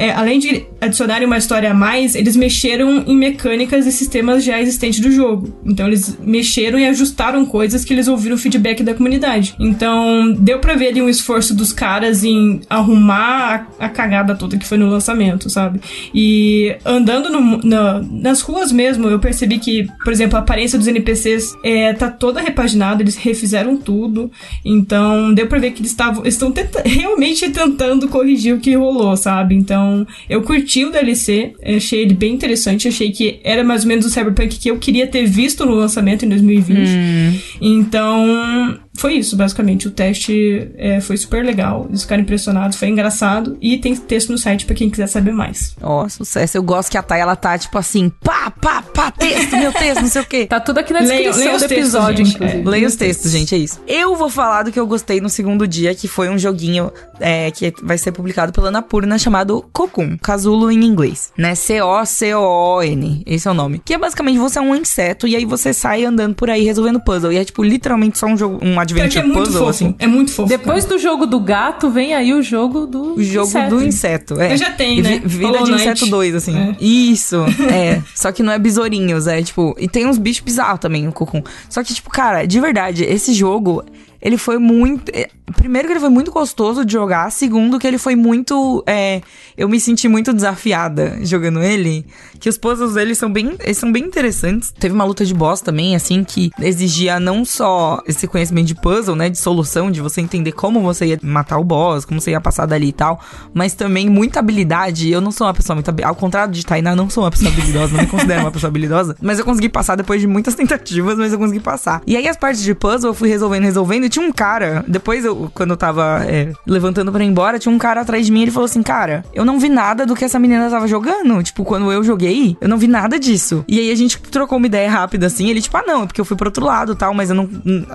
é, 0.00 0.12
além 0.12 0.38
de 0.38 0.64
adicionarem 0.80 1.26
uma 1.26 1.36
história 1.36 1.70
a 1.70 1.74
mais, 1.74 2.14
eles 2.14 2.34
mexeram 2.34 3.04
em 3.06 3.14
mecânicas 3.14 3.86
e 3.86 3.92
sistemas 3.92 4.42
já 4.42 4.58
existentes 4.58 4.98
do 4.98 5.12
jogo. 5.12 5.54
Então 5.62 5.86
eles 5.86 6.18
mexeram 6.22 6.78
e 6.78 6.86
ajustaram 6.86 7.44
coisas 7.44 7.84
que 7.84 7.92
eles 7.92 8.08
ouviram 8.08 8.34
o 8.34 8.38
feedback 8.38 8.82
da 8.82 8.94
comunidade. 8.94 9.54
Então 9.60 10.32
deu 10.32 10.58
pra 10.58 10.74
ver 10.74 10.88
ali 10.88 11.02
um 11.02 11.08
esforço 11.08 11.54
dos 11.54 11.70
caras 11.70 12.24
em 12.24 12.62
arrumar 12.70 13.68
a, 13.78 13.84
a 13.84 13.88
cagada 13.90 14.34
toda 14.34 14.56
que 14.56 14.66
foi 14.66 14.78
no 14.78 14.88
lançamento, 14.88 15.50
sabe? 15.50 15.82
E 16.14 16.74
andando 16.82 17.28
no, 17.28 17.58
na, 17.62 18.00
nas 18.10 18.40
ruas 18.40 18.72
mesmo, 18.72 19.06
eu 19.06 19.18
percebi 19.18 19.58
que, 19.58 19.86
por 20.02 20.14
exemplo, 20.14 20.38
a 20.38 20.40
aparência 20.40 20.78
dos 20.78 20.88
NPCs 20.88 21.54
é, 21.62 21.92
tá 21.92 22.08
toda 22.10 22.40
repaginada, 22.40 23.02
eles 23.02 23.16
refizeram 23.16 23.76
tudo. 23.76 24.30
Então 24.64 25.34
deu 25.34 25.46
pra 25.46 25.58
ver 25.58 25.72
que 25.72 25.82
eles 25.82 25.90
estavam 25.90 26.24
estão 26.24 26.50
realmente 26.86 27.50
tentando 27.50 28.08
corrigir 28.08 28.54
o 28.54 28.60
que 28.60 28.74
rolou, 28.74 29.14
sabe? 29.14 29.54
Então 29.54 29.89
então, 29.90 30.06
eu 30.28 30.42
curti 30.42 30.84
o 30.84 30.90
DLC, 30.90 31.52
achei 31.64 32.02
ele 32.02 32.14
bem 32.14 32.34
interessante, 32.34 32.88
achei 32.88 33.10
que 33.10 33.40
era 33.42 33.64
mais 33.64 33.82
ou 33.82 33.88
menos 33.88 34.06
o 34.06 34.10
Cyberpunk 34.10 34.58
que 34.58 34.70
eu 34.70 34.78
queria 34.78 35.06
ter 35.06 35.26
visto 35.26 35.66
no 35.66 35.74
lançamento 35.74 36.24
em 36.24 36.28
2020. 36.28 36.78
Hum. 36.78 37.38
Então, 37.60 38.78
foi 39.00 39.14
isso, 39.14 39.34
basicamente. 39.34 39.88
O 39.88 39.90
teste 39.90 40.70
é, 40.76 41.00
foi 41.00 41.16
super 41.16 41.42
legal. 41.42 41.86
Eles 41.88 42.02
ficaram 42.02 42.22
impressionados, 42.22 42.76
foi 42.76 42.88
engraçado. 42.88 43.56
E 43.58 43.78
tem 43.78 43.96
texto 43.96 44.30
no 44.30 44.36
site 44.36 44.66
para 44.66 44.74
quem 44.74 44.90
quiser 44.90 45.06
saber 45.06 45.32
mais. 45.32 45.74
Ó, 45.80 46.04
oh, 46.04 46.08
sucesso. 46.08 46.58
Eu 46.58 46.62
gosto 46.62 46.90
que 46.90 46.98
a 46.98 47.02
Thay, 47.02 47.18
ela 47.18 47.34
tá, 47.34 47.56
tipo 47.56 47.78
assim, 47.78 48.10
pá, 48.22 48.50
pá, 48.50 48.82
pá, 48.82 49.10
texto, 49.10 49.56
meu 49.56 49.72
texto, 49.72 50.02
não 50.02 50.08
sei 50.08 50.20
o 50.20 50.26
quê. 50.26 50.46
Tá 50.50 50.58
tudo 50.58 50.78
aqui 50.78 50.92
na 50.92 51.00
descrição 51.00 51.38
leia, 51.38 51.44
leia 51.44 51.58
do 51.58 51.64
episódio, 51.64 52.16
textos, 52.24 52.34
inclusive. 52.34 52.60
É, 52.60 52.70
leia 52.70 52.86
os 52.88 52.96
textos, 52.96 53.30
gente, 53.30 53.54
é 53.54 53.58
isso. 53.58 53.80
Eu 53.86 54.16
vou 54.16 54.28
falar 54.28 54.64
do 54.64 54.72
que 54.72 54.80
eu 54.80 54.86
gostei 54.86 55.20
no 55.20 55.28
segundo 55.28 55.66
dia, 55.66 55.94
que 55.94 56.08
foi 56.08 56.28
um 56.28 56.36
joguinho 56.36 56.90
é, 57.20 57.50
que 57.52 57.72
vai 57.82 57.96
ser 57.96 58.10
publicado 58.10 58.52
pela 58.52 58.68
Anapurna 58.68 59.16
chamado 59.16 59.64
Cocoon. 59.72 60.18
Casulo 60.18 60.70
em 60.70 60.84
inglês, 60.84 61.32
né? 61.38 61.54
C-O-C-O-O-N. 61.54 63.22
Esse 63.24 63.46
é 63.46 63.50
o 63.50 63.54
nome. 63.54 63.80
Que 63.84 63.94
é 63.94 63.98
basicamente 63.98 64.38
você 64.38 64.58
é 64.58 64.62
um 64.62 64.74
inseto 64.74 65.28
e 65.28 65.36
aí 65.36 65.44
você 65.44 65.72
sai 65.72 66.04
andando 66.04 66.34
por 66.34 66.50
aí 66.50 66.64
resolvendo 66.64 67.00
puzzle. 67.00 67.32
E 67.32 67.36
é, 67.36 67.44
tipo, 67.44 67.62
literalmente 67.62 68.18
só 68.18 68.26
um 68.26 68.36
jogo, 68.36 68.58
um 68.62 68.80
adventure 68.92 69.30
é 69.30 69.32
puzzle, 69.32 69.52
fofo. 69.58 69.70
assim. 69.70 69.94
É 69.98 70.06
muito 70.06 70.30
fofo. 70.32 70.48
Depois 70.48 70.84
cara. 70.84 70.96
do 70.96 71.02
jogo 71.02 71.26
do 71.26 71.40
gato, 71.40 71.90
vem 71.90 72.14
aí 72.14 72.32
o 72.32 72.42
jogo 72.42 72.86
do 72.86 73.14
O 73.14 73.22
jogo 73.22 73.48
inseto. 73.48 73.70
do 73.76 73.84
inseto, 73.84 74.40
é. 74.40 74.52
Eu 74.52 74.56
já 74.56 74.70
tenho, 74.70 75.02
né? 75.02 75.20
Vida 75.24 75.46
Hollow 75.46 75.64
de 75.64 75.70
Night. 75.72 75.90
Inseto 75.90 76.06
2, 76.10 76.34
assim. 76.34 76.56
É. 76.58 76.76
Isso, 76.80 77.36
é. 77.72 78.02
Só 78.14 78.32
que 78.32 78.42
não 78.42 78.52
é 78.52 78.58
besourinhos, 78.58 79.26
é 79.26 79.42
tipo... 79.42 79.74
E 79.78 79.88
tem 79.88 80.06
uns 80.06 80.18
bichos 80.18 80.42
bizarros 80.44 80.80
também, 80.80 81.06
o 81.08 81.12
Cocum. 81.12 81.42
Só 81.68 81.82
que, 81.82 81.94
tipo, 81.94 82.10
cara, 82.10 82.46
de 82.46 82.60
verdade, 82.60 83.04
esse 83.04 83.32
jogo 83.32 83.84
ele 84.20 84.36
foi 84.36 84.58
muito. 84.58 85.10
É, 85.14 85.28
primeiro, 85.56 85.88
que 85.88 85.94
ele 85.94 86.00
foi 86.00 86.10
muito 86.10 86.30
gostoso 86.30 86.84
de 86.84 86.92
jogar. 86.92 87.30
Segundo, 87.32 87.78
que 87.78 87.86
ele 87.86 87.98
foi 87.98 88.14
muito. 88.14 88.84
É, 88.86 89.22
eu 89.56 89.68
me 89.68 89.80
senti 89.80 90.08
muito 90.08 90.32
desafiada 90.32 91.18
jogando 91.22 91.62
ele. 91.62 92.04
Que 92.38 92.48
os 92.48 92.58
puzzles 92.58 92.94
dele 92.94 93.14
são 93.14 93.32
bem, 93.32 93.56
eles 93.60 93.78
são 93.78 93.90
bem 93.90 94.04
interessantes. 94.04 94.72
Teve 94.78 94.94
uma 94.94 95.04
luta 95.04 95.24
de 95.24 95.32
boss 95.32 95.60
também, 95.60 95.96
assim, 95.96 96.22
que 96.22 96.50
exigia 96.60 97.18
não 97.18 97.44
só 97.44 98.02
esse 98.06 98.26
conhecimento 98.26 98.66
de 98.66 98.74
puzzle, 98.74 99.16
né? 99.16 99.28
De 99.28 99.38
solução, 99.38 99.90
de 99.90 100.00
você 100.00 100.20
entender 100.20 100.52
como 100.52 100.80
você 100.80 101.06
ia 101.06 101.18
matar 101.22 101.58
o 101.58 101.64
boss, 101.64 102.04
como 102.04 102.20
você 102.20 102.32
ia 102.32 102.40
passar 102.40 102.66
dali 102.66 102.88
e 102.88 102.92
tal. 102.92 103.20
Mas 103.54 103.74
também 103.74 104.08
muita 104.08 104.40
habilidade. 104.40 105.10
Eu 105.10 105.20
não 105.20 105.32
sou 105.32 105.46
uma 105.46 105.54
pessoa 105.54 105.74
muito. 105.74 105.90
Ao 106.04 106.14
contrário 106.14 106.52
de 106.52 106.64
Tainá, 106.64 106.94
não 106.94 107.08
sou 107.08 107.24
uma 107.24 107.30
pessoa 107.30 107.50
habilidosa, 107.50 107.94
não 107.94 108.02
me 108.02 108.06
considero 108.06 108.42
uma 108.42 108.50
pessoa 108.50 108.68
habilidosa. 108.68 109.16
Mas 109.20 109.38
eu 109.38 109.44
consegui 109.44 109.68
passar 109.68 109.96
depois 109.96 110.20
de 110.20 110.26
muitas 110.26 110.54
tentativas, 110.56 111.16
mas 111.16 111.32
eu 111.32 111.38
consegui 111.38 111.60
passar. 111.60 112.02
E 112.06 112.16
aí 112.16 112.28
as 112.28 112.36
partes 112.36 112.62
de 112.62 112.74
puzzle 112.74 113.10
eu 113.10 113.14
fui 113.14 113.28
resolvendo, 113.28 113.64
resolvendo 113.64 114.09
tinha 114.10 114.24
um 114.24 114.32
cara, 114.32 114.84
depois 114.86 115.24
eu, 115.24 115.50
quando 115.54 115.70
eu 115.70 115.76
tava 115.76 116.24
é, 116.26 116.52
levantando 116.66 117.10
pra 117.10 117.24
ir 117.24 117.28
embora, 117.28 117.58
tinha 117.58 117.74
um 117.74 117.78
cara 117.78 118.02
atrás 118.02 118.26
de 118.26 118.32
mim 118.32 118.42
ele 118.42 118.50
falou 118.50 118.66
assim: 118.66 118.82
Cara, 118.82 119.24
eu 119.32 119.44
não 119.44 119.58
vi 119.58 119.68
nada 119.68 120.04
do 120.04 120.14
que 120.14 120.24
essa 120.24 120.38
menina 120.38 120.68
tava 120.68 120.86
jogando. 120.86 121.42
Tipo, 121.42 121.64
quando 121.64 121.90
eu 121.90 122.02
joguei, 122.02 122.56
eu 122.60 122.68
não 122.68 122.78
vi 122.78 122.86
nada 122.86 123.18
disso. 123.18 123.64
E 123.66 123.78
aí 123.78 123.90
a 123.90 123.94
gente 123.94 124.18
trocou 124.18 124.58
uma 124.58 124.66
ideia 124.66 124.90
rápida 124.90 125.26
assim. 125.26 125.48
Ele, 125.48 125.62
tipo, 125.62 125.76
ah, 125.76 125.84
não, 125.86 126.02
é 126.02 126.06
porque 126.06 126.20
eu 126.20 126.24
fui 126.24 126.36
pro 126.36 126.48
outro 126.48 126.64
lado 126.64 126.94
tal, 126.94 127.14
mas 127.14 127.30
eu 127.30 127.36
não, 127.36 127.48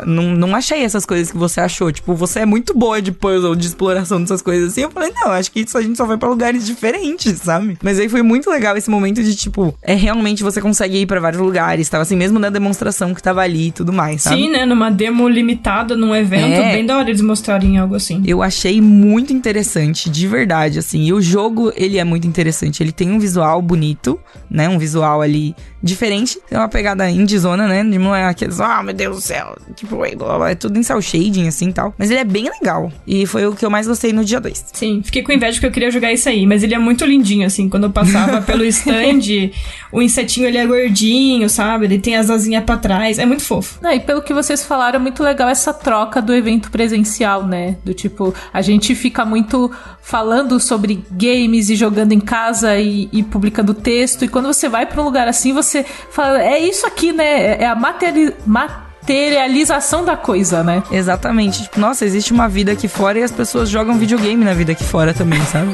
não, 0.06 0.24
não 0.36 0.56
achei 0.56 0.84
essas 0.84 1.06
coisas 1.06 1.32
que 1.32 1.38
você 1.38 1.60
achou. 1.60 1.92
Tipo, 1.92 2.16
você 2.16 2.40
é 2.40 2.46
muito 2.46 2.74
boa 2.78 3.02
de 3.02 3.12
puzzle, 3.12 3.56
de 3.56 3.68
exploração 3.68 4.22
dessas 4.22 4.42
coisas 4.42 4.72
assim. 4.72 4.82
Eu 4.82 4.92
falei, 4.92 5.12
não, 5.14 5.32
acho 5.32 5.52
que 5.52 5.62
isso 5.62 5.78
a 5.78 5.82
gente 5.82 5.98
só 5.98 6.06
vai 6.06 6.18
pra 6.18 6.30
lugares 6.30 6.66
diferentes, 6.66 7.40
sabe? 7.40 7.78
Mas 7.84 8.00
aí 8.00 8.10
foi 8.10 8.22
muito 8.22 8.50
legal 8.50 8.78
esse 8.78 8.90
momento 8.90 9.22
de, 9.22 9.36
tipo, 9.36 9.76
é 9.82 9.94
realmente 9.94 10.44
você 10.44 10.62
consegue 10.62 10.98
ir 11.00 11.06
para 11.06 11.20
vários 11.20 11.42
lugares. 11.42 11.90
Tava 11.90 12.04
assim, 12.04 12.16
mesmo 12.16 12.40
na 12.40 12.50
demonstração 12.50 13.14
que 13.14 13.22
tava 13.22 13.42
ali 13.42 13.68
e 13.68 13.72
tudo 13.72 13.92
mais, 13.92 14.24
sabe? 14.24 14.38
Sim, 14.38 14.50
né? 14.50 14.66
Numa 14.66 14.90
demo 14.90 15.28
limitada, 15.28 15.96
num 16.06 16.16
evento, 16.16 16.54
É. 16.62 16.74
bem 16.74 16.86
da 16.86 16.98
hora 16.98 17.10
eles 17.10 17.22
mostrarem 17.22 17.78
algo 17.78 17.96
assim. 17.96 18.24
Eu 18.26 18.42
achei 18.44 18.80
muito 18.82 19.34
interessante, 19.34 20.10
de 20.10 20.28
verdade, 20.28 20.80
assim. 20.80 21.04
E 21.04 21.14
o 21.14 21.22
jogo, 21.22 21.72
ele 21.76 21.98
é 21.98 22.04
muito 22.04 22.28
interessante. 22.28 22.82
Ele 22.82 22.92
tem 22.92 23.12
um 23.12 23.20
visual 23.20 23.62
bonito, 23.62 24.20
né? 24.50 24.70
Um 24.70 24.78
visual 24.78 25.22
ali 25.22 25.56
diferente. 25.82 26.40
Tem 26.50 26.58
uma 26.58 26.68
pegada 26.70 27.10
indizona, 27.10 27.68
né? 27.68 27.84
Não 27.84 28.16
é 28.16 28.26
aqueles, 28.26 28.60
ah, 28.60 28.82
meu 28.82 28.94
Deus 28.94 29.16
do 29.18 29.22
céu. 29.22 29.56
Tipo, 29.76 30.04
é, 30.06 30.12
igual- 30.14 30.46
é 30.48 30.56
tudo 30.56 30.78
em 30.80 30.84
cel 30.84 31.02
shading, 31.02 31.48
assim, 31.48 31.70
e 31.70 31.74
tal. 31.74 31.94
Mas 31.98 32.10
ele 32.10 32.20
é 32.20 32.24
bem 32.24 32.50
legal. 32.50 32.92
E 33.06 33.26
foi 33.26 33.46
o 33.46 33.54
que 33.56 33.64
eu 33.66 33.70
mais 33.70 33.88
gostei 33.88 34.12
no 34.12 34.24
dia 34.26 34.40
2. 34.40 34.66
Sim, 34.74 35.02
fiquei 35.04 35.22
com 35.22 35.32
inveja 35.32 35.54
porque 35.54 35.68
eu 35.68 35.72
queria 35.72 35.92
jogar 35.92 36.12
isso 36.12 36.28
aí, 36.28 36.46
mas 36.48 36.64
ele 36.64 36.74
é 36.74 36.80
muito 36.80 37.06
lindinho, 37.06 37.46
assim. 37.46 37.70
Quando 37.70 37.84
eu 37.86 37.92
passava 37.92 38.42
pelo 38.44 38.64
stand, 38.66 39.52
o 39.92 40.02
insetinho 40.02 40.48
ele 40.48 40.58
é 40.58 40.66
gordinho, 40.66 41.48
sabe? 41.50 41.86
Ele 41.86 42.00
tem 42.00 42.16
as 42.18 42.30
asinhas 42.30 42.64
pra 42.64 42.78
trás. 42.78 43.20
É 43.20 43.26
muito 43.26 43.44
fofo. 43.44 43.78
Não, 43.82 43.92
e 43.92 44.00
pelo 44.00 44.22
que 44.22 44.34
vocês 44.34 44.64
falaram, 44.66 45.00
é 45.00 45.02
muito 45.02 45.22
legal 45.24 45.50
essa 45.50 45.74
troca 45.74 45.95
do 46.22 46.34
evento 46.34 46.70
presencial, 46.72 47.46
né? 47.46 47.78
Do 47.84 47.94
tipo, 47.94 48.34
a 48.54 48.62
gente 48.62 48.94
fica 48.96 49.26
muito 49.26 49.72
falando 50.02 50.60
sobre 50.60 51.04
games 51.12 51.70
e 51.70 51.76
jogando 51.76 52.12
em 52.12 52.20
casa 52.20 52.78
e, 52.78 53.10
e 53.12 53.24
publicando 53.24 53.74
texto, 53.74 54.26
e 54.26 54.28
quando 54.28 54.48
você 54.48 54.68
vai 54.68 54.86
pra 54.86 55.02
um 55.02 55.06
lugar 55.06 55.28
assim, 55.28 55.54
você 55.54 55.84
fala, 55.84 56.42
é 56.42 56.60
isso 56.60 56.86
aqui, 56.86 57.12
né? 57.12 57.62
É 57.62 57.68
a 57.68 57.76
materi 57.76 58.34
materialização 58.46 60.04
da 60.04 60.18
coisa, 60.18 60.64
né? 60.64 60.84
Exatamente. 60.92 61.64
Tipo, 61.64 61.80
nossa, 61.80 62.06
existe 62.06 62.34
uma 62.34 62.50
vida 62.50 62.72
aqui 62.72 62.88
fora 62.88 63.20
e 63.20 63.24
as 63.24 63.32
pessoas 63.32 63.70
jogam 63.70 63.98
videogame 63.98 64.44
na 64.44 64.54
vida 64.54 64.72
aqui 64.72 64.84
fora 64.84 65.14
também, 65.14 65.42
sabe? 65.46 65.72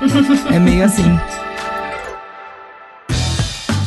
é 0.54 0.58
meio 0.58 0.84
assim. 0.84 1.18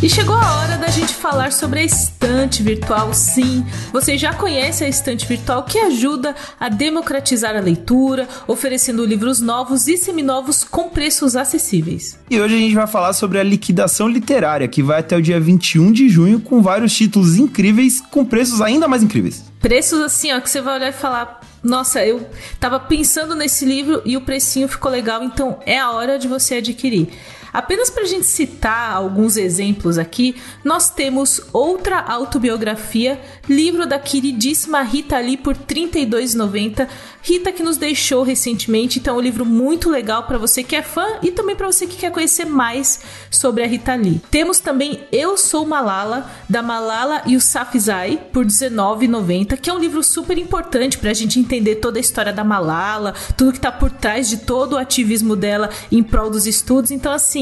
E 0.02 0.10
chegou 0.10 0.34
a 0.34 0.60
hora 0.62 0.78
da 0.78 0.88
gente 0.88 1.14
falar 1.14 1.52
sobre 1.52 1.82
a 1.82 1.84
estante 1.84 2.64
virtual, 2.64 3.14
sim. 3.14 3.66
Você 3.92 4.18
já 4.18 4.34
conhece 4.34 4.82
a 4.82 4.88
estante 4.88 5.26
virtual 5.26 5.64
que 5.64 5.78
ajuda 5.78 6.34
a 6.58 6.70
democratizar 6.70 7.54
a 7.58 7.60
leitura, 7.60 8.26
oferecendo 8.48 9.06
livros 9.06 9.42
novos 9.42 9.90
e 9.90 9.98
seminovos 9.98 10.64
com 10.64 10.88
preços 10.88 11.36
acessíveis. 11.36 12.18
E 12.30 12.40
hoje 12.40 12.56
a 12.56 12.58
gente 12.60 12.76
vai 12.76 12.88
falar 12.88 13.12
sobre 13.12 13.40
a 13.40 13.44
liquidação 13.44 14.08
literária, 14.08 14.70
que 14.70 14.82
vai 14.82 15.02
até 15.02 15.18
o 15.18 15.22
dia 15.22 15.38
21 15.38 15.92
de 15.92 16.08
junho, 16.08 16.40
com 16.40 16.62
vários 16.62 16.96
títulos 16.96 17.36
incríveis, 17.36 18.00
com 18.00 18.24
preços 18.24 18.62
ainda 18.62 18.88
mais 18.88 19.04
incríveis. 19.04 19.44
Preços 19.60 20.00
assim, 20.00 20.32
ó, 20.32 20.40
que 20.40 20.50
você 20.50 20.62
vai 20.62 20.78
olhar 20.78 20.90
e 20.90 20.94
falar: 20.94 21.42
Nossa, 21.62 22.06
eu 22.06 22.26
tava 22.58 22.80
pensando 22.80 23.36
nesse 23.36 23.66
livro 23.66 24.02
e 24.06 24.16
o 24.16 24.22
precinho 24.22 24.70
ficou 24.70 24.90
legal, 24.90 25.22
então 25.22 25.60
é 25.66 25.78
a 25.78 25.92
hora 25.92 26.18
de 26.18 26.30
você 26.30 26.56
adquirir. 26.56 27.10
Apenas 27.52 27.90
para 27.90 28.04
a 28.04 28.08
gente 28.08 28.26
citar 28.26 28.94
alguns 28.94 29.38
exemplos 29.38 29.98
aqui, 29.98 30.36
nós 30.64 30.90
temos 30.90 31.42
outra 31.52 32.00
autobiografia, 32.00 33.20
livro 33.48 33.86
da 33.86 34.00
queridíssima 34.00 34.82
Rita 34.82 35.18
Lee 35.20 35.38
por 35.38 35.56
R$ 35.56 35.64
32,90. 35.68 36.88
Rita 37.22 37.52
que 37.52 37.62
nos 37.62 37.78
deixou 37.78 38.24
recentemente, 38.24 39.00
então 39.00 39.16
é 39.16 39.18
um 39.18 39.22
livro 39.22 39.46
muito 39.46 39.90
legal 39.90 40.24
para 40.24 40.38
você 40.38 40.64
que 40.64 40.76
é 40.76 40.82
fã 40.82 41.06
e 41.22 41.32
também 41.32 41.56
para 41.56 41.68
você 41.68 41.86
que 41.86 41.98
quer 41.98 42.12
conhecer 42.12 42.46
mais 42.46 43.02
sobre 43.30 43.64
a 43.64 43.68
Rita 43.68 43.94
Lee. 43.96 44.22
Temos 44.32 44.60
também 44.60 45.02
Eu 45.12 45.38
Sou 45.38 45.66
Malala, 45.66 46.30
da 46.48 46.62
Malala 46.62 47.24
Yousafzai, 47.28 48.22
por 48.32 48.46
R$ 48.46 48.52
19,90, 48.52 49.58
que 49.58 49.70
é 49.70 49.74
um 49.74 49.80
livro 49.80 50.02
super 50.02 50.38
importante 50.38 50.98
para 50.98 51.12
a 51.12 51.14
gente 51.14 51.40
entender 51.40 51.76
toda 51.76 52.00
a 52.00 52.02
história 52.02 52.32
da 52.32 52.44
Malala, 52.44 53.14
tudo 53.36 53.54
que 53.54 53.60
tá 53.60 53.72
por 53.72 53.92
trás 53.92 54.30
de 54.30 54.38
todo 54.38 54.74
o 54.74 54.78
ativismo 54.78 55.36
dela 55.36 55.70
em 55.92 56.02
prol 56.02 56.30
dos 56.30 56.48
estudos. 56.48 56.92
Então, 56.92 57.12
assim, 57.12 57.39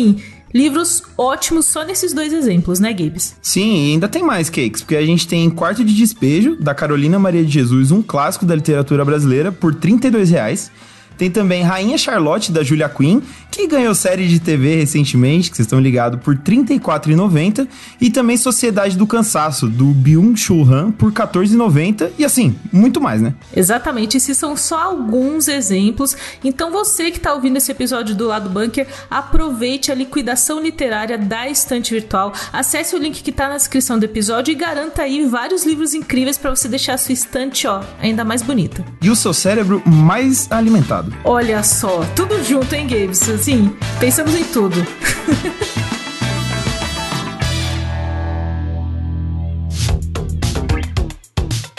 livros 0.53 1.03
ótimos 1.17 1.65
só 1.65 1.83
nesses 1.83 2.13
dois 2.13 2.31
exemplos, 2.33 2.79
né, 2.79 2.95
Gibbs? 2.97 3.35
Sim, 3.41 3.89
e 3.89 3.91
ainda 3.93 4.07
tem 4.07 4.23
mais 4.23 4.49
cakes, 4.49 4.81
porque 4.81 4.95
a 4.95 5.05
gente 5.05 5.27
tem 5.27 5.49
Quarto 5.49 5.83
de 5.83 5.93
Despejo, 5.93 6.55
da 6.55 6.73
Carolina 6.73 7.19
Maria 7.19 7.43
de 7.43 7.51
Jesus, 7.51 7.91
um 7.91 8.01
clássico 8.01 8.45
da 8.45 8.55
literatura 8.55 9.03
brasileira, 9.03 9.51
por 9.51 9.75
32 9.75 10.29
reais. 10.29 10.71
Tem 11.17 11.29
também 11.29 11.63
Rainha 11.63 11.97
Charlotte, 11.97 12.51
da 12.51 12.63
Julia 12.63 12.87
Quinn, 12.89 13.21
que 13.49 13.67
ganhou 13.67 13.95
série 13.95 14.27
de 14.27 14.39
TV 14.39 14.75
recentemente, 14.75 15.49
que 15.49 15.55
vocês 15.57 15.65
estão 15.65 15.79
ligados, 15.79 16.19
por 16.21 16.35
R$ 16.35 16.41
34,90. 16.45 17.67
E 17.99 18.09
também 18.09 18.37
Sociedade 18.37 18.97
do 18.97 19.07
Cansaço, 19.07 19.67
do 19.67 19.85
Byung-Chul 19.85 20.63
Han, 20.63 20.91
por 20.91 21.09
R$ 21.09 21.15
14,90. 21.15 22.11
E 22.17 22.25
assim, 22.25 22.55
muito 22.71 23.01
mais, 23.01 23.21
né? 23.21 23.33
Exatamente, 23.55 24.17
esses 24.17 24.37
são 24.37 24.55
só 24.55 24.79
alguns 24.79 25.47
exemplos. 25.47 26.15
Então 26.43 26.71
você 26.71 27.09
que 27.11 27.17
está 27.17 27.33
ouvindo 27.33 27.57
esse 27.57 27.71
episódio 27.71 28.15
do 28.15 28.27
Lado 28.27 28.49
Bunker, 28.49 28.87
aproveite 29.09 29.91
a 29.91 29.95
liquidação 29.95 30.61
literária 30.61 31.17
da 31.17 31.49
estante 31.49 31.93
virtual. 31.93 32.33
Acesse 32.53 32.95
o 32.95 32.99
link 32.99 33.23
que 33.23 33.29
está 33.29 33.49
na 33.49 33.57
descrição 33.57 33.97
do 33.97 34.05
episódio 34.05 34.51
e 34.51 34.55
garanta 34.55 35.01
aí 35.01 35.25
vários 35.25 35.65
livros 35.65 35.93
incríveis 35.93 36.37
para 36.37 36.49
você 36.49 36.67
deixar 36.67 36.93
a 36.93 36.97
sua 36.97 37.13
estante, 37.13 37.67
ó, 37.67 37.81
ainda 38.01 38.23
mais 38.23 38.41
bonita. 38.41 38.85
E 39.01 39.09
o 39.09 39.15
seu 39.15 39.33
cérebro 39.33 39.81
mais 39.85 40.51
alimentado. 40.51 41.06
Olha 41.23 41.63
só, 41.63 42.05
tudo 42.15 42.43
junto, 42.43 42.73
hein, 42.73 42.87
Gabes? 42.87 43.29
Assim, 43.29 43.75
pensamos 43.99 44.33
em 44.35 44.43
tudo. 44.45 44.85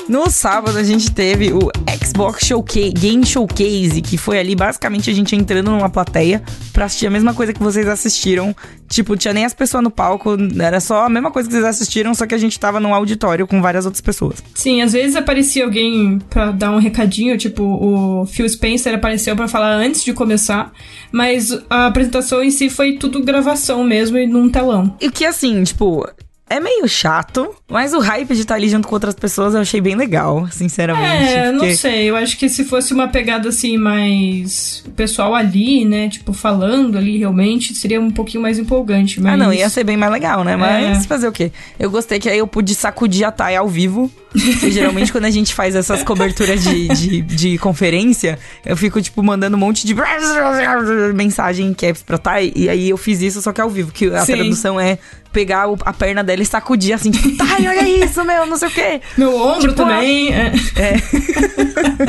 No 0.09 0.31
sábado 0.31 0.79
a 0.79 0.83
gente 0.83 1.11
teve 1.11 1.53
o 1.53 1.71
Xbox 2.19 2.47
Showcase, 2.47 2.91
Game 2.91 3.25
Showcase, 3.25 4.03
que 4.03 4.19
foi 4.19 4.41
ali 4.41 4.57
basicamente 4.57 5.09
a 5.09 5.15
gente 5.15 5.37
entrando 5.37 5.71
numa 5.71 5.89
plateia 5.89 6.43
pra 6.73 6.87
assistir 6.87 7.07
a 7.07 7.11
mesma 7.11 7.33
coisa 7.33 7.53
que 7.53 7.63
vocês 7.63 7.87
assistiram. 7.87 8.55
Tipo, 8.89 9.17
tinha 9.17 9.33
nem 9.33 9.45
as 9.45 9.55
pessoas 9.55 9.85
no 9.85 9.91
palco, 9.91 10.37
era 10.61 10.81
só 10.81 11.05
a 11.05 11.09
mesma 11.09 11.31
coisa 11.31 11.49
que 11.49 11.55
vocês 11.55 11.65
assistiram, 11.65 12.13
só 12.15 12.27
que 12.27 12.35
a 12.35 12.39
gente 12.39 12.59
tava 12.59 12.81
num 12.81 12.93
auditório 12.93 13.47
com 13.47 13.63
várias 13.63 13.85
outras 13.85 14.01
pessoas. 14.01 14.43
Sim, 14.53 14.83
às 14.83 14.95
vezes 14.95 15.15
aparecia 15.15 15.65
alguém 15.65 16.19
pra 16.29 16.51
dar 16.51 16.73
um 16.73 16.79
recadinho, 16.79 17.39
tipo, 17.39 17.63
o 17.63 18.27
Phil 18.27 18.49
Spencer 18.49 18.93
apareceu 18.93 19.37
pra 19.37 19.47
falar 19.47 19.75
antes 19.75 20.03
de 20.03 20.13
começar, 20.13 20.73
mas 21.13 21.57
a 21.71 21.87
apresentação 21.87 22.43
em 22.43 22.51
si 22.51 22.69
foi 22.69 22.95
tudo 22.95 23.23
gravação 23.23 23.85
mesmo 23.85 24.19
e 24.19 24.27
num 24.27 24.51
telão. 24.51 24.97
E 25.01 25.09
que 25.09 25.25
assim, 25.25 25.63
tipo, 25.63 26.05
é 26.51 26.61
meio 26.61 26.89
chato, 26.89 27.55
mas 27.69 27.93
o 27.95 27.99
hype 28.01 28.35
de 28.35 28.41
estar 28.43 28.55
ali 28.55 28.69
junto 28.69 28.89
com 28.89 28.95
outras 28.95 29.15
pessoas 29.15 29.55
eu 29.55 29.61
achei 29.61 29.81
bem 29.81 29.95
legal, 29.95 30.49
sinceramente. 30.51 31.33
É, 31.33 31.53
não 31.53 31.61
porque- 31.61 31.77
sei, 31.77 32.11
eu 32.11 32.17
acho 32.17 32.37
que 32.39 32.49
se 32.49 32.65
fosse 32.65 32.93
uma 32.95 33.09
pegada 33.09 33.49
assim 33.49 33.77
mais 33.77 34.83
o 34.87 34.91
pessoal 34.91 35.35
ali, 35.35 35.85
né, 35.85 36.09
tipo 36.09 36.33
falando 36.33 36.97
ali 36.97 37.19
realmente, 37.19 37.75
seria 37.75 38.01
um 38.01 38.11
pouquinho 38.11 38.43
mais 38.43 38.59
empolgante, 38.59 39.21
mas 39.21 39.35
Ah, 39.35 39.37
não, 39.37 39.53
ia 39.53 39.69
ser 39.69 39.85
bem 39.85 39.97
mais 39.97 40.13
legal, 40.13 40.43
né? 40.45 40.57
Mas 40.57 41.05
É. 41.05 41.09
fazer 41.09 41.29
o 41.29 41.33
quê? 41.33 41.51
Eu 41.79 41.91
gostei 41.91 42.19
que 42.19 42.29
aí 42.29 42.39
eu 42.39 42.47
pude 42.47 42.75
sacudir 42.75 43.25
a 43.27 43.31
Thay 43.33 43.57
ao 43.57 43.69
vivo. 43.69 44.11
Geralmente 44.35 45.11
quando 45.11 45.25
a 45.25 45.31
gente 45.31 45.55
faz 45.55 45.75
essas 45.75 46.03
coberturas 46.03 46.63
de, 46.63 46.89
de, 46.89 47.21
de 47.23 47.59
conferência, 47.59 48.39
eu 48.65 48.77
fico, 48.77 49.01
tipo, 49.01 49.23
mandando 49.23 49.57
um 49.57 49.61
monte 49.61 49.87
de 49.87 49.95
mensagem 51.15 51.73
caps 51.75 52.03
pra 52.03 52.19
Thay. 52.19 52.53
E 52.55 52.69
aí 52.69 52.91
eu 52.91 52.97
fiz 52.97 53.21
isso, 53.23 53.41
só 53.41 53.53
que 53.53 53.61
ao 53.61 53.71
vivo. 53.71 53.91
Que 53.93 54.07
a 54.15 54.25
Sim. 54.25 54.35
tradução 54.35 54.79
é 54.79 54.99
pegar 55.33 55.69
o- 55.71 55.79
a 55.85 55.93
perna 55.93 56.25
dela 56.25 56.43
e 56.43 56.47
sacudir 56.47 56.93
assim, 56.95 57.11
tipo, 57.11 57.37
Thay, 57.37 57.67
olha 57.69 57.89
isso, 58.05 58.25
meu, 58.25 58.47
não 58.47 58.57
sei 58.57 58.69
o 58.69 58.71
quê. 58.71 59.01
meu 59.17 59.35
ombro 59.37 59.61
Tipo, 59.61 59.75
também, 59.75 60.31
é. 60.35 60.53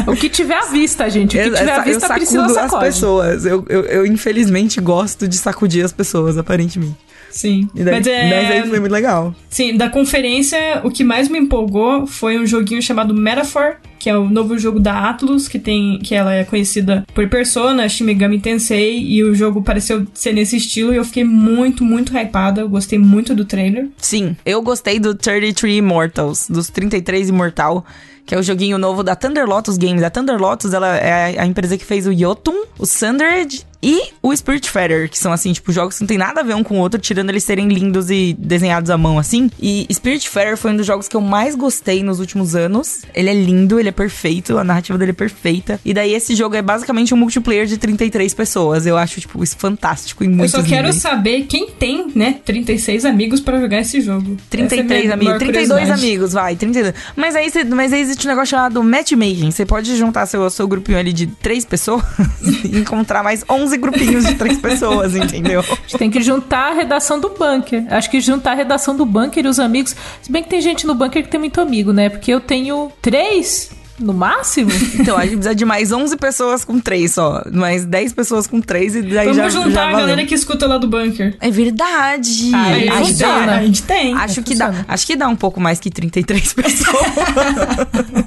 O 0.07 0.15
que 0.15 0.29
tiver 0.29 0.55
à 0.57 0.65
vista, 0.65 1.09
gente. 1.09 1.37
O 1.37 1.41
que 1.41 1.47
Eu, 1.49 1.55
tiver 1.55 1.71
à 1.71 1.77
eu 1.79 1.83
vista, 1.83 2.13
Priscila 2.13 2.49
sacudo 2.49 2.75
as 2.75 2.81
pessoas. 2.83 3.45
Eu, 3.45 3.65
eu, 3.69 3.83
eu, 3.85 4.05
infelizmente, 4.05 4.79
gosto 4.81 5.27
de 5.27 5.37
sacudir 5.37 5.83
as 5.85 5.91
pessoas, 5.91 6.37
aparentemente. 6.37 6.95
Sim. 7.29 7.69
Daí, 7.73 7.85
mas 7.85 8.07
é, 8.07 8.29
mas 8.29 8.51
aí 8.51 8.69
foi 8.69 8.79
muito 8.79 8.91
legal. 8.91 9.33
Sim, 9.49 9.75
da 9.77 9.89
conferência, 9.89 10.81
o 10.83 10.91
que 10.91 11.03
mais 11.03 11.29
me 11.29 11.39
empolgou 11.39 12.05
foi 12.07 12.39
um 12.39 12.45
joguinho 12.45 12.81
chamado 12.81 13.13
Metaphor, 13.13 13.75
que 13.97 14.09
é 14.09 14.17
o 14.17 14.29
novo 14.29 14.57
jogo 14.57 14.79
da 14.79 15.09
Atlus, 15.09 15.47
que 15.47 15.59
tem 15.59 15.99
que 15.99 16.15
ela 16.15 16.33
é 16.33 16.43
conhecida 16.43 17.05
por 17.13 17.27
Persona, 17.27 17.87
Shin 17.89 18.05
Megami 18.05 18.39
Tensei, 18.39 18.97
e 18.97 19.23
o 19.23 19.35
jogo 19.35 19.61
pareceu 19.61 20.07
ser 20.13 20.33
nesse 20.33 20.57
estilo, 20.57 20.93
e 20.93 20.97
eu 20.97 21.03
fiquei 21.03 21.23
muito, 21.23 21.83
muito 21.83 22.17
hypada, 22.17 22.61
eu 22.61 22.69
gostei 22.69 22.97
muito 22.97 23.35
do 23.35 23.43
trailer. 23.43 23.89
Sim, 23.97 24.35
eu 24.45 24.61
gostei 24.61 24.99
do 24.99 25.13
33 25.13 25.77
Immortals, 25.77 26.47
dos 26.49 26.69
33 26.69 27.29
Imortal, 27.29 27.85
que 28.25 28.33
é 28.35 28.37
o 28.37 28.43
joguinho 28.43 28.77
novo 28.77 29.03
da 29.03 29.15
Thunder 29.15 29.45
Lotus 29.45 29.75
Games. 29.77 30.03
A 30.03 30.09
Thunder 30.09 30.39
Lotus, 30.39 30.73
ela 30.73 30.95
é 30.95 31.39
a 31.39 31.45
empresa 31.45 31.77
que 31.77 31.83
fez 31.83 32.05
o 32.05 32.11
Yotun, 32.11 32.63
o 32.77 32.85
Sundered 32.85 33.65
e 33.81 34.11
o 34.21 34.35
Spirit 34.35 34.69
Feather, 34.69 35.09
que 35.09 35.17
são 35.17 35.31
assim, 35.31 35.53
tipo, 35.53 35.71
jogos 35.71 35.95
que 35.95 36.01
não 36.03 36.07
tem 36.07 36.17
nada 36.17 36.41
a 36.41 36.43
ver 36.43 36.53
um 36.55 36.63
com 36.63 36.75
o 36.77 36.79
outro, 36.79 36.99
tirando 36.99 37.29
eles 37.29 37.43
serem 37.43 37.67
lindos 37.67 38.09
e 38.09 38.35
desenhados 38.37 38.89
à 38.89 38.97
mão, 38.97 39.17
assim. 39.17 39.49
E 39.59 39.87
Spirit 39.93 40.27
Feather 40.27 40.57
foi 40.57 40.71
um 40.71 40.77
dos 40.77 40.85
jogos 40.85 41.07
que 41.07 41.15
eu 41.15 41.21
mais 41.21 41.55
gostei 41.55 42.03
nos 42.03 42.19
últimos 42.19 42.55
anos. 42.55 43.01
Ele 43.13 43.29
é 43.29 43.33
lindo, 43.33 43.79
ele 43.79 43.89
é 43.89 43.91
perfeito, 43.91 44.57
a 44.57 44.63
narrativa 44.63 44.97
dele 44.97 45.11
é 45.11 45.13
perfeita. 45.13 45.79
E 45.85 45.93
daí 45.93 46.13
esse 46.13 46.35
jogo 46.35 46.55
é 46.55 46.61
basicamente 46.61 47.13
um 47.13 47.17
multiplayer 47.17 47.65
de 47.65 47.77
33 47.77 48.33
pessoas. 48.33 48.85
Eu 48.85 48.97
acho, 48.97 49.21
tipo, 49.21 49.41
isso 49.43 49.55
fantástico 49.57 50.23
em 50.23 50.29
muitos 50.29 50.53
eu 50.53 50.61
só 50.61 50.67
quero 50.67 50.87
níveis. 50.87 51.01
saber 51.01 51.43
quem 51.43 51.69
tem, 51.69 52.11
né, 52.13 52.35
36 52.43 53.05
amigos 53.05 53.39
pra 53.39 53.59
jogar 53.59 53.79
esse 53.79 54.01
jogo. 54.01 54.37
Essa 54.51 54.61
é 54.61 54.65
a 54.65 54.67
33 54.67 55.01
minha 55.03 55.13
amigos. 55.13 55.25
maior 55.25 55.39
32 55.39 55.67
curiosidade. 55.69 56.05
amigos, 56.05 56.33
vai, 56.33 56.55
32. 56.55 56.93
Mas 57.15 57.35
aí, 57.35 57.49
mas 57.69 57.93
aí 57.93 58.01
existe 58.01 58.25
um 58.27 58.29
negócio 58.29 58.47
chamado 58.49 58.83
matchmaking. 58.83 59.51
Você 59.51 59.65
pode 59.65 59.95
juntar 59.95 60.25
seu, 60.25 60.49
seu 60.49 60.67
grupinho 60.67 60.97
ali 60.97 61.13
de 61.13 61.27
três 61.27 61.63
pessoas 61.63 62.03
e 62.65 62.77
encontrar 62.77 63.23
mais 63.23 63.43
11 63.49 63.68
grupinhos 63.77 64.25
de 64.25 64.35
três 64.35 64.57
pessoas, 64.57 65.15
entendeu? 65.17 65.61
A 65.61 65.63
gente 65.63 65.97
tem 65.97 66.09
que 66.09 66.21
juntar 66.21 66.71
a 66.71 66.73
redação 66.73 67.19
do 67.19 67.29
bunker. 67.29 67.85
Acho 67.89 68.09
que 68.09 68.19
juntar 68.19 68.51
a 68.51 68.55
redação 68.55 68.95
do 68.95 69.05
bunker 69.05 69.45
e 69.45 69.47
os 69.47 69.59
amigos. 69.59 69.95
Se 70.21 70.31
bem 70.31 70.43
que 70.43 70.49
tem 70.49 70.61
gente 70.61 70.85
no 70.85 70.95
bunker 70.95 71.23
que 71.23 71.29
tem 71.29 71.39
muito 71.39 71.59
amigo, 71.61 71.91
né? 71.93 72.09
Porque 72.09 72.31
eu 72.31 72.39
tenho 72.39 72.91
três 73.01 73.71
No 73.99 74.13
máximo? 74.13 74.71
Então, 74.99 75.17
a 75.17 75.21
gente 75.23 75.35
precisa 75.35 75.55
de 75.55 75.65
mais 75.65 75.91
11 75.91 76.15
pessoas 76.17 76.63
com 76.65 76.79
3 76.79 77.11
só. 77.11 77.43
Mais 77.51 77.85
10 77.85 78.13
pessoas 78.13 78.47
com 78.47 78.61
3 78.61 78.95
e 78.95 79.01
daí 79.01 79.27
Vamos 79.27 79.37
já 79.37 79.49
juntar 79.49 79.71
já 79.73 79.87
a 79.89 79.91
galera 79.99 80.25
que 80.25 80.33
escuta 80.35 80.65
lá 80.67 80.77
do 80.77 80.87
bunker. 80.87 81.35
É 81.39 81.49
verdade. 81.49 82.51
Aí 82.53 82.89
a, 82.89 82.93
acho, 82.93 83.05
gente 83.05 83.17
tem, 83.17 83.27
funciona. 83.27 83.51
a 83.55 83.61
gente 83.65 83.83
tem. 83.83 84.13
acho 84.13 84.41
que 84.43 84.55
dá, 84.55 84.67
funciona. 84.67 84.85
acho 84.87 85.07
que 85.07 85.15
dá 85.15 85.27
um 85.27 85.35
pouco 85.35 85.59
mais 85.59 85.79
que 85.79 85.89
33 85.89 86.53
pessoas. 86.53 87.05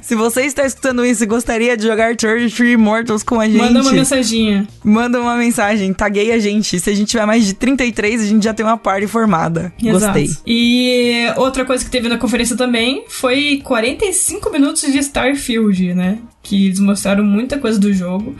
Se 0.01 0.15
você 0.15 0.41
está 0.41 0.65
escutando 0.65 1.05
isso 1.05 1.23
e 1.23 1.27
gostaria 1.27 1.75
de 1.77 1.83
jogar 1.83 2.15
33 2.15 2.73
Immortals 2.73 3.23
com 3.23 3.39
a 3.39 3.45
gente, 3.47 3.57
Manda 3.57 3.81
uma 3.81 3.91
mensaginha. 3.91 4.67
manda 4.83 5.19
uma 5.19 5.35
mensagem, 5.35 5.93
taguei 5.93 6.31
a 6.31 6.39
gente. 6.39 6.79
Se 6.79 6.89
a 6.89 6.95
gente 6.95 7.07
tiver 7.09 7.25
mais 7.25 7.45
de 7.45 7.53
33, 7.53 8.21
a 8.21 8.25
gente 8.25 8.43
já 8.43 8.53
tem 8.53 8.65
uma 8.65 8.77
party 8.77 9.07
formada. 9.07 9.73
Gostei. 9.81 10.23
Exato. 10.25 10.41
E 10.45 11.25
outra 11.37 11.65
coisa 11.65 11.83
que 11.83 11.89
teve 11.91 12.07
na 12.09 12.17
conferência 12.17 12.55
também 12.55 13.03
foi 13.07 13.61
45 13.63 14.49
minutos 14.51 14.81
de 14.81 14.97
Starfield, 14.99 15.62
né? 15.93 16.19
Que 16.41 16.65
eles 16.65 16.79
mostraram 16.79 17.23
muita 17.23 17.57
coisa 17.57 17.79
do 17.79 17.93
jogo. 17.93 18.35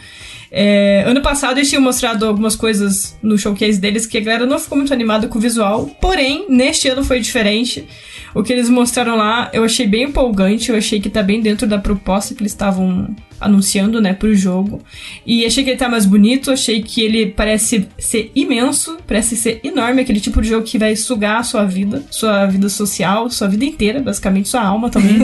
É, 0.55 1.03
ano 1.07 1.21
passado 1.21 1.57
eles 1.57 1.69
tinham 1.69 1.81
mostrado 1.81 2.27
algumas 2.27 2.55
coisas 2.55 3.17
no 3.23 3.37
showcase 3.39 3.79
deles 3.79 4.05
que 4.05 4.19
a 4.19 4.21
galera 4.21 4.45
não 4.45 4.59
ficou 4.59 4.77
muito 4.77 4.93
animada 4.93 5.27
com 5.27 5.39
o 5.39 5.41
visual. 5.41 5.87
Porém, 5.99 6.45
neste 6.47 6.87
ano 6.87 7.03
foi 7.03 7.19
diferente. 7.19 7.87
O 8.35 8.43
que 8.43 8.53
eles 8.53 8.69
mostraram 8.69 9.15
lá 9.15 9.49
eu 9.51 9.63
achei 9.63 9.87
bem 9.87 10.03
empolgante. 10.03 10.69
Eu 10.69 10.77
achei 10.77 10.99
que 10.99 11.09
tá 11.09 11.23
bem 11.23 11.41
dentro 11.41 11.65
da 11.65 11.79
proposta 11.79 12.35
que 12.35 12.41
eles 12.43 12.51
estavam 12.51 13.15
anunciando, 13.39 14.01
né, 14.01 14.13
pro 14.13 14.35
jogo. 14.35 14.81
E 15.25 15.45
achei 15.45 15.63
que 15.63 15.71
ele 15.71 15.77
tá 15.77 15.89
mais 15.89 16.05
bonito, 16.05 16.51
achei 16.51 16.81
que 16.81 17.01
ele 17.01 17.27
parece 17.27 17.87
ser 17.97 18.31
imenso, 18.35 18.97
parece 19.07 19.35
ser 19.35 19.59
enorme, 19.63 20.01
aquele 20.01 20.19
tipo 20.19 20.41
de 20.41 20.49
jogo 20.49 20.65
que 20.65 20.77
vai 20.77 20.95
sugar 20.95 21.39
a 21.39 21.43
sua 21.43 21.65
vida, 21.65 22.03
sua 22.09 22.45
vida 22.45 22.69
social, 22.69 23.29
sua 23.29 23.47
vida 23.47 23.65
inteira, 23.65 23.99
basicamente 23.99 24.49
sua 24.49 24.61
alma 24.61 24.89
também. 24.89 25.13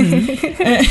É. 0.60 0.82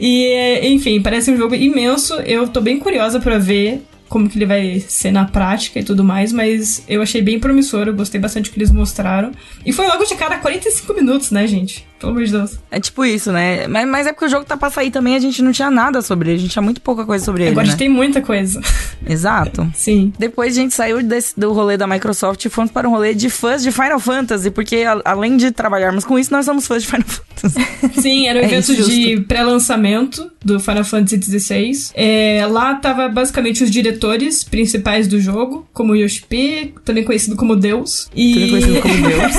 e, 0.00 0.68
enfim, 0.72 1.00
parece 1.02 1.30
um 1.30 1.36
jogo 1.36 1.54
imenso. 1.54 2.14
Eu 2.20 2.48
tô 2.48 2.60
bem 2.60 2.78
curiosa 2.78 3.20
pra 3.20 3.38
ver 3.38 3.82
como 4.08 4.28
que 4.28 4.38
ele 4.38 4.46
vai 4.46 4.80
ser 4.80 5.10
na 5.10 5.24
prática 5.26 5.78
e 5.78 5.84
tudo 5.84 6.02
mais, 6.02 6.32
mas 6.32 6.82
eu 6.88 7.02
achei 7.02 7.20
bem 7.20 7.38
promissor, 7.38 7.86
eu 7.86 7.94
gostei 7.94 8.20
bastante 8.20 8.48
do 8.48 8.52
que 8.52 8.58
eles 8.58 8.70
mostraram. 8.70 9.32
E 9.64 9.72
foi 9.72 9.86
logo 9.86 10.04
de 10.04 10.14
cara 10.14 10.38
45 10.38 10.94
minutos, 10.94 11.30
né, 11.30 11.46
gente? 11.46 11.86
Pelo 11.98 12.12
amor 12.12 12.24
de 12.24 12.32
Deus. 12.32 12.58
É 12.70 12.78
tipo 12.80 13.04
isso, 13.04 13.32
né? 13.32 13.66
Mas, 13.66 13.88
mas 13.88 14.06
é 14.06 14.12
porque 14.12 14.26
o 14.26 14.28
jogo 14.28 14.44
tá 14.44 14.56
pra 14.56 14.70
sair 14.70 14.90
também, 14.90 15.16
a 15.16 15.18
gente 15.18 15.42
não 15.42 15.50
tinha 15.52 15.70
nada 15.70 16.00
sobre 16.02 16.30
ele. 16.30 16.38
A 16.38 16.40
gente 16.42 16.52
tinha 16.52 16.62
muito 16.62 16.80
pouca 16.80 17.04
coisa 17.04 17.24
sobre 17.24 17.42
ele, 17.42 17.50
Agora 17.50 17.64
a 17.64 17.66
né? 17.66 17.70
gente 17.72 17.78
tem 17.78 17.88
muita 17.88 18.20
coisa. 18.20 18.60
Exato. 19.06 19.68
Sim. 19.74 20.12
Depois 20.18 20.56
a 20.56 20.60
gente 20.60 20.74
saiu 20.74 21.02
desse, 21.02 21.38
do 21.38 21.52
rolê 21.52 21.76
da 21.76 21.86
Microsoft 21.86 22.44
e 22.44 22.48
fomos 22.48 22.70
para 22.70 22.88
um 22.88 22.92
rolê 22.92 23.14
de 23.14 23.28
fãs 23.30 23.62
de 23.62 23.72
Final 23.72 23.98
Fantasy, 23.98 24.50
porque 24.50 24.76
a- 24.78 25.00
além 25.04 25.36
de 25.36 25.50
trabalharmos 25.50 26.04
com 26.04 26.18
isso, 26.18 26.32
nós 26.32 26.44
somos 26.44 26.66
fãs 26.66 26.82
de 26.82 26.88
Final 26.88 27.06
Fantasy. 27.06 27.66
Sim, 28.00 28.26
era 28.28 28.38
o 28.40 28.42
É 28.42 28.46
evento 28.46 28.74
de 28.74 29.20
pré-lançamento 29.26 30.30
do 30.44 30.60
Final 30.60 30.84
Fantasy 30.84 31.20
XVI. 31.22 31.72
É, 31.94 32.46
lá 32.48 32.74
tava 32.74 33.08
basicamente 33.08 33.64
os 33.64 33.70
diretores 33.70 34.44
principais 34.44 35.06
do 35.08 35.20
jogo, 35.20 35.66
como 35.72 35.94
Yoshi 35.96 36.22
P, 36.28 36.72
também 36.84 37.04
conhecido 37.04 37.36
como 37.36 37.56
Deus. 37.56 38.08
E 38.14 38.34
Também 38.34 38.50
conhecido 38.50 38.80
como 38.82 38.94
Deus. 39.08 39.32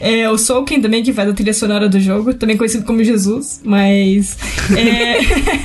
É, 0.00 0.28
o 0.30 0.38
Souken 0.38 0.80
também, 0.80 1.02
que 1.02 1.12
faz 1.12 1.28
a 1.28 1.32
trilha 1.32 1.54
sonora 1.54 1.88
do 1.88 2.00
jogo, 2.00 2.34
também 2.34 2.56
conhecido 2.56 2.84
como 2.84 3.02
Jesus, 3.02 3.60
mas. 3.64 4.36
é, 4.76 5.18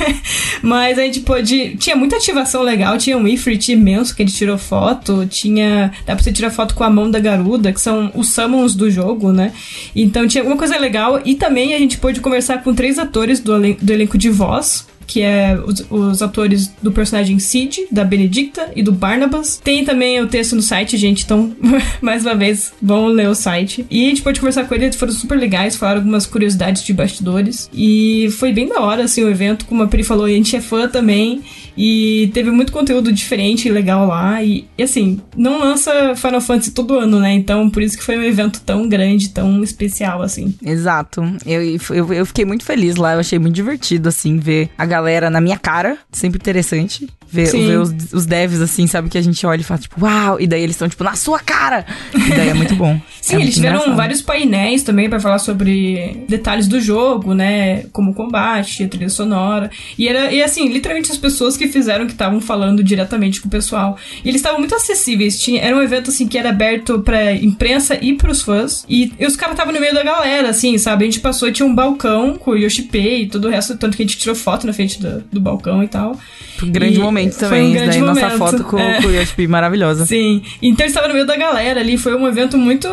mas 0.61 0.97
a 0.97 1.03
gente 1.03 1.21
pôde. 1.21 1.75
Tinha 1.77 1.95
muita 1.95 2.17
ativação 2.17 2.61
legal, 2.61 2.97
tinha 2.97 3.17
um 3.17 3.27
Ifrit 3.27 3.71
imenso 3.71 4.15
que 4.15 4.23
gente 4.23 4.35
tirou 4.35 4.57
foto, 4.57 5.25
tinha. 5.27 5.91
Dá 6.05 6.15
pra 6.15 6.23
você 6.23 6.31
tirar 6.31 6.51
foto 6.51 6.75
com 6.75 6.83
a 6.83 6.89
mão 6.89 7.09
da 7.09 7.19
garuda, 7.19 7.71
que 7.71 7.81
são 7.81 8.11
os 8.15 8.33
summons 8.33 8.75
do 8.75 8.89
jogo, 8.89 9.31
né? 9.31 9.51
Então 9.95 10.27
tinha 10.27 10.41
alguma 10.41 10.57
coisa 10.57 10.77
legal, 10.77 11.21
e 11.25 11.35
também 11.35 11.73
a 11.73 11.79
gente 11.79 11.97
pôde 11.97 12.19
conversar 12.21 12.63
com 12.63 12.73
três 12.73 12.97
atores 12.97 13.39
do, 13.39 13.53
do 13.75 13.93
elenco 13.93 14.17
de 14.17 14.29
voz 14.29 14.89
que 15.11 15.21
é 15.21 15.59
os, 15.65 15.85
os 15.89 16.21
atores 16.21 16.73
do 16.81 16.89
personagem 16.89 17.37
Sid, 17.37 17.87
da 17.91 18.05
Benedicta 18.05 18.71
e 18.73 18.81
do 18.81 18.93
Barnabas. 18.93 19.59
Tem 19.61 19.83
também 19.83 20.21
o 20.21 20.27
texto 20.27 20.55
no 20.55 20.61
site, 20.61 20.95
gente, 20.95 21.25
então, 21.25 21.53
mais 22.01 22.25
uma 22.25 22.33
vez, 22.33 22.71
vão 22.81 23.07
ler 23.07 23.27
o 23.27 23.35
site. 23.35 23.85
E 23.91 24.05
a 24.05 24.09
gente 24.09 24.21
pôde 24.21 24.39
conversar 24.39 24.63
com 24.63 24.73
eles, 24.73 24.95
foram 24.95 25.11
super 25.11 25.37
legais, 25.37 25.75
falaram 25.75 25.99
algumas 25.99 26.25
curiosidades 26.25 26.81
de 26.83 26.93
bastidores. 26.93 27.69
E 27.73 28.29
foi 28.39 28.53
bem 28.53 28.69
da 28.69 28.79
hora, 28.79 29.03
assim, 29.03 29.21
o 29.21 29.29
evento, 29.29 29.65
como 29.65 29.83
a 29.83 29.87
Pri 29.87 30.01
falou, 30.01 30.29
e 30.29 30.33
a 30.33 30.37
gente 30.37 30.55
é 30.55 30.61
fã 30.61 30.87
também. 30.87 31.41
E 31.75 32.29
teve 32.33 32.51
muito 32.51 32.71
conteúdo 32.71 33.11
diferente 33.11 33.67
e 33.67 33.71
legal 33.71 34.07
lá. 34.07 34.43
E, 34.43 34.67
e, 34.77 34.83
assim, 34.83 35.19
não 35.35 35.59
lança 35.59 36.15
Final 36.15 36.41
Fantasy 36.41 36.71
todo 36.71 36.97
ano, 36.97 37.19
né? 37.19 37.33
Então, 37.33 37.69
por 37.69 37.81
isso 37.81 37.97
que 37.97 38.03
foi 38.03 38.17
um 38.17 38.23
evento 38.23 38.61
tão 38.61 38.87
grande, 38.87 39.29
tão 39.29 39.63
especial, 39.63 40.21
assim. 40.21 40.53
Exato. 40.63 41.21
Eu, 41.45 41.61
eu, 41.89 42.13
eu 42.13 42.25
fiquei 42.25 42.45
muito 42.45 42.65
feliz 42.65 42.95
lá, 42.95 43.13
eu 43.13 43.19
achei 43.19 43.39
muito 43.39 43.55
divertido, 43.55 44.09
assim, 44.09 44.37
ver 44.37 44.69
a 44.77 44.85
galera 44.85 45.29
na 45.29 45.41
minha 45.41 45.57
cara. 45.57 45.97
Sempre 46.11 46.39
interessante. 46.39 47.07
Ver, 47.31 47.49
ver 47.49 47.79
os, 47.79 47.93
os 48.11 48.25
devs, 48.25 48.59
assim, 48.61 48.87
sabe? 48.87 49.09
Que 49.09 49.17
a 49.17 49.21
gente 49.21 49.45
olha 49.45 49.61
e 49.61 49.63
fala, 49.63 49.79
tipo, 49.79 50.03
uau! 50.03 50.39
E 50.39 50.45
daí 50.47 50.61
eles 50.61 50.75
estão, 50.75 50.89
tipo, 50.89 51.03
na 51.03 51.15
sua 51.15 51.39
cara! 51.39 51.85
E 52.13 52.29
daí 52.29 52.49
é 52.49 52.53
muito 52.53 52.75
bom. 52.75 52.99
Sim, 53.21 53.33
É 53.33 53.35
eles 53.35 53.45
muito 53.45 53.53
tiveram 53.55 53.75
engraçado. 53.77 53.95
vários 53.97 54.21
painéis 54.21 54.81
também 54.83 55.07
pra 55.09 55.19
falar 55.19 55.37
sobre 55.39 56.25
detalhes 56.27 56.67
do 56.67 56.81
jogo, 56.81 57.33
né? 57.33 57.83
Como 57.93 58.11
o 58.11 58.13
combate, 58.13 58.83
a 58.83 58.87
trilha 58.87 59.09
sonora. 59.09 59.69
E 59.97 60.07
era, 60.07 60.31
e 60.33 60.41
assim, 60.41 60.67
literalmente 60.67 61.11
as 61.11 61.17
pessoas 61.17 61.55
que 61.55 61.67
fizeram 61.67 62.05
que 62.07 62.13
estavam 62.13 62.41
falando 62.41 62.83
diretamente 62.83 63.39
com 63.39 63.47
o 63.47 63.51
pessoal. 63.51 63.95
E 64.25 64.27
eles 64.27 64.41
estavam 64.41 64.59
muito 64.59 64.73
acessíveis. 64.75 65.39
Tinha, 65.39 65.61
era 65.61 65.75
um 65.75 65.81
evento 65.81 66.09
assim 66.09 66.27
que 66.27 66.37
era 66.37 66.49
aberto 66.49 66.99
pra 66.99 67.31
imprensa 67.33 67.97
e 68.01 68.13
pros 68.15 68.41
fãs. 68.41 68.83
E, 68.89 69.13
e 69.19 69.25
os 69.25 69.35
caras 69.35 69.53
estavam 69.53 69.71
no 69.73 69.79
meio 69.79 69.93
da 69.93 70.03
galera, 70.03 70.49
assim, 70.49 70.77
sabe? 70.79 71.03
A 71.03 71.05
gente 71.05 71.19
passou 71.19 71.47
e 71.47 71.51
tinha 71.51 71.65
um 71.65 71.73
balcão 71.75 72.35
com 72.37 72.51
o 72.51 72.57
Yoshi 72.57 72.81
P 72.83 73.17
e 73.19 73.27
todo 73.27 73.45
o 73.45 73.49
resto, 73.51 73.77
tanto 73.77 73.95
que 73.95 74.03
a 74.03 74.05
gente 74.05 74.17
tirou 74.17 74.35
foto 74.35 74.65
na 74.65 74.73
frente 74.73 74.99
do, 74.99 75.23
do 75.31 75.39
balcão 75.39 75.83
e 75.83 75.87
tal. 75.87 76.19
Um 76.63 76.71
grande 76.71 76.97
E 76.97 77.01
momento 77.01 77.20
foi 77.29 77.47
também. 77.47 77.61
um 77.63 77.65
isso 77.67 77.75
grande 77.75 77.91
daí, 77.91 78.01
nossa 78.07 78.21
momento. 78.21 78.37
foto 78.37 78.63
com, 78.63 78.79
É. 78.79 79.01
com 79.01 79.07
o 79.07 79.11
Yoshi 79.13 79.33
P 79.35 79.47
maravilhosa. 79.47 80.05
Sim. 80.05 80.41
Então 80.61 80.85
eles 80.85 80.91
estavam 80.91 81.09
no 81.09 81.13
meio 81.13 81.25
da 81.27 81.35
galera 81.35 81.79
ali. 81.79 81.97
Foi 81.97 82.15
um 82.15 82.27
evento 82.27 82.57
muito, 82.57 82.87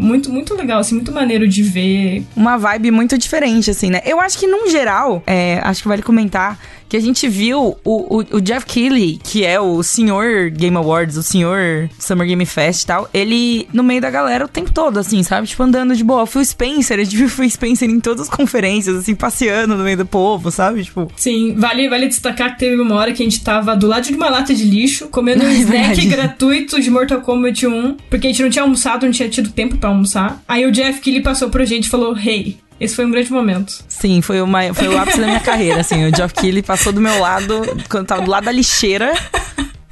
muito, 0.00 0.30
muito 0.32 0.54
legal, 0.54 0.78
assim, 0.80 0.94
muito 0.94 1.12
maneiro 1.12 1.46
de 1.48 1.62
ver. 1.62 2.24
uma 2.36 2.56
vibe 2.56 2.90
muito 2.90 3.18
diferente, 3.18 3.70
assim, 3.70 3.90
né? 3.90 4.00
Eu 4.04 4.20
acho 4.20 4.38
que, 4.38 4.46
num 4.46 4.68
geral, 4.70 5.22
é, 5.26 5.60
acho 5.62 5.82
que 5.82 5.88
vale 5.88 6.02
comentar 6.02 6.58
que 6.92 6.96
a 6.98 7.00
gente 7.00 7.26
viu 7.26 7.74
o, 7.82 8.18
o, 8.18 8.36
o 8.36 8.40
Jeff 8.42 8.66
Keighley, 8.66 9.18
que 9.24 9.46
é 9.46 9.58
o 9.58 9.82
senhor 9.82 10.50
Game 10.50 10.76
Awards, 10.76 11.16
o 11.16 11.22
senhor 11.22 11.88
Summer 11.98 12.26
Game 12.26 12.44
Fest 12.44 12.82
e 12.82 12.86
tal, 12.86 13.08
ele 13.14 13.66
no 13.72 13.82
meio 13.82 13.98
da 13.98 14.10
galera 14.10 14.44
o 14.44 14.48
tempo 14.48 14.70
todo, 14.70 14.98
assim, 14.98 15.22
sabe? 15.22 15.46
Tipo, 15.46 15.62
andando 15.62 15.96
de 15.96 16.04
boa. 16.04 16.24
O 16.24 16.26
Phil 16.26 16.44
Spencer, 16.44 17.00
a 17.00 17.02
gente 17.02 17.16
viu 17.16 17.28
o 17.28 17.30
Phil 17.30 17.48
Spencer 17.48 17.88
em 17.88 17.98
todas 17.98 18.28
as 18.28 18.28
conferências, 18.28 18.94
assim, 18.94 19.14
passeando 19.14 19.74
no 19.74 19.84
meio 19.84 19.96
do 19.96 20.04
povo, 20.04 20.50
sabe? 20.50 20.84
Tipo, 20.84 21.10
Sim, 21.16 21.54
vale, 21.56 21.88
vale 21.88 22.08
destacar 22.08 22.52
que 22.52 22.58
teve 22.58 22.78
uma 22.78 22.96
hora 22.96 23.14
que 23.14 23.22
a 23.22 23.24
gente 23.24 23.42
tava 23.42 23.74
do 23.74 23.86
lado 23.86 24.04
de 24.04 24.12
uma 24.12 24.28
lata 24.28 24.54
de 24.54 24.64
lixo, 24.64 25.08
comendo 25.08 25.44
um 25.44 25.48
É 25.48 25.54
snack 25.54 26.06
gratuito 26.08 26.78
de 26.78 26.90
Mortal 26.90 27.22
Kombat 27.22 27.66
1, 27.66 27.96
porque 28.10 28.26
a 28.26 28.30
gente 28.30 28.42
não 28.42 28.50
tinha 28.50 28.64
almoçado, 28.64 29.06
não 29.06 29.12
tinha 29.12 29.30
tido 29.30 29.48
tempo 29.48 29.78
pra 29.78 29.88
almoçar. 29.88 30.42
Aí 30.46 30.66
o 30.66 30.70
Jeff 30.70 31.00
Keighley 31.00 31.22
passou 31.22 31.48
pra 31.48 31.64
gente 31.64 31.86
e 31.86 31.88
falou, 31.88 32.14
hey, 32.14 32.58
esse 32.84 32.94
foi 32.96 33.04
um 33.06 33.10
grande 33.10 33.30
momento. 33.32 33.72
sim, 33.88 34.20
foi, 34.20 34.40
uma, 34.40 34.72
foi 34.74 34.88
o 34.88 34.98
ápice 34.98 35.20
da 35.20 35.26
minha 35.26 35.40
carreira, 35.40 35.80
assim. 35.80 36.04
O 36.04 36.12
Jeff 36.12 36.34
Keighley 36.34 36.62
passou 36.62 36.92
do 36.92 37.00
meu 37.00 37.18
lado, 37.20 37.62
quando 37.88 38.06
tava 38.06 38.22
do 38.22 38.30
lado 38.30 38.44
da 38.44 38.52
lixeira. 38.52 39.12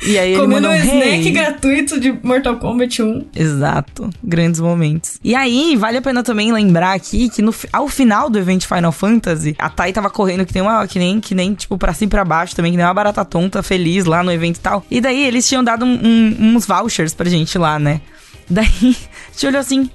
E 0.03 0.19
aí 0.19 0.33
ele 0.33 0.41
comendo 0.41 0.67
um 0.67 0.71
um 0.71 0.75
snack 0.75 1.27
hey. 1.27 1.31
gratuito 1.31 2.01
de 2.01 2.11
Mortal 2.23 2.57
Kombat 2.57 3.03
1. 3.03 3.27
Exato, 3.37 4.09
grandes 4.25 4.59
momentos. 4.59 5.19
E 5.23 5.35
aí, 5.35 5.77
vale 5.77 5.99
a 5.99 6.03
pena 6.03 6.23
também 6.23 6.51
lembrar 6.51 6.95
aqui 6.95 7.29
que 7.29 7.43
no, 7.43 7.55
ao 7.71 7.87
final 7.87 8.31
do 8.31 8.39
evento 8.39 8.67
Final 8.67 8.93
Fantasy, 8.93 9.55
a 9.59 9.69
Thay 9.69 9.93
tava 9.93 10.09
correndo 10.09 10.47
que, 10.47 10.55
tem 10.55 10.63
uma, 10.63 10.87
que, 10.87 10.99
nem, 10.99 11.21
que 11.21 11.35
nem, 11.35 11.53
tipo, 11.53 11.77
pra 11.77 11.93
cima 11.93 12.07
e 12.07 12.11
pra 12.11 12.25
baixo 12.25 12.57
também, 12.57 12.73
que 12.73 12.79
nem 12.79 12.87
uma 12.87 12.95
barata 12.95 13.23
tonta, 13.27 13.63
feliz 13.63 14.07
lá 14.07 14.23
no 14.23 14.33
evento 14.33 14.57
e 14.57 14.61
tal. 14.61 14.83
E 14.91 15.03
daí, 15.03 15.23
eles 15.27 15.47
tinham 15.47 15.63
dado 15.63 15.85
um- 15.85 16.01
um- 16.03 16.37
uns 16.57 16.65
vouchers 16.65 17.13
pra 17.13 17.29
gente 17.29 17.59
lá, 17.59 17.79
né? 17.79 18.01
Daí, 18.49 18.67
a 18.73 19.33
gente 19.33 19.47
olhou 19.49 19.61
assim, 19.61 19.91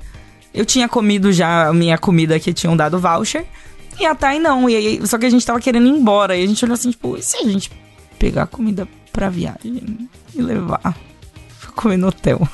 eu 0.56 0.66
tinha 0.66 0.88
comido 0.88 1.32
já 1.32 1.68
a 1.68 1.74
minha 1.74 1.98
comida 1.98 2.40
que 2.40 2.54
tinham 2.54 2.76
dado 2.76 2.98
voucher, 2.98 3.46
e 4.00 4.06
a 4.06 4.16
Thay 4.16 4.40
não. 4.40 4.70
E 4.70 4.76
aí, 4.76 5.08
só 5.08 5.18
que 5.18 5.26
a 5.26 5.30
gente 5.30 5.46
tava 5.46 5.60
querendo 5.60 5.88
ir 5.88 5.92
embora, 5.92 6.36
e 6.36 6.44
a 6.44 6.48
gente 6.48 6.64
olhou 6.64 6.74
assim, 6.74 6.92
tipo, 6.92 7.18
e 7.18 7.22
se 7.22 7.38
a 7.38 7.44
gente 7.44 7.72
pegar 8.18 8.48
comida 8.48 8.88
pra 9.12 9.30
viagem 9.30 10.10
e 10.34 10.42
levar 10.42 10.80
pra 10.80 11.72
comer 11.76 11.98
no 11.98 12.08
hotel? 12.08 12.48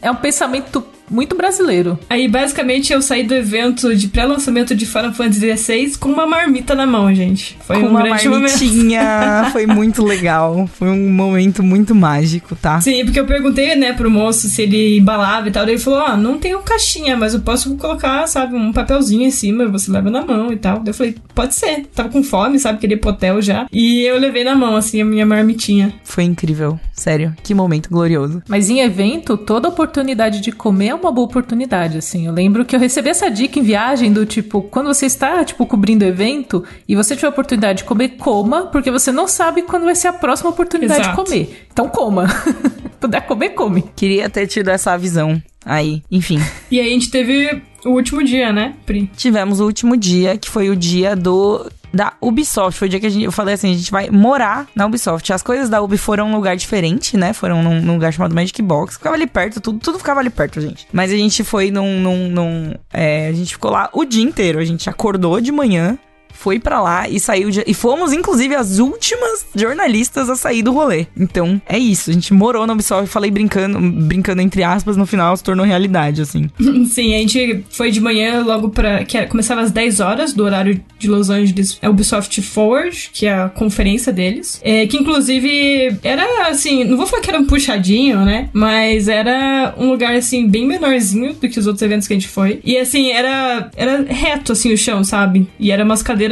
É 0.00 0.10
um 0.10 0.16
pensamento 0.16 0.84
muito 1.10 1.36
brasileiro. 1.36 1.98
Aí, 2.08 2.28
basicamente, 2.28 2.92
eu 2.92 3.00
saí 3.02 3.22
do 3.22 3.34
evento 3.34 3.94
de 3.94 4.08
pré-lançamento 4.08 4.74
de 4.74 4.86
Final 4.86 5.12
Fantasy 5.12 5.56
XVI 5.56 5.98
com 5.98 6.08
uma 6.08 6.26
marmita 6.26 6.74
na 6.74 6.86
mão, 6.86 7.14
gente. 7.14 7.56
Foi 7.66 7.80
com 7.80 7.86
um 7.86 7.90
uma 7.90 8.02
grande 8.02 8.28
momento. 8.28 8.50
marmitinha. 8.50 9.48
Foi 9.52 9.66
muito 9.66 10.04
legal. 10.04 10.68
Foi 10.74 10.88
um 10.88 11.10
momento 11.10 11.62
muito 11.62 11.94
mágico, 11.94 12.54
tá? 12.56 12.80
Sim, 12.80 13.04
porque 13.04 13.18
eu 13.20 13.26
perguntei, 13.26 13.74
né, 13.76 13.92
pro 13.92 14.10
moço 14.10 14.48
se 14.48 14.62
ele 14.62 14.98
embalava 14.98 15.48
e 15.48 15.50
tal. 15.50 15.66
Ele 15.68 15.78
falou: 15.78 16.00
Ah, 16.00 16.16
não 16.16 16.38
tenho 16.38 16.58
caixinha, 16.60 17.16
mas 17.16 17.34
eu 17.34 17.40
posso 17.40 17.76
colocar, 17.76 18.26
sabe, 18.26 18.54
um 18.54 18.72
papelzinho 18.72 19.22
em 19.22 19.30
cima, 19.30 19.66
você 19.66 19.90
leva 19.90 20.10
na 20.10 20.22
mão 20.24 20.52
e 20.52 20.56
tal. 20.56 20.78
Daí 20.80 20.88
eu 20.88 20.94
falei: 20.94 21.14
Pode 21.34 21.54
ser. 21.54 21.86
Tava 21.94 22.08
com 22.08 22.22
fome, 22.22 22.58
sabe, 22.58 22.78
queria 22.78 22.96
ir 22.96 23.00
pro 23.00 23.10
hotel 23.10 23.40
já. 23.40 23.66
E 23.72 24.02
eu 24.02 24.18
levei 24.18 24.44
na 24.44 24.54
mão, 24.54 24.76
assim, 24.76 25.00
a 25.00 25.04
minha 25.04 25.26
marmitinha. 25.26 25.94
Foi 26.02 26.24
incrível. 26.24 26.78
Sério. 26.92 27.34
Que 27.42 27.54
momento 27.54 27.88
glorioso. 27.90 28.42
Mas 28.48 28.68
em 28.70 28.80
evento, 28.80 29.36
toda 29.36 29.68
oportunidade 29.68 30.40
de 30.40 30.50
comer 30.50 30.95
uma 30.96 31.12
boa 31.12 31.26
oportunidade, 31.26 31.98
assim. 31.98 32.26
Eu 32.26 32.32
lembro 32.32 32.64
que 32.64 32.74
eu 32.74 32.80
recebi 32.80 33.08
essa 33.08 33.30
dica 33.30 33.58
em 33.58 33.62
viagem 33.62 34.12
do 34.12 34.26
tipo, 34.26 34.62
quando 34.62 34.86
você 34.86 35.06
está, 35.06 35.44
tipo, 35.44 35.64
cobrindo 35.66 36.04
evento 36.04 36.64
e 36.88 36.94
você 36.96 37.14
tiver 37.14 37.28
a 37.28 37.30
oportunidade 37.30 37.78
de 37.78 37.84
comer, 37.84 38.10
coma, 38.10 38.66
porque 38.66 38.90
você 38.90 39.12
não 39.12 39.28
sabe 39.28 39.62
quando 39.62 39.84
vai 39.84 39.94
ser 39.94 40.08
a 40.08 40.12
próxima 40.12 40.50
oportunidade 40.50 41.00
Exato. 41.00 41.16
de 41.16 41.24
comer. 41.24 41.66
Então 41.72 41.88
coma. 41.88 42.26
Puder 43.00 43.20
comer, 43.22 43.50
come. 43.50 43.84
Queria 43.94 44.28
ter 44.30 44.46
tido 44.46 44.68
essa 44.68 44.96
visão 44.96 45.40
aí. 45.64 46.02
Enfim, 46.10 46.40
E 46.70 46.80
aí 46.80 46.86
a 46.88 46.90
gente 46.90 47.10
teve 47.10 47.62
o 47.84 47.90
último 47.90 48.22
dia, 48.24 48.52
né, 48.52 48.74
Pri? 48.84 49.10
tivemos 49.16 49.60
o 49.60 49.64
último 49.64 49.96
dia, 49.96 50.36
que 50.36 50.48
foi 50.48 50.70
o 50.70 50.76
dia 50.76 51.14
do 51.14 51.70
da 51.96 52.12
Ubisoft. 52.20 52.78
Foi 52.78 52.86
o 52.86 52.90
dia 52.90 53.00
que 53.00 53.10
gente, 53.10 53.24
eu 53.24 53.32
falei 53.32 53.54
assim, 53.54 53.72
a 53.72 53.76
gente 53.76 53.90
vai 53.90 54.10
morar 54.10 54.66
na 54.74 54.86
Ubisoft. 54.86 55.32
As 55.32 55.42
coisas 55.42 55.68
da 55.68 55.80
Ubi 55.80 55.96
foram 55.96 56.28
num 56.28 56.36
lugar 56.36 56.56
diferente, 56.56 57.16
né? 57.16 57.32
Foram 57.32 57.62
num, 57.62 57.80
num 57.80 57.94
lugar 57.94 58.12
chamado 58.12 58.34
Magic 58.34 58.60
Box. 58.62 58.94
Ficava 58.94 59.16
ali 59.16 59.26
perto, 59.26 59.60
tudo, 59.60 59.78
tudo 59.78 59.98
ficava 59.98 60.20
ali 60.20 60.30
perto, 60.30 60.60
gente. 60.60 60.86
Mas 60.92 61.10
a 61.10 61.16
gente 61.16 61.42
foi 61.42 61.70
num... 61.70 61.98
num, 62.00 62.28
num 62.28 62.74
é, 62.92 63.28
a 63.28 63.32
gente 63.32 63.54
ficou 63.54 63.70
lá 63.70 63.88
o 63.92 64.04
dia 64.04 64.22
inteiro. 64.22 64.58
A 64.58 64.64
gente 64.64 64.88
acordou 64.88 65.40
de 65.40 65.50
manhã, 65.50 65.98
foi 66.36 66.58
pra 66.58 66.80
lá 66.80 67.08
e 67.08 67.18
saiu 67.18 67.50
de, 67.50 67.62
e 67.66 67.74
fomos 67.74 68.12
inclusive 68.12 68.54
as 68.54 68.78
últimas 68.78 69.46
jornalistas 69.54 70.28
a 70.30 70.36
sair 70.36 70.62
do 70.62 70.72
rolê. 70.72 71.06
Então, 71.18 71.60
é 71.68 71.78
isso. 71.78 72.10
A 72.10 72.12
gente 72.12 72.32
morou 72.32 72.66
na 72.66 72.72
Ubisoft, 72.72 73.08
falei 73.08 73.30
brincando, 73.30 73.78
brincando 73.80 74.42
entre 74.42 74.62
aspas, 74.62 74.96
no 74.96 75.06
final 75.06 75.36
se 75.36 75.42
tornou 75.42 75.64
realidade 75.66 76.22
assim. 76.22 76.48
Sim, 76.90 77.14
a 77.14 77.18
gente 77.18 77.64
foi 77.70 77.90
de 77.90 78.00
manhã 78.00 78.42
logo 78.42 78.70
pra. 78.70 79.04
que 79.04 79.16
era- 79.16 79.26
começava 79.26 79.60
às 79.62 79.70
10 79.70 80.00
horas 80.00 80.32
do 80.32 80.44
horário 80.44 80.80
de 80.98 81.08
Los 81.08 81.30
Angeles, 81.30 81.78
é 81.82 81.88
Ubisoft 81.88 82.40
Forward, 82.42 83.10
que 83.12 83.26
é 83.26 83.34
a 83.34 83.48
conferência 83.48 84.12
deles. 84.12 84.60
É, 84.62 84.86
que 84.86 84.96
inclusive 84.96 85.96
era 86.02 86.48
assim, 86.48 86.84
não 86.84 86.96
vou 86.96 87.06
falar 87.06 87.22
que 87.22 87.30
era 87.30 87.38
um 87.38 87.44
puxadinho, 87.46 88.24
né? 88.24 88.48
Mas 88.52 89.08
era 89.08 89.74
um 89.78 89.90
lugar 89.90 90.14
assim, 90.14 90.48
bem 90.48 90.66
menorzinho 90.66 91.34
do 91.34 91.48
que 91.48 91.58
os 91.58 91.66
outros 91.66 91.82
eventos 91.82 92.06
que 92.06 92.14
a 92.14 92.16
gente 92.16 92.28
foi. 92.28 92.60
E 92.64 92.76
assim, 92.76 93.10
era, 93.10 93.70
era 93.76 94.04
reto 94.08 94.52
assim 94.52 94.72
o 94.72 94.76
chão, 94.76 95.02
sabe? 95.04 95.46
E 95.58 95.70
era 95.70 95.84
umas 95.84 96.02
cadeiras 96.02 96.25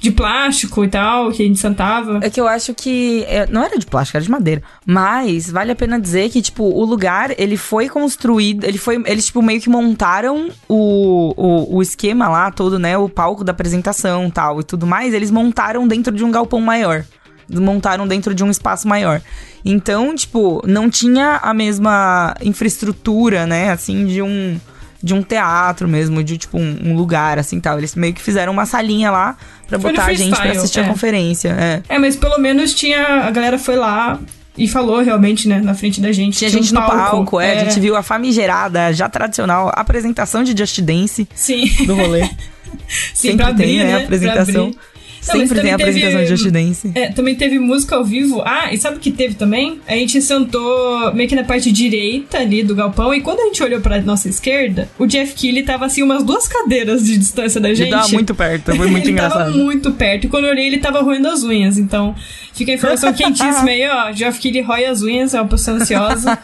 de 0.00 0.10
plástico 0.10 0.84
e 0.84 0.88
tal, 0.88 1.30
que 1.30 1.42
a 1.42 1.46
gente 1.46 1.58
sentava. 1.58 2.20
É 2.22 2.30
que 2.30 2.40
eu 2.40 2.48
acho 2.48 2.74
que. 2.74 3.24
é, 3.28 3.46
não 3.46 3.62
era 3.62 3.78
de 3.78 3.86
plástico, 3.86 4.16
era 4.16 4.24
de 4.24 4.30
madeira. 4.30 4.62
Mas 4.86 5.50
vale 5.50 5.72
a 5.72 5.76
pena 5.76 5.98
dizer 5.98 6.30
que, 6.30 6.42
tipo, 6.42 6.64
o 6.64 6.84
lugar, 6.84 7.32
ele 7.38 7.56
foi 7.56 7.88
construído. 7.88 8.64
Ele 8.64 8.78
foi. 8.78 9.02
Eles, 9.06 9.26
tipo, 9.26 9.42
meio 9.42 9.60
que 9.60 9.68
montaram 9.68 10.48
o, 10.68 11.34
o, 11.36 11.76
o 11.76 11.82
esquema 11.82 12.28
lá 12.28 12.50
todo, 12.50 12.78
né? 12.78 12.96
O 12.96 13.08
palco 13.08 13.44
da 13.44 13.52
apresentação 13.52 14.30
tal 14.30 14.60
e 14.60 14.64
tudo 14.64 14.86
mais. 14.86 15.14
Eles 15.14 15.30
montaram 15.30 15.86
dentro 15.86 16.14
de 16.14 16.24
um 16.24 16.30
galpão 16.30 16.60
maior. 16.60 17.04
Montaram 17.48 18.06
dentro 18.06 18.34
de 18.34 18.42
um 18.42 18.50
espaço 18.50 18.88
maior. 18.88 19.20
Então, 19.64 20.14
tipo, 20.14 20.62
não 20.66 20.90
tinha 20.90 21.40
a 21.42 21.54
mesma 21.54 22.34
infraestrutura, 22.42 23.46
né? 23.46 23.70
Assim, 23.70 24.06
de 24.06 24.22
um 24.22 24.58
de 25.04 25.12
um 25.12 25.22
teatro 25.22 25.86
mesmo, 25.86 26.24
de 26.24 26.38
tipo 26.38 26.56
um, 26.56 26.78
um 26.82 26.96
lugar 26.96 27.38
assim 27.38 27.60
tal. 27.60 27.76
Eles 27.76 27.94
meio 27.94 28.14
que 28.14 28.22
fizeram 28.22 28.50
uma 28.50 28.64
salinha 28.64 29.10
lá 29.10 29.36
no 29.70 29.78
botar 29.78 30.06
a 30.06 30.14
gente 30.14 30.30
pra 30.30 30.36
freestyle, 30.38 30.56
assistir 30.56 30.80
a 30.80 30.84
é. 30.84 30.88
conferência. 30.88 31.48
É. 31.50 31.82
É, 31.90 31.98
mas 31.98 32.16
pelo 32.16 32.38
menos 32.38 32.72
tinha. 32.72 33.04
A 33.18 33.30
galera 33.30 33.58
foi 33.58 33.76
lá 33.76 34.18
e 34.56 34.66
falou 34.66 35.02
realmente, 35.02 35.46
né, 35.46 35.60
na 35.60 35.74
frente 35.74 36.00
da 36.00 36.10
gente. 36.10 36.38
Tinha 36.38 36.48
um 36.48 36.52
gente 36.54 36.72
no 36.72 36.80
palco, 36.80 37.38
é, 37.38 37.60
A 37.60 37.64
gente 37.64 37.78
viu 37.80 37.94
a 37.96 38.02
famigerada, 38.02 38.94
já 38.94 39.06
tradicional, 39.06 39.70
apresentação 39.74 40.42
de 40.42 40.56
Just 40.56 40.80
Dance 40.80 41.28
Sim, 41.34 41.66
do 41.84 41.94
rolê. 41.94 42.24
sim 43.12 43.28
Sempre 43.28 43.36
pra 43.36 43.48
abrir, 43.48 43.66
tem, 43.66 43.78
né? 43.78 43.84
né? 43.84 43.94
a 43.96 43.98
apresentação. 43.98 44.54
Pra 44.54 44.62
abrir. 44.62 44.93
Sempre 45.32 45.60
tem 45.60 45.72
a 45.72 45.78
também 45.78 45.92
teve- 45.94 46.06
apresentação 46.06 46.20
de 46.22 46.26
Just 46.28 46.50
Dance. 46.50 46.92
É, 46.94 47.08
também 47.12 47.34
teve 47.34 47.58
música 47.58 47.96
ao 47.96 48.04
vivo. 48.04 48.42
Ah, 48.44 48.72
e 48.72 48.78
sabe 48.78 48.96
o 48.96 49.00
que 49.00 49.10
teve 49.10 49.34
também? 49.34 49.80
A 49.86 49.94
gente 49.94 50.20
sentou 50.22 51.12
meio 51.14 51.28
que 51.28 51.34
na 51.34 51.44
parte 51.44 51.70
direita 51.72 52.38
ali 52.38 52.62
do 52.62 52.74
galpão. 52.74 53.12
E 53.14 53.20
quando 53.20 53.40
a 53.40 53.44
gente 53.44 53.62
olhou 53.62 53.80
pra 53.80 54.00
nossa 54.02 54.28
esquerda, 54.28 54.88
o 54.98 55.06
Jeff 55.06 55.34
Keighley 55.34 55.62
tava 55.62 55.86
assim 55.86 56.02
umas 56.02 56.22
duas 56.22 56.46
cadeiras 56.48 57.04
de 57.04 57.16
distância 57.18 57.60
da 57.60 57.68
Ele 57.68 57.76
gente. 57.76 57.90
tava 57.90 58.08
muito 58.08 58.34
perto, 58.34 58.74
foi 58.76 58.88
muito 58.88 59.04
ele 59.04 59.12
engraçado. 59.12 59.38
tava 59.46 59.50
muito 59.56 59.92
perto. 59.92 60.24
E 60.26 60.28
quando 60.28 60.44
eu 60.44 60.50
olhei, 60.50 60.66
ele 60.66 60.78
tava 60.78 61.00
roendo 61.02 61.28
as 61.28 61.42
unhas. 61.42 61.78
Então, 61.78 62.14
fica 62.52 62.72
a 62.72 62.74
informação 62.74 63.12
quentíssima 63.12 63.70
aí, 63.70 63.86
ó. 63.88 64.10
Jeff 64.12 64.38
Keighley 64.38 64.62
rói 64.62 64.84
as 64.86 65.02
unhas, 65.02 65.34
é 65.34 65.40
uma 65.40 65.48
pessoa 65.48 65.76
ansiosa. 65.78 66.38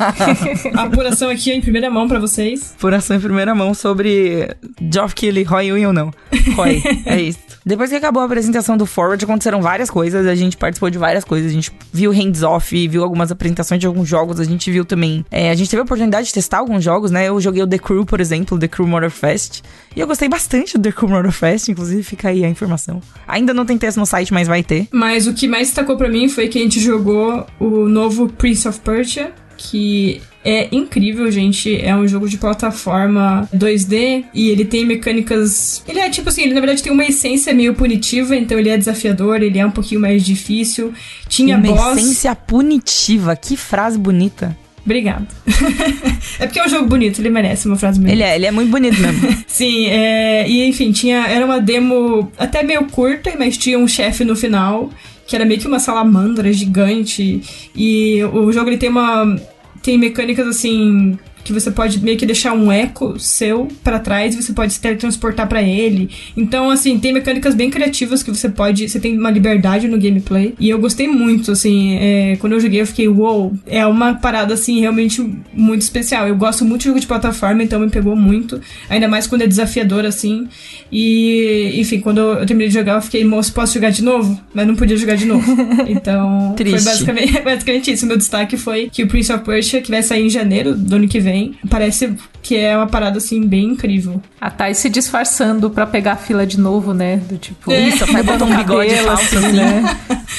a 0.74 0.82
apuração 0.82 1.28
aqui 1.30 1.50
é 1.50 1.54
em 1.56 1.60
primeira 1.60 1.90
mão 1.90 2.08
pra 2.08 2.18
vocês. 2.18 2.74
Apuração 2.76 3.16
em 3.16 3.20
primeira 3.20 3.54
mão 3.54 3.74
sobre 3.74 4.48
Geoff 4.92 5.14
Keighley, 5.14 5.44
Roy 5.44 5.72
Unha 5.72 5.88
ou 5.88 5.92
não. 5.92 6.10
Roy, 6.54 6.82
é 7.06 7.20
isso. 7.20 7.49
Depois 7.64 7.90
que 7.90 7.96
acabou 7.96 8.22
a 8.22 8.26
apresentação 8.26 8.76
do 8.76 8.86
Forward, 8.86 9.22
aconteceram 9.24 9.60
várias 9.60 9.90
coisas. 9.90 10.26
A 10.26 10.34
gente 10.34 10.56
participou 10.56 10.88
de 10.90 10.98
várias 10.98 11.24
coisas. 11.24 11.50
A 11.50 11.54
gente 11.54 11.70
viu 11.92 12.10
Hands 12.10 12.42
Off, 12.42 12.88
viu 12.88 13.02
algumas 13.02 13.30
apresentações 13.30 13.80
de 13.80 13.86
alguns 13.86 14.08
jogos. 14.08 14.40
A 14.40 14.44
gente 14.44 14.70
viu 14.70 14.84
também. 14.84 15.24
é, 15.30 15.50
a 15.50 15.54
gente 15.54 15.68
teve 15.68 15.80
a 15.80 15.84
oportunidade 15.84 16.28
de 16.28 16.34
testar 16.34 16.58
alguns 16.58 16.82
jogos, 16.82 17.10
né? 17.10 17.28
Eu 17.28 17.40
joguei 17.40 17.62
o 17.62 17.66
The 17.66 17.78
Crew, 17.78 18.06
por 18.06 18.20
exemplo, 18.20 18.58
The 18.58 18.68
Crew 18.68 18.86
Motorfest. 18.86 19.62
E 19.94 20.00
eu 20.00 20.06
gostei 20.06 20.28
bastante 20.28 20.78
do 20.78 20.82
The 20.84 20.92
Crew 20.92 21.08
Motorfest, 21.08 21.68
inclusive 21.70 22.02
fica 22.02 22.28
aí 22.28 22.44
a 22.44 22.48
informação. 22.48 23.02
Ainda 23.26 23.52
não 23.52 23.66
tem 23.66 23.76
texto 23.76 23.98
no 23.98 24.06
site, 24.06 24.32
mas 24.32 24.48
vai 24.48 24.62
ter. 24.62 24.88
Mas 24.92 25.26
o 25.26 25.34
que 25.34 25.46
mais 25.46 25.68
destacou 25.68 25.96
pra 25.96 26.08
mim 26.08 26.28
foi 26.28 26.48
que 26.48 26.58
a 26.58 26.62
gente 26.62 26.80
jogou 26.80 27.46
o 27.58 27.88
novo 27.88 28.28
Prince 28.28 28.66
of 28.66 28.80
Persia, 28.80 29.32
que 29.60 30.22
é 30.42 30.68
incrível, 30.72 31.30
gente. 31.30 31.78
É 31.80 31.94
um 31.94 32.08
jogo 32.08 32.26
de 32.26 32.38
plataforma 32.38 33.46
2D 33.54 34.24
e 34.32 34.48
ele 34.48 34.64
tem 34.64 34.86
mecânicas. 34.86 35.82
Ele 35.86 36.00
é 36.00 36.08
tipo 36.08 36.30
assim, 36.30 36.42
ele 36.42 36.54
na 36.54 36.60
verdade 36.60 36.82
tem 36.82 36.90
uma 36.90 37.04
essência 37.04 37.52
meio 37.52 37.74
punitiva, 37.74 38.34
então 38.34 38.58
ele 38.58 38.70
é 38.70 38.78
desafiador, 38.78 39.42
ele 39.42 39.58
é 39.58 39.66
um 39.66 39.70
pouquinho 39.70 40.00
mais 40.00 40.24
difícil. 40.24 40.94
Tinha 41.28 41.58
Uma 41.58 41.74
boss. 41.74 41.98
essência 41.98 42.34
punitiva. 42.34 43.36
Que 43.36 43.56
frase 43.56 43.98
bonita. 43.98 44.56
Obrigado. 44.82 45.26
é 46.40 46.46
porque 46.46 46.58
é 46.58 46.64
um 46.64 46.68
jogo 46.68 46.88
bonito, 46.88 47.20
ele 47.20 47.28
merece 47.28 47.66
uma 47.66 47.76
frase 47.76 47.98
bonita. 47.98 48.14
Ele 48.14 48.22
é, 48.22 48.36
ele 48.36 48.46
é 48.46 48.50
muito 48.50 48.70
bonito 48.70 48.98
mesmo. 48.98 49.36
Sim, 49.46 49.88
é, 49.88 50.48
e 50.48 50.64
enfim, 50.64 50.90
tinha, 50.90 51.26
era 51.26 51.44
uma 51.44 51.60
demo 51.60 52.32
até 52.38 52.62
meio 52.62 52.86
curta, 52.86 53.34
mas 53.38 53.58
tinha 53.58 53.78
um 53.78 53.86
chefe 53.86 54.24
no 54.24 54.34
final, 54.34 54.88
que 55.30 55.36
era 55.36 55.44
meio 55.44 55.60
que 55.60 55.68
uma 55.68 55.78
salamandra 55.78 56.52
gigante. 56.52 57.40
E 57.72 58.20
o 58.24 58.50
jogo 58.50 58.68
ele 58.68 58.78
tem 58.78 58.88
uma. 58.88 59.40
tem 59.80 59.96
mecânicas 59.96 60.44
assim. 60.48 61.16
Que 61.44 61.52
você 61.52 61.70
pode 61.70 62.02
meio 62.02 62.16
que 62.16 62.26
deixar 62.26 62.52
um 62.52 62.70
eco 62.70 63.18
seu 63.18 63.68
pra 63.82 63.98
trás 63.98 64.34
e 64.34 64.42
você 64.42 64.52
pode 64.52 64.72
se 64.72 64.80
teletransportar 64.80 65.48
pra 65.48 65.62
ele. 65.62 66.10
Então, 66.36 66.70
assim, 66.70 66.98
tem 66.98 67.12
mecânicas 67.12 67.54
bem 67.54 67.70
criativas 67.70 68.22
que 68.22 68.30
você 68.30 68.48
pode. 68.48 68.88
Você 68.88 69.00
tem 69.00 69.16
uma 69.18 69.30
liberdade 69.30 69.88
no 69.88 69.98
gameplay. 69.98 70.54
E 70.58 70.68
eu 70.68 70.78
gostei 70.78 71.08
muito, 71.08 71.52
assim. 71.52 71.96
é, 71.96 72.36
quando 72.36 72.54
eu 72.54 72.60
joguei, 72.60 72.80
eu 72.80 72.86
fiquei, 72.86 73.08
uou, 73.08 73.52
é 73.66 73.86
uma 73.86 74.14
parada, 74.14 74.54
assim, 74.54 74.80
realmente 74.80 75.24
muito 75.52 75.82
especial. 75.82 76.26
Eu 76.28 76.36
gosto 76.36 76.64
muito 76.64 76.82
de 76.82 76.88
jogo 76.88 77.00
de 77.00 77.06
plataforma, 77.06 77.62
então 77.62 77.80
me 77.80 77.90
pegou 77.90 78.16
muito. 78.16 78.60
Ainda 78.88 79.08
mais 79.08 79.26
quando 79.26 79.42
é 79.42 79.46
desafiador, 79.46 80.04
assim. 80.04 80.48
E, 80.90 81.72
enfim, 81.80 82.00
quando 82.00 82.18
eu 82.18 82.46
terminei 82.46 82.68
de 82.68 82.74
jogar, 82.74 82.94
eu 82.94 83.02
fiquei, 83.02 83.24
moço, 83.24 83.52
posso 83.52 83.74
jogar 83.74 83.90
de 83.90 84.02
novo? 84.02 84.40
Mas 84.52 84.66
não 84.66 84.74
podia 84.74 84.96
jogar 84.96 85.16
de 85.16 85.26
novo. 85.26 85.40
Então, 85.90 86.54
foi 86.56 86.80
basicamente, 86.80 87.40
basicamente 87.42 87.90
isso. 87.92 88.04
O 88.04 88.08
meu 88.08 88.16
destaque 88.16 88.56
foi 88.56 88.88
que 88.90 89.02
o 89.02 89.08
Prince 89.08 89.32
of 89.32 89.44
Persia, 89.44 89.80
que 89.80 89.90
vai 89.90 90.02
sair 90.02 90.26
em 90.26 90.28
janeiro 90.28 90.74
do 90.74 90.96
ano 90.96 91.08
que 91.08 91.18
vem, 91.18 91.29
parece 91.68 92.14
que 92.42 92.56
é 92.56 92.76
uma 92.76 92.86
parada, 92.86 93.18
assim, 93.18 93.46
bem 93.46 93.66
incrível. 93.72 94.20
A 94.40 94.50
Thay 94.50 94.74
se 94.74 94.88
disfarçando 94.88 95.68
pra 95.70 95.86
pegar 95.86 96.12
a 96.12 96.16
fila 96.16 96.46
de 96.46 96.58
novo, 96.58 96.94
né? 96.94 97.16
Do 97.18 97.36
tipo. 97.36 97.70
Isso, 97.72 98.06
vai 98.06 98.22
botar 98.22 98.44
um 98.46 98.56
bigode 98.56 98.88
cabelo, 98.88 99.08
falso, 99.08 99.36
assim, 99.38 99.46
assim. 99.46 99.56
né? 99.56 99.96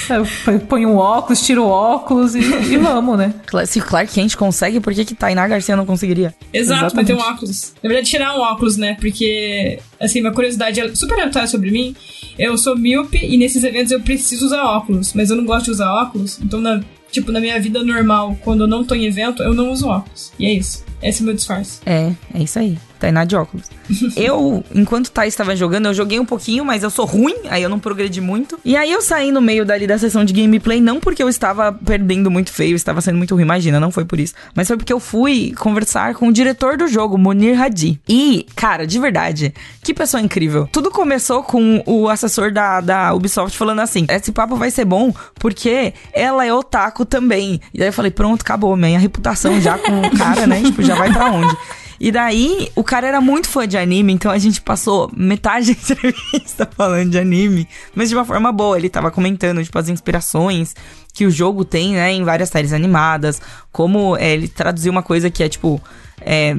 Põe- 0.46 0.60
Põe 0.60 0.86
um 0.86 0.96
óculos, 0.98 1.42
tira 1.46 1.62
o 1.62 1.68
óculos 1.68 2.34
e, 2.36 2.40
e 2.40 2.78
vamos, 2.78 3.18
né? 3.18 3.34
Se 3.68 3.80
o 3.80 3.84
Clark 3.84 4.12
Kent 4.14 4.36
consegue, 4.36 4.80
por 4.80 4.94
que 4.94 5.06
que 5.06 5.14
Tainá 5.16 5.48
Garcia 5.48 5.76
não 5.76 5.86
conseguiria? 5.86 6.34
Exato, 6.54 6.86
Exatamente. 6.86 7.08
tem 7.08 7.16
um 7.16 7.20
óculos. 7.20 7.74
Na 7.84 7.88
verdade, 7.88 8.10
tirar 8.10 8.36
um 8.36 8.42
óculos, 8.42 8.78
né? 8.78 8.98
Porque, 9.00 9.80
assim, 10.00 10.22
uma 10.22 10.32
curiosidade 10.32 10.80
é 10.80 10.96
super 10.96 11.14
aleatória 11.16 11.48
sobre 11.48 11.70
mim. 11.72 11.96
Eu 12.40 12.58
sou 12.58 12.76
míope 12.78 13.18
e 13.24 13.38
nesses 13.38 13.64
eventos 13.64 13.92
eu 13.92 14.00
preciso 14.02 14.46
usar 14.48 14.64
óculos, 14.64 15.14
mas 15.14 15.30
eu 15.30 15.36
não 15.36 15.46
gosto 15.46 15.66
de 15.66 15.72
usar 15.72 15.92
óculos. 15.94 16.40
Então, 16.42 16.60
na, 16.60 16.82
tipo, 17.12 17.32
na 17.32 17.40
minha 17.40 17.60
vida 17.60 17.84
normal, 17.84 18.38
quando 18.42 18.62
eu 18.62 18.68
não 18.68 18.84
tô 18.84 18.96
em 18.96 19.06
evento, 19.06 19.44
eu 19.44 19.54
não 19.54 19.72
uso 19.72 19.88
óculos. 19.88 20.32
E 20.40 20.46
é 20.46 20.54
isso. 20.54 20.84
Esse 21.02 21.22
é 21.22 21.24
o 21.24 21.26
meu 21.26 21.36
disfarce. 21.36 21.80
É, 21.86 22.12
é 22.34 22.44
isso 22.44 22.58
aí. 22.60 22.78
Tainá 23.02 23.26
de 23.26 23.36
óculos. 23.36 23.66
eu, 24.16 24.64
enquanto 24.74 25.08
o 25.08 25.12
Thais 25.12 25.34
estava 25.34 25.56
jogando, 25.56 25.88
eu 25.88 25.94
joguei 25.94 26.20
um 26.20 26.26
pouquinho, 26.26 26.64
mas 26.64 26.84
eu 26.84 26.90
sou 26.90 27.06
ruim, 27.06 27.36
aí 27.50 27.64
eu 27.64 27.70
não 27.70 27.80
progredi 27.80 28.22
muito. 28.22 28.60
E 28.64 28.78
aí 28.78 28.92
eu 28.92 29.02
saí 29.02 29.32
no 29.32 29.42
meio 29.42 29.66
dali 29.66 29.88
da 29.88 29.98
sessão 29.98 30.24
de 30.24 30.32
gameplay, 30.32 30.80
não 30.80 31.00
porque 31.00 31.24
eu 31.24 31.28
estava 31.28 31.72
perdendo 31.74 32.30
muito 32.30 32.52
feio, 32.52 32.76
estava 32.76 33.02
sendo 33.02 33.18
muito 33.18 33.34
ruim, 33.34 33.44
imagina, 33.44 33.80
não 33.80 33.92
foi 33.92 34.06
por 34.06 34.20
isso. 34.20 34.36
Mas 34.56 34.68
foi 34.68 34.78
porque 34.78 34.94
eu 34.94 35.00
fui 35.00 35.54
conversar 35.58 36.14
com 36.14 36.28
o 36.28 36.32
diretor 36.32 36.78
do 36.78 36.88
jogo, 36.88 37.18
Munir 37.18 37.60
Hadi. 37.60 38.00
E, 38.08 38.46
cara, 38.56 38.86
de 38.86 39.00
verdade, 39.00 39.54
que 39.84 39.94
pessoa 39.94 40.22
incrível. 40.22 40.70
Tudo 40.72 40.92
começou 40.92 41.44
com 41.44 41.82
o 41.86 42.08
assessor 42.08 42.52
da, 42.52 42.80
da 42.82 43.14
Ubisoft 43.14 43.58
falando 43.58 43.80
assim: 43.80 44.06
esse 44.10 44.32
papo 44.32 44.56
vai 44.56 44.70
ser 44.70 44.86
bom 44.86 45.14
porque 45.36 45.94
ela 46.14 46.46
é 46.46 46.54
otaku 46.54 47.06
também. 47.06 47.60
E 47.74 47.82
aí 47.82 47.90
eu 47.90 47.94
falei: 47.94 48.12
pronto, 48.12 48.42
acabou, 48.42 48.76
minha 48.78 49.00
reputação 49.00 49.60
já 49.60 49.78
com 49.78 50.02
o 50.02 50.18
cara, 50.18 50.46
né? 50.46 50.62
Tipo, 50.72 50.84
já 50.84 50.96
vai 50.96 51.12
pra 51.12 51.32
onde? 51.32 51.58
E 52.04 52.12
daí, 52.12 52.72
o 52.76 52.84
cara 52.84 53.06
era 53.06 53.22
muito 53.22 53.48
fã 53.48 53.68
de 53.68 53.78
anime, 53.78 54.12
então 54.12 54.32
a 54.32 54.40
gente 54.40 54.60
passou 54.60 55.12
metade 55.16 55.68
da 55.68 55.72
entrevista 55.94 56.68
falando 56.76 57.12
de 57.12 57.20
anime, 57.20 57.68
mas 57.94 58.10
de 58.10 58.16
uma 58.16 58.26
forma 58.26 58.52
boa. 58.52 58.76
Ele 58.76 58.90
tava 58.90 59.12
comentando, 59.12 59.64
tipo, 59.64 59.78
as 59.78 59.88
inspirações 59.88 60.76
que 61.14 61.28
o 61.28 61.30
jogo 61.30 61.64
tem, 61.64 61.94
né, 61.94 62.12
em 62.12 62.24
várias 62.24 62.50
séries 62.50 62.74
animadas, 62.74 63.40
como 63.72 64.18
é, 64.18 64.32
ele 64.32 64.48
traduziu 64.48 64.92
uma 64.92 65.04
coisa 65.04 65.30
que 65.30 65.44
é, 65.44 65.48
tipo, 65.48 65.80
é, 66.22 66.56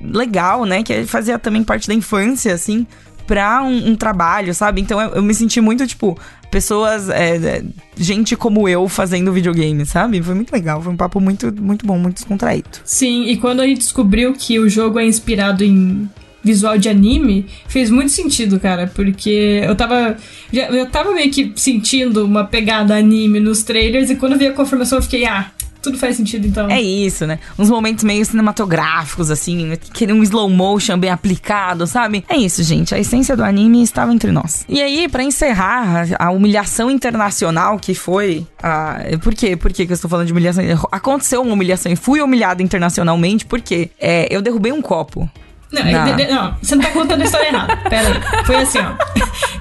legal, 0.00 0.64
né? 0.64 0.84
Que 0.84 1.04
fazia 1.04 1.36
também 1.36 1.64
parte 1.64 1.88
da 1.88 1.94
infância, 1.94 2.54
assim, 2.54 2.86
pra 3.26 3.64
um, 3.64 3.88
um 3.90 3.96
trabalho, 3.96 4.54
sabe? 4.54 4.80
Então 4.80 5.00
eu, 5.00 5.16
eu, 5.16 5.22
me 5.22 5.34
senti 5.34 5.60
muito, 5.60 5.84
tipo, 5.84 6.16
pessoas, 6.50 7.08
é, 7.08 7.36
é, 7.36 7.64
gente 7.96 8.36
como 8.36 8.68
eu 8.68 8.88
fazendo 8.88 9.32
videogame, 9.32 9.86
sabe? 9.86 10.20
Foi 10.22 10.34
muito 10.34 10.52
legal, 10.52 10.82
foi 10.82 10.92
um 10.92 10.96
papo 10.96 11.20
muito, 11.20 11.52
muito 11.60 11.86
bom, 11.86 11.98
muito 11.98 12.16
descontraído. 12.16 12.68
Sim, 12.84 13.24
e 13.24 13.36
quando 13.36 13.60
a 13.60 13.66
gente 13.66 13.78
descobriu 13.78 14.32
que 14.32 14.58
o 14.58 14.68
jogo 14.68 14.98
é 14.98 15.04
inspirado 15.04 15.62
em 15.62 16.08
visual 16.42 16.78
de 16.78 16.88
anime, 16.88 17.46
fez 17.68 17.90
muito 17.90 18.10
sentido, 18.10 18.58
cara, 18.58 18.90
porque 18.94 19.62
eu 19.62 19.74
tava. 19.76 20.16
Já, 20.52 20.68
eu 20.70 20.86
tava 20.86 21.12
meio 21.12 21.30
que 21.30 21.52
sentindo 21.54 22.24
uma 22.24 22.44
pegada 22.44 22.96
anime 22.96 23.38
nos 23.40 23.62
trailers, 23.62 24.10
e 24.10 24.16
quando 24.16 24.38
vi 24.38 24.46
a 24.46 24.52
confirmação 24.52 24.98
eu 24.98 25.02
fiquei, 25.02 25.26
ah, 25.26 25.50
tudo 25.82 25.98
faz 25.98 26.16
sentido, 26.16 26.46
então. 26.46 26.70
É 26.70 26.80
isso, 26.80 27.26
né? 27.26 27.38
Uns 27.58 27.70
momentos 27.70 28.04
meio 28.04 28.24
cinematográficos, 28.24 29.30
assim, 29.30 29.76
querer 29.92 30.12
um 30.12 30.22
slow 30.22 30.48
motion 30.48 30.98
bem 30.98 31.10
aplicado, 31.10 31.86
sabe? 31.86 32.24
É 32.28 32.36
isso, 32.36 32.62
gente. 32.62 32.94
A 32.94 32.98
essência 32.98 33.36
do 33.36 33.42
anime 33.42 33.82
estava 33.82 34.12
entre 34.12 34.30
nós. 34.30 34.64
E 34.68 34.80
aí, 34.80 35.08
para 35.08 35.22
encerrar, 35.22 36.06
a 36.18 36.30
humilhação 36.30 36.90
internacional 36.90 37.78
que 37.78 37.94
foi. 37.94 38.46
A... 38.62 38.98
Por 39.22 39.34
quê? 39.34 39.56
Por 39.56 39.72
que 39.72 39.82
eu 39.82 39.92
estou 39.92 40.10
falando 40.10 40.26
de 40.26 40.32
humilhação? 40.32 40.64
Aconteceu 40.92 41.42
uma 41.42 41.52
humilhação 41.52 41.90
e 41.90 41.96
fui 41.96 42.20
humilhada 42.20 42.62
internacionalmente 42.62 43.46
porque 43.46 43.90
é, 43.98 44.28
eu 44.30 44.42
derrubei 44.42 44.72
um 44.72 44.82
copo. 44.82 45.28
Não, 45.72 45.82
não. 45.84 46.34
não, 46.34 46.56
você 46.60 46.74
não 46.74 46.82
tá 46.82 46.90
contando 46.90 47.20
a 47.22 47.24
história 47.24 47.48
errada. 47.48 47.76
Pera 47.88 48.08
aí. 48.08 48.44
Foi 48.44 48.56
assim, 48.56 48.78
ó. 48.78 48.94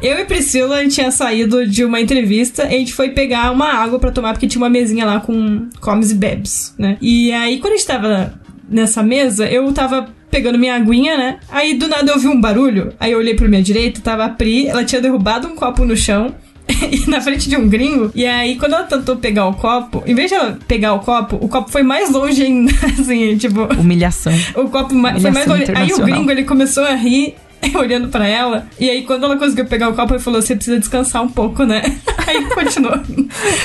Eu 0.02 0.20
e 0.20 0.26
Priscila, 0.26 0.78
a 0.78 0.84
gente 0.84 0.96
tinha 0.96 1.12
saído 1.12 1.68
de 1.68 1.86
uma 1.86 2.02
entrevista 2.02 2.64
e 2.64 2.76
a 2.76 2.80
gente 2.80 2.94
foi 2.94 3.10
pegar 3.10 3.52
uma 3.52 3.68
água 3.68 4.00
para 4.00 4.12
tomar, 4.12 4.34
porque 4.34 4.48
tinha 4.48 4.62
uma 4.62 4.70
mesinha 4.70 5.06
lá 5.06 5.20
com 5.20 5.68
comes 5.80 6.12
e 6.12 6.16
bebes, 6.16 6.74
né? 6.78 6.98
E 7.00 7.32
aí, 7.32 7.60
quando 7.60 7.74
a 7.74 7.78
gente 7.78 7.88
tava 7.88 8.34
nessa 8.68 9.04
mesa, 9.04 9.46
eu 9.46 9.72
tava 9.72 10.10
pegando 10.32 10.58
minha 10.58 10.76
aguinha, 10.76 11.18
né? 11.18 11.40
Aí 11.50 11.74
do 11.74 11.88
nada 11.88 12.10
eu 12.12 12.16
ouvi 12.16 12.28
um 12.28 12.40
barulho. 12.40 12.94
Aí 13.00 13.12
eu 13.12 13.20
olhei 13.20 13.36
pra 13.36 13.48
minha 13.48 13.62
direita, 13.62 14.02
tava 14.02 14.26
a 14.26 14.30
Pri, 14.30 14.68
ela 14.68 14.84
tinha 14.84 15.02
derrubado 15.02 15.48
um 15.48 15.56
copo 15.56 15.84
no 15.86 15.98
chão. 15.98 16.34
na 17.08 17.22
frente 17.22 17.50
de 17.50 17.58
um 17.58 17.68
gringo. 17.68 18.12
E 18.14 18.26
aí, 18.26 18.58
quando 18.58 18.74
ela 18.74 18.84
tentou 18.84 19.16
pegar 19.18 19.48
o 19.48 19.54
copo, 19.54 20.04
em 20.06 20.14
vez 20.14 20.30
de 20.30 20.36
ela 20.36 20.58
pegar 20.68 20.94
o 20.94 21.00
copo, 21.00 21.38
o 21.42 21.48
copo 21.48 21.72
foi 21.72 21.84
mais 21.84 22.12
longe 22.12 22.42
ainda, 22.42 22.72
assim, 23.00 23.38
tipo. 23.38 23.62
Humilhação. 23.74 24.34
O 24.56 24.70
copo 24.70 24.94
Humilhação 24.94 25.22
foi 25.22 25.32
mais 25.32 25.48
longe. 25.48 25.66
Aí 25.76 25.94
o 25.94 26.04
gringo 26.04 26.32
ele 26.32 26.44
começou 26.44 26.84
a 26.84 26.94
rir 26.94 27.36
olhando 27.76 28.08
para 28.10 28.28
ela. 28.28 28.68
E 28.80 28.90
aí, 28.90 29.04
quando 29.04 29.26
ela 29.26 29.38
conseguiu 29.38 29.66
pegar 29.66 29.90
o 29.90 29.94
copo, 29.94 30.14
ele 30.14 30.22
falou: 30.22 30.42
Você 30.42 30.56
precisa 30.56 30.80
descansar 30.80 31.24
um 31.24 31.30
pouco, 31.30 31.64
né? 31.64 31.82
Aí 32.28 32.46
continuou. 32.46 33.00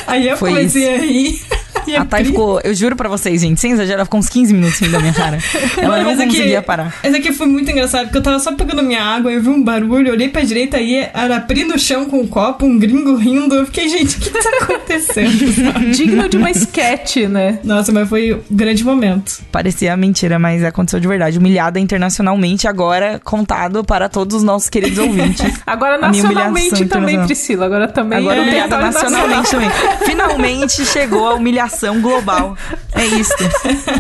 Aí 0.07 0.29
eu 0.29 0.37
Foi 0.37 0.51
comecei 0.51 0.83
isso. 0.83 1.03
a 1.03 1.07
rir. 1.07 1.64
E 1.87 1.97
a 1.97 2.05
Thay 2.05 2.25
ficou, 2.25 2.61
eu 2.63 2.75
juro 2.75 2.97
pra 2.97 3.09
vocês, 3.09 3.41
gente, 3.41 3.61
sem 3.61 3.73
exagero, 3.73 3.95
ela 3.95 4.05
ficou 4.05 4.21
uns 4.21 4.29
15 4.29 4.53
minutos 4.55 4.79
rindo 4.79 4.93
da 4.93 5.01
minha 5.01 5.13
cara. 5.13 5.39
Ela 5.77 5.99
não, 5.99 6.05
não 6.05 6.17
conseguia 6.17 6.59
aqui, 6.59 6.67
parar. 6.67 6.95
Esse 7.03 7.17
aqui 7.17 7.33
foi 7.33 7.47
muito 7.47 7.71
engraçado, 7.71 8.05
porque 8.05 8.19
eu 8.19 8.23
tava 8.23 8.39
só 8.39 8.53
pegando 8.53 8.83
minha 8.83 9.03
água, 9.03 9.31
eu 9.31 9.43
vi 9.43 9.49
um 9.49 9.63
barulho, 9.63 10.13
olhei 10.13 10.29
pra 10.29 10.43
direita 10.43 10.81
e 10.81 10.97
era 11.13 11.41
Pri 11.41 11.65
no 11.65 11.79
chão 11.79 12.07
com 12.07 12.21
um 12.21 12.27
copo, 12.27 12.65
um 12.65 12.79
gringo 12.79 13.17
rindo. 13.17 13.55
Eu 13.55 13.67
fiquei, 13.67 13.89
gente, 13.89 14.17
o 14.17 14.21
que 14.21 14.31
tá 14.31 14.51
acontecendo? 14.63 15.31
Digno 15.95 16.29
de 16.29 16.37
uma 16.37 16.51
sketch, 16.51 17.17
né? 17.29 17.59
Nossa, 17.63 17.93
mas 17.93 18.09
foi 18.09 18.33
um 18.33 18.41
grande 18.51 18.85
momento. 18.85 19.43
Parecia 19.53 19.97
mentira, 19.97 20.39
mas 20.39 20.65
aconteceu 20.65 21.01
de 21.01 21.07
verdade. 21.07 21.39
Humilhada 21.39 21.79
internacionalmente, 21.79 22.67
agora 22.67 23.21
contado 23.23 23.85
para 23.85 24.09
todos 24.09 24.39
os 24.39 24.43
nossos 24.43 24.69
queridos 24.69 24.99
ouvintes. 24.99 25.45
Agora 25.67 25.99
nacionalmente 25.99 26.85
também, 26.87 27.25
Priscila. 27.25 27.67
Agora 27.67 27.89
também. 27.89 28.19
Agora 28.19 28.37
é, 28.37 28.41
humilhada 28.43 28.79
nacionalmente 28.79 29.51
também. 29.51 29.71
Finalmente 30.05 30.85
chegou 30.87 31.27
a 31.27 31.35
humilhação 31.35 31.74
humilhação 31.75 32.01
global. 32.01 32.57
É 32.95 33.07
isso. 33.07 33.33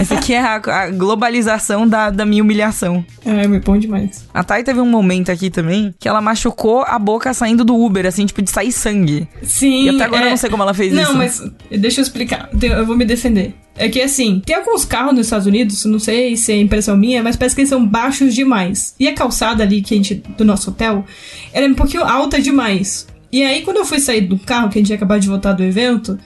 Essa 0.00 0.14
aqui 0.14 0.32
é 0.32 0.40
a, 0.40 0.54
a 0.54 0.90
globalização 0.90 1.86
da, 1.86 2.10
da 2.10 2.24
minha 2.24 2.42
humilhação. 2.42 3.04
É, 3.24 3.46
me 3.46 3.60
põe 3.60 3.80
demais. 3.80 4.26
A 4.32 4.44
Thay 4.44 4.62
teve 4.62 4.80
um 4.80 4.88
momento 4.88 5.30
aqui 5.30 5.50
tambi 5.50 5.94
que 5.98 6.08
ela 6.08 6.20
machucou 6.20 6.84
a 6.86 6.98
boca 6.98 7.34
saindo 7.34 7.64
do 7.64 7.74
Uber, 7.74 8.06
assim, 8.06 8.24
tipo, 8.24 8.40
de 8.40 8.50
sair 8.50 8.72
sangue. 8.72 9.28
Sim. 9.42 9.84
E 9.84 9.88
até 9.90 10.04
agora 10.04 10.22
é... 10.22 10.26
eu 10.26 10.30
não 10.30 10.36
sei 10.36 10.50
como 10.50 10.62
ela 10.62 10.74
fez 10.74 10.92
não, 10.92 11.02
isso. 11.02 11.12
Não, 11.12 11.18
mas 11.18 11.80
deixa 11.80 12.00
eu 12.00 12.02
explicar. 12.02 12.48
Eu 12.60 12.86
vou 12.86 12.96
me 12.96 13.04
defender. 13.04 13.54
É 13.76 13.88
que 13.88 14.00
assim, 14.00 14.40
tem 14.46 14.54
alguns 14.54 14.84
carros 14.84 15.14
nos 15.14 15.26
Estados 15.26 15.48
Unidos, 15.48 15.84
não 15.86 15.98
sei 15.98 16.36
se 16.36 16.52
é 16.52 16.60
impressão 16.60 16.96
minha, 16.96 17.24
mas 17.24 17.34
parece 17.34 17.56
que 17.56 17.62
eles 17.62 17.68
são 17.68 17.84
baixos 17.84 18.32
demais. 18.32 18.94
E 19.00 19.08
a 19.08 19.14
calçada 19.14 19.64
ali 19.64 19.82
que 19.82 19.94
a 19.94 19.96
gente, 19.96 20.14
do 20.14 20.44
nosso 20.44 20.70
hotel, 20.70 21.04
ela 21.52 21.66
é 21.66 21.68
um 21.68 21.74
pouquinho 21.74 22.04
alta 22.04 22.40
demais. 22.40 23.08
E 23.32 23.42
aí, 23.42 23.62
quando 23.62 23.78
eu 23.78 23.84
fui 23.84 23.98
sair 23.98 24.20
do 24.20 24.38
carro, 24.38 24.68
que 24.68 24.78
a 24.78 24.80
gente 24.80 24.90
ia 24.90 24.94
acabar 24.94 25.18
de 25.18 25.26
voltar 25.26 25.54
do 25.54 25.64
evento, 25.64 26.16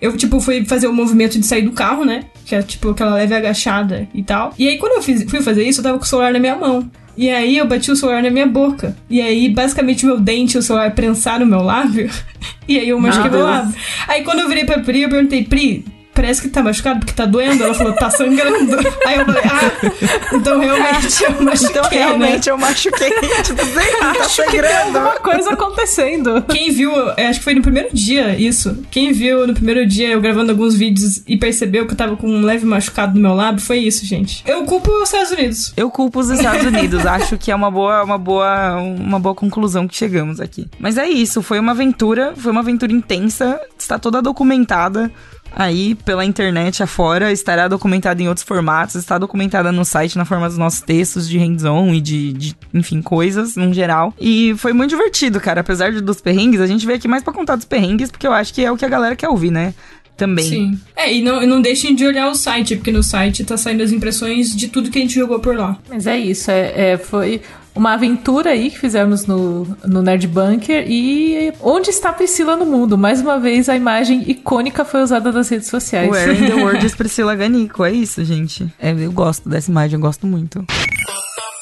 eu, 0.00 0.16
tipo, 0.16 0.40
fui 0.40 0.64
fazer 0.64 0.86
o 0.86 0.92
movimento 0.92 1.38
de 1.38 1.46
sair 1.46 1.62
do 1.62 1.72
carro, 1.72 2.04
né? 2.04 2.24
Que 2.44 2.54
é, 2.54 2.62
tipo, 2.62 2.90
aquela 2.90 3.14
leve 3.14 3.34
agachada 3.34 4.08
e 4.14 4.22
tal. 4.22 4.52
E 4.58 4.68
aí, 4.68 4.78
quando 4.78 4.92
eu 4.92 5.02
fiz, 5.02 5.24
fui 5.28 5.40
fazer 5.40 5.64
isso, 5.64 5.80
eu 5.80 5.84
tava 5.84 5.98
com 5.98 6.04
o 6.04 6.06
celular 6.06 6.32
na 6.32 6.38
minha 6.38 6.56
mão. 6.56 6.90
E 7.16 7.30
aí, 7.30 7.56
eu 7.56 7.66
bati 7.66 7.90
o 7.90 7.96
celular 7.96 8.22
na 8.22 8.30
minha 8.30 8.46
boca. 8.46 8.96
E 9.08 9.22
aí, 9.22 9.48
basicamente, 9.48 10.04
meu 10.04 10.20
dente 10.20 10.56
e 10.56 10.58
o 10.58 10.62
celular 10.62 10.94
prensaram 10.94 11.46
no 11.46 11.50
meu 11.50 11.62
lábio. 11.62 12.10
e 12.68 12.78
aí, 12.78 12.88
eu 12.88 13.00
machuquei 13.00 13.30
meu 13.30 13.42
lábio. 13.42 13.74
Aí, 14.06 14.22
quando 14.22 14.40
eu 14.40 14.48
virei 14.48 14.64
pra 14.64 14.80
Pri, 14.80 15.02
eu 15.02 15.08
perguntei, 15.08 15.44
Pri, 15.44 15.84
parece 16.16 16.40
que 16.40 16.48
tá 16.48 16.62
machucado 16.62 17.00
porque 17.00 17.12
tá 17.12 17.26
doendo. 17.26 17.62
Ela 17.62 17.74
falou, 17.74 17.92
tá 17.92 18.08
sangrando. 18.08 18.76
Aí 19.06 19.18
eu 19.18 19.24
falei, 19.26 19.42
ah, 19.44 20.34
então 20.34 20.58
realmente 20.58 21.22
eu 21.22 21.42
machuquei. 21.42 21.70
Então 21.70 21.90
realmente 21.90 22.46
né? 22.46 22.52
eu 22.52 22.58
machuquei. 22.58 23.10
tipo, 23.44 23.64
sei 23.64 24.00
lá, 24.00 24.14
tá 24.14 24.24
sangrando. 24.24 24.98
alguma 24.98 25.20
coisa 25.20 25.50
acontecendo. 25.50 26.42
Quem 26.48 26.72
viu, 26.72 26.92
acho 27.10 27.38
que 27.38 27.44
foi 27.44 27.54
no 27.54 27.62
primeiro 27.62 27.90
dia 27.92 28.36
isso. 28.38 28.82
Quem 28.90 29.12
viu 29.12 29.46
no 29.46 29.52
primeiro 29.52 29.86
dia 29.86 30.08
eu 30.08 30.20
gravando 30.20 30.50
alguns 30.50 30.74
vídeos 30.74 31.22
e 31.26 31.36
percebeu 31.36 31.86
que 31.86 31.92
eu 31.92 31.96
tava 31.96 32.16
com 32.16 32.28
um 32.28 32.42
leve 32.42 32.64
machucado 32.64 33.14
no 33.14 33.20
meu 33.20 33.34
lábio, 33.34 33.60
foi 33.60 33.78
isso, 33.78 34.06
gente. 34.06 34.42
Eu 34.46 34.64
culpo 34.64 34.90
os 34.90 35.12
Estados 35.12 35.32
Unidos. 35.32 35.72
Eu 35.76 35.90
culpo 35.90 36.20
os 36.20 36.30
Estados 36.30 36.64
Unidos. 36.64 37.04
acho 37.04 37.36
que 37.36 37.50
é 37.50 37.54
uma 37.54 37.70
boa, 37.70 38.02
uma 38.02 38.16
boa, 38.16 38.76
uma 38.78 39.20
boa 39.20 39.34
conclusão 39.34 39.86
que 39.86 39.94
chegamos 39.94 40.40
aqui. 40.40 40.66
Mas 40.78 40.96
é 40.96 41.06
isso, 41.06 41.42
foi 41.42 41.58
uma 41.58 41.72
aventura, 41.72 42.32
foi 42.36 42.50
uma 42.50 42.62
aventura 42.62 42.92
intensa, 42.92 43.60
está 43.78 43.98
toda 43.98 44.22
documentada 44.22 45.12
aí 45.52 45.94
pela 45.94 46.24
internet 46.24 46.82
afora, 46.82 47.32
estará 47.32 47.68
documentada 47.68 48.22
em 48.22 48.28
outros 48.28 48.46
formatos, 48.46 48.94
está 48.96 49.18
documentada 49.18 49.72
no 49.72 49.84
site 49.84 50.16
na 50.16 50.24
forma 50.24 50.48
dos 50.48 50.58
nossos 50.58 50.80
textos 50.80 51.28
de 51.28 51.38
hands-on 51.38 51.94
e 51.94 52.00
de, 52.00 52.32
de, 52.32 52.56
enfim, 52.72 53.00
coisas 53.02 53.56
no 53.56 53.72
geral. 53.72 54.14
E 54.20 54.54
foi 54.58 54.72
muito 54.72 54.90
divertido, 54.90 55.40
cara. 55.40 55.60
Apesar 55.60 55.92
dos 55.92 56.20
perrengues, 56.20 56.60
a 56.60 56.66
gente 56.66 56.86
veio 56.86 56.98
aqui 56.98 57.08
mais 57.08 57.22
para 57.22 57.32
contar 57.32 57.56
dos 57.56 57.64
perrengues, 57.64 58.10
porque 58.10 58.26
eu 58.26 58.32
acho 58.32 58.52
que 58.52 58.64
é 58.64 58.70
o 58.70 58.76
que 58.76 58.84
a 58.84 58.88
galera 58.88 59.16
quer 59.16 59.28
ouvir, 59.28 59.50
né? 59.50 59.74
Também. 60.16 60.44
Sim. 60.44 60.80
É, 60.96 61.12
e 61.12 61.20
não, 61.20 61.44
não 61.46 61.60
deixem 61.60 61.94
de 61.94 62.06
olhar 62.06 62.30
o 62.30 62.34
site, 62.34 62.76
porque 62.76 62.90
no 62.90 63.02
site 63.02 63.44
tá 63.44 63.56
saindo 63.58 63.82
as 63.82 63.92
impressões 63.92 64.56
de 64.56 64.68
tudo 64.68 64.90
que 64.90 64.98
a 64.98 65.02
gente 65.02 65.14
jogou 65.14 65.40
por 65.40 65.54
lá. 65.54 65.78
Mas 65.90 66.06
é 66.06 66.16
isso, 66.16 66.50
é, 66.50 66.92
é 66.92 66.96
foi 66.96 67.42
uma 67.76 67.92
aventura 67.92 68.50
aí 68.50 68.70
que 68.70 68.78
fizemos 68.78 69.26
no, 69.26 69.66
no 69.84 70.02
Nerd 70.02 70.26
Bunker 70.26 70.84
e 70.88 71.52
onde 71.60 71.90
está 71.90 72.12
Priscila 72.12 72.56
no 72.56 72.64
mundo? 72.64 72.96
Mais 72.96 73.20
uma 73.20 73.38
vez 73.38 73.68
a 73.68 73.76
imagem 73.76 74.24
icônica 74.28 74.84
foi 74.84 75.02
usada 75.02 75.30
nas 75.30 75.48
redes 75.48 75.68
sociais. 75.68 76.10
Where 76.10 76.32
in 76.32 76.46
the 76.46 76.54
world 76.62 76.84
is 76.84 76.94
Priscila 76.94 77.36
Ganico? 77.36 77.84
É 77.84 77.92
isso, 77.92 78.24
gente. 78.24 78.72
É, 78.78 78.92
eu 78.92 79.12
gosto 79.12 79.48
dessa 79.48 79.70
imagem, 79.70 79.96
eu 79.96 80.00
gosto 80.00 80.26
muito. 80.26 80.64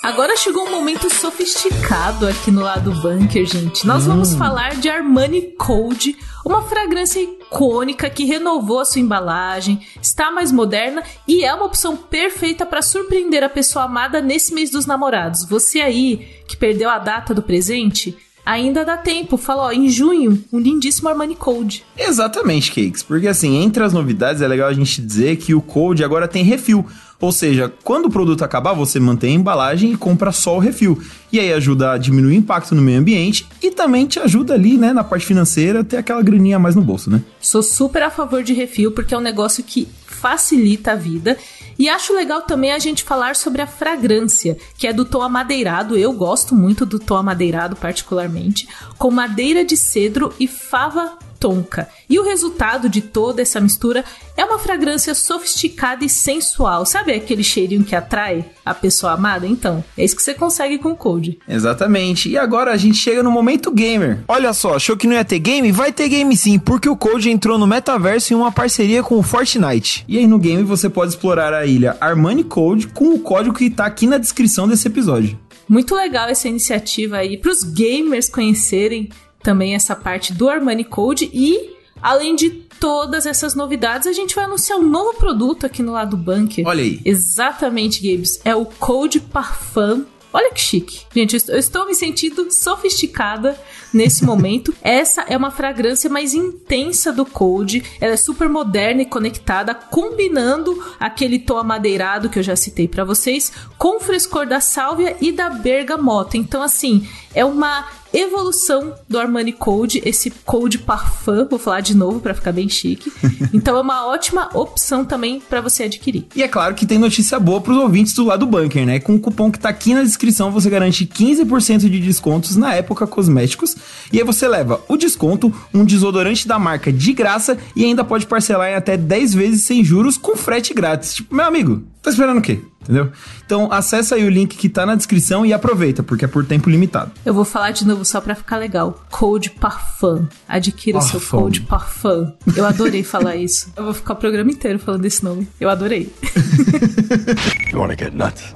Agora 0.04 0.36
chegou 0.36 0.66
um 0.66 0.70
momento 0.70 1.08
sofisticado 1.08 2.26
aqui 2.26 2.50
no 2.50 2.60
lado 2.60 2.92
bunker, 3.00 3.46
gente. 3.46 3.86
Nós 3.86 4.04
hum. 4.04 4.08
vamos 4.08 4.34
falar 4.34 4.74
de 4.74 4.86
Armani 4.86 5.40
Code, 5.56 6.14
uma 6.44 6.60
fragrância 6.60 7.18
icônica 7.20 8.10
que 8.10 8.26
renovou 8.26 8.80
a 8.80 8.84
sua 8.84 9.00
embalagem, 9.00 9.80
está 10.02 10.30
mais 10.30 10.52
moderna 10.52 11.02
e 11.26 11.42
é 11.42 11.54
uma 11.54 11.64
opção 11.64 11.96
perfeita 11.96 12.66
para 12.66 12.82
surpreender 12.82 13.42
a 13.42 13.48
pessoa 13.48 13.86
amada 13.86 14.20
nesse 14.20 14.52
mês 14.52 14.70
dos 14.70 14.84
namorados. 14.84 15.48
Você 15.48 15.80
aí 15.80 16.28
que 16.46 16.54
perdeu 16.54 16.90
a 16.90 16.98
data 16.98 17.32
do 17.32 17.40
presente, 17.40 18.14
ainda 18.44 18.84
dá 18.84 18.98
tempo. 18.98 19.38
Fala, 19.38 19.64
ó, 19.64 19.72
em 19.72 19.88
junho, 19.88 20.44
um 20.52 20.58
lindíssimo 20.58 21.08
Armani 21.08 21.34
Code. 21.34 21.82
Exatamente, 21.96 22.70
Cakes. 22.70 23.02
Porque 23.02 23.26
assim, 23.26 23.56
entre 23.56 23.82
as 23.82 23.94
novidades 23.94 24.42
é 24.42 24.46
legal 24.46 24.68
a 24.68 24.74
gente 24.74 25.00
dizer 25.00 25.36
que 25.36 25.54
o 25.54 25.62
Code 25.62 26.04
agora 26.04 26.28
tem 26.28 26.44
refil. 26.44 26.86
Ou 27.20 27.32
seja, 27.32 27.72
quando 27.82 28.06
o 28.06 28.10
produto 28.10 28.44
acabar, 28.44 28.74
você 28.74 29.00
mantém 29.00 29.36
a 29.36 29.38
embalagem 29.40 29.92
e 29.92 29.96
compra 29.96 30.32
só 30.32 30.56
o 30.56 30.58
refil. 30.58 31.00
E 31.32 31.40
aí 31.40 31.52
ajuda 31.52 31.92
a 31.92 31.98
diminuir 31.98 32.34
o 32.34 32.38
impacto 32.38 32.74
no 32.74 32.82
meio 32.82 32.98
ambiente 32.98 33.46
e 33.62 33.70
também 33.70 34.06
te 34.06 34.18
ajuda 34.18 34.54
ali, 34.54 34.76
né, 34.76 34.92
na 34.92 35.02
parte 35.02 35.26
financeira, 35.26 35.82
ter 35.82 35.96
aquela 35.96 36.22
graninha 36.22 36.56
a 36.56 36.58
mais 36.58 36.74
no 36.74 36.82
bolso, 36.82 37.10
né? 37.10 37.22
Sou 37.40 37.62
super 37.62 38.02
a 38.02 38.10
favor 38.10 38.42
de 38.42 38.52
refil 38.52 38.92
porque 38.92 39.14
é 39.14 39.18
um 39.18 39.22
negócio 39.22 39.64
que 39.64 39.88
facilita 40.06 40.92
a 40.92 40.96
vida. 40.96 41.36
E 41.78 41.88
acho 41.88 42.14
legal 42.14 42.42
também 42.42 42.72
a 42.72 42.78
gente 42.78 43.02
falar 43.02 43.36
sobre 43.36 43.60
a 43.60 43.66
fragrância, 43.66 44.56
que 44.78 44.86
é 44.86 44.92
do 44.92 45.04
tom 45.04 45.20
amadeirado. 45.20 45.98
Eu 45.98 46.12
gosto 46.12 46.54
muito 46.54 46.86
do 46.86 46.98
tom 46.98 47.16
amadeirado, 47.16 47.76
particularmente, 47.76 48.68
com 48.96 49.10
madeira 49.10 49.64
de 49.64 49.76
cedro 49.76 50.32
e 50.38 50.46
fava 50.46 51.18
tonka. 51.44 51.86
E 52.08 52.18
o 52.18 52.24
resultado 52.24 52.88
de 52.88 53.02
toda 53.02 53.42
essa 53.42 53.60
mistura 53.60 54.02
é 54.34 54.42
uma 54.42 54.58
fragrância 54.58 55.14
sofisticada 55.14 56.02
e 56.02 56.08
sensual. 56.08 56.86
Sabe 56.86 57.12
aquele 57.12 57.44
cheirinho 57.44 57.84
que 57.84 57.94
atrai 57.94 58.46
a 58.64 58.72
pessoa 58.72 59.12
amada? 59.12 59.46
Então, 59.46 59.84
é 59.98 60.02
isso 60.02 60.16
que 60.16 60.22
você 60.22 60.32
consegue 60.32 60.78
com 60.78 60.92
o 60.92 60.96
Cold. 60.96 61.38
Exatamente. 61.46 62.30
E 62.30 62.38
agora 62.38 62.72
a 62.72 62.78
gente 62.78 62.96
chega 62.96 63.22
no 63.22 63.30
momento 63.30 63.70
gamer. 63.70 64.20
Olha 64.26 64.54
só, 64.54 64.76
achou 64.76 64.96
que 64.96 65.06
não 65.06 65.14
ia 65.14 65.24
ter 65.24 65.38
game? 65.38 65.70
Vai 65.70 65.92
ter 65.92 66.08
game 66.08 66.34
sim, 66.34 66.58
porque 66.58 66.88
o 66.88 66.96
Cold 66.96 67.28
entrou 67.28 67.58
no 67.58 67.66
metaverso 67.66 68.32
em 68.32 68.36
uma 68.36 68.50
parceria 68.50 69.02
com 69.02 69.18
o 69.18 69.22
Fortnite. 69.22 70.02
E 70.08 70.16
aí 70.16 70.26
no 70.26 70.38
game 70.38 70.62
você 70.62 70.88
pode 70.88 71.10
explorar 71.10 71.52
a 71.52 71.66
ilha 71.66 71.94
Armani 72.00 72.42
Code 72.42 72.86
com 72.86 73.10
o 73.10 73.18
código 73.18 73.54
que 73.54 73.68
tá 73.68 73.84
aqui 73.84 74.06
na 74.06 74.16
descrição 74.16 74.66
desse 74.66 74.88
episódio. 74.88 75.38
Muito 75.68 75.94
legal 75.94 76.28
essa 76.28 76.48
iniciativa 76.48 77.18
aí 77.18 77.36
para 77.36 77.50
os 77.50 77.62
gamers 77.62 78.28
conhecerem 78.28 79.08
também 79.44 79.74
essa 79.74 79.94
parte 79.94 80.32
do 80.32 80.48
Armani 80.48 80.82
Code 80.82 81.30
e 81.32 81.74
além 82.02 82.34
de 82.34 82.50
todas 82.50 83.26
essas 83.26 83.54
novidades, 83.54 84.08
a 84.08 84.12
gente 84.12 84.34
vai 84.34 84.44
anunciar 84.44 84.78
um 84.78 84.88
novo 84.88 85.16
produto 85.16 85.64
aqui 85.64 85.82
no 85.82 85.92
lado 85.92 86.16
do 86.16 86.22
bunker. 86.22 86.66
Olha 86.66 86.82
aí. 86.82 87.00
Exatamente, 87.04 88.02
Gabes. 88.02 88.40
É 88.44 88.56
o 88.56 88.64
Code 88.64 89.20
Parfum 89.20 90.04
Olha 90.34 90.52
que 90.52 90.60
chique. 90.60 91.02
Gente, 91.14 91.36
eu 91.48 91.56
estou 91.56 91.86
me 91.86 91.94
sentindo 91.94 92.50
sofisticada 92.50 93.56
nesse 93.94 94.24
momento. 94.24 94.74
Essa 94.82 95.22
é 95.22 95.36
uma 95.36 95.50
fragrância 95.50 96.10
mais 96.10 96.34
intensa 96.34 97.12
do 97.12 97.24
Cold. 97.24 97.82
Ela 98.00 98.14
é 98.14 98.16
super 98.16 98.48
moderna 98.48 99.02
e 99.02 99.06
conectada, 99.06 99.74
combinando 99.74 100.76
aquele 100.98 101.38
tom 101.38 101.56
amadeirado 101.56 102.28
que 102.28 102.38
eu 102.38 102.42
já 102.42 102.56
citei 102.56 102.88
para 102.88 103.04
vocês 103.04 103.52
com 103.78 103.96
o 103.96 104.00
frescor 104.00 104.46
da 104.46 104.60
sálvia 104.60 105.16
e 105.20 105.32
da 105.32 105.48
bergamota. 105.48 106.36
Então, 106.36 106.62
assim, 106.62 107.06
é 107.34 107.44
uma 107.44 107.86
evolução 108.14 108.94
do 109.08 109.18
Armani 109.18 109.52
Code, 109.52 110.00
esse 110.04 110.30
Code 110.30 110.78
Parfum, 110.78 111.46
vou 111.50 111.58
falar 111.58 111.80
de 111.80 111.96
novo 111.96 112.20
para 112.20 112.32
ficar 112.32 112.52
bem 112.52 112.68
chique. 112.68 113.12
Então 113.52 113.76
é 113.76 113.80
uma 113.80 114.06
ótima 114.06 114.50
opção 114.52 115.04
também 115.04 115.40
para 115.40 115.60
você 115.60 115.84
adquirir. 115.84 116.26
E 116.34 116.42
é 116.42 116.48
claro 116.48 116.74
que 116.74 116.86
tem 116.86 116.98
notícia 116.98 117.38
boa 117.38 117.60
pros 117.60 117.76
ouvintes 117.76 118.12
do 118.12 118.24
lado 118.24 118.40
do 118.40 118.46
bunker, 118.46 118.84
né? 118.84 118.98
Com 118.98 119.14
o 119.14 119.20
cupom 119.20 119.50
que 119.50 119.58
tá 119.58 119.68
aqui 119.68 119.94
na 119.94 120.02
descrição, 120.02 120.50
você 120.50 120.68
garante 120.68 121.06
15% 121.06 121.88
de 121.88 122.00
descontos 122.00 122.56
na 122.56 122.74
época 122.74 123.06
cosméticos 123.06 123.76
e 124.12 124.18
aí 124.18 124.24
você 124.24 124.46
leva 124.46 124.80
o 124.88 124.96
desconto, 124.96 125.52
um 125.72 125.84
desodorante 125.84 126.46
da 126.46 126.58
marca 126.58 126.92
de 126.92 127.12
graça 127.12 127.58
e 127.74 127.84
ainda 127.84 128.04
pode 128.04 128.26
parcelar 128.26 128.70
em 128.70 128.74
até 128.74 128.96
10 128.96 129.34
vezes 129.34 129.64
sem 129.64 129.82
juros 129.84 130.16
com 130.16 130.36
frete 130.36 130.72
grátis. 130.74 131.14
Tipo, 131.14 131.34
meu 131.34 131.44
amigo, 131.44 131.82
tá 132.02 132.10
esperando 132.10 132.38
o 132.38 132.42
quê? 132.42 132.60
Entendeu? 132.82 133.10
Então 133.46 133.72
acessa 133.72 134.14
aí 134.14 134.24
o 134.24 134.28
link 134.28 134.56
que 134.56 134.68
tá 134.68 134.84
na 134.84 134.94
descrição 134.94 135.46
e 135.46 135.54
aproveita, 135.54 136.02
porque 136.02 136.26
é 136.26 136.28
por 136.28 136.44
tempo 136.44 136.68
limitado. 136.68 137.12
Eu 137.24 137.32
vou 137.32 137.44
falar 137.44 137.70
de 137.70 137.86
novo 137.86 138.04
só 138.04 138.20
pra 138.20 138.34
ficar 138.34 138.58
legal. 138.58 139.02
Code 139.10 139.50
Parfum. 139.50 140.26
Adquira 140.46 140.98
Parfum. 140.98 141.18
seu 141.18 141.40
Code 141.40 141.60
Parfum. 141.62 142.30
Eu 142.54 142.66
adorei 142.66 143.02
falar 143.04 143.36
isso. 143.36 143.72
Eu 143.74 143.84
vou 143.84 143.94
ficar 143.94 144.12
o 144.12 144.16
programa 144.16 144.50
inteiro 144.50 144.78
falando 144.78 145.04
esse 145.06 145.24
nome. 145.24 145.48
Eu 145.58 145.70
adorei. 145.70 146.12
You 147.72 147.80
wanna 147.80 147.96
get 147.98 148.12
nuts? 148.14 148.52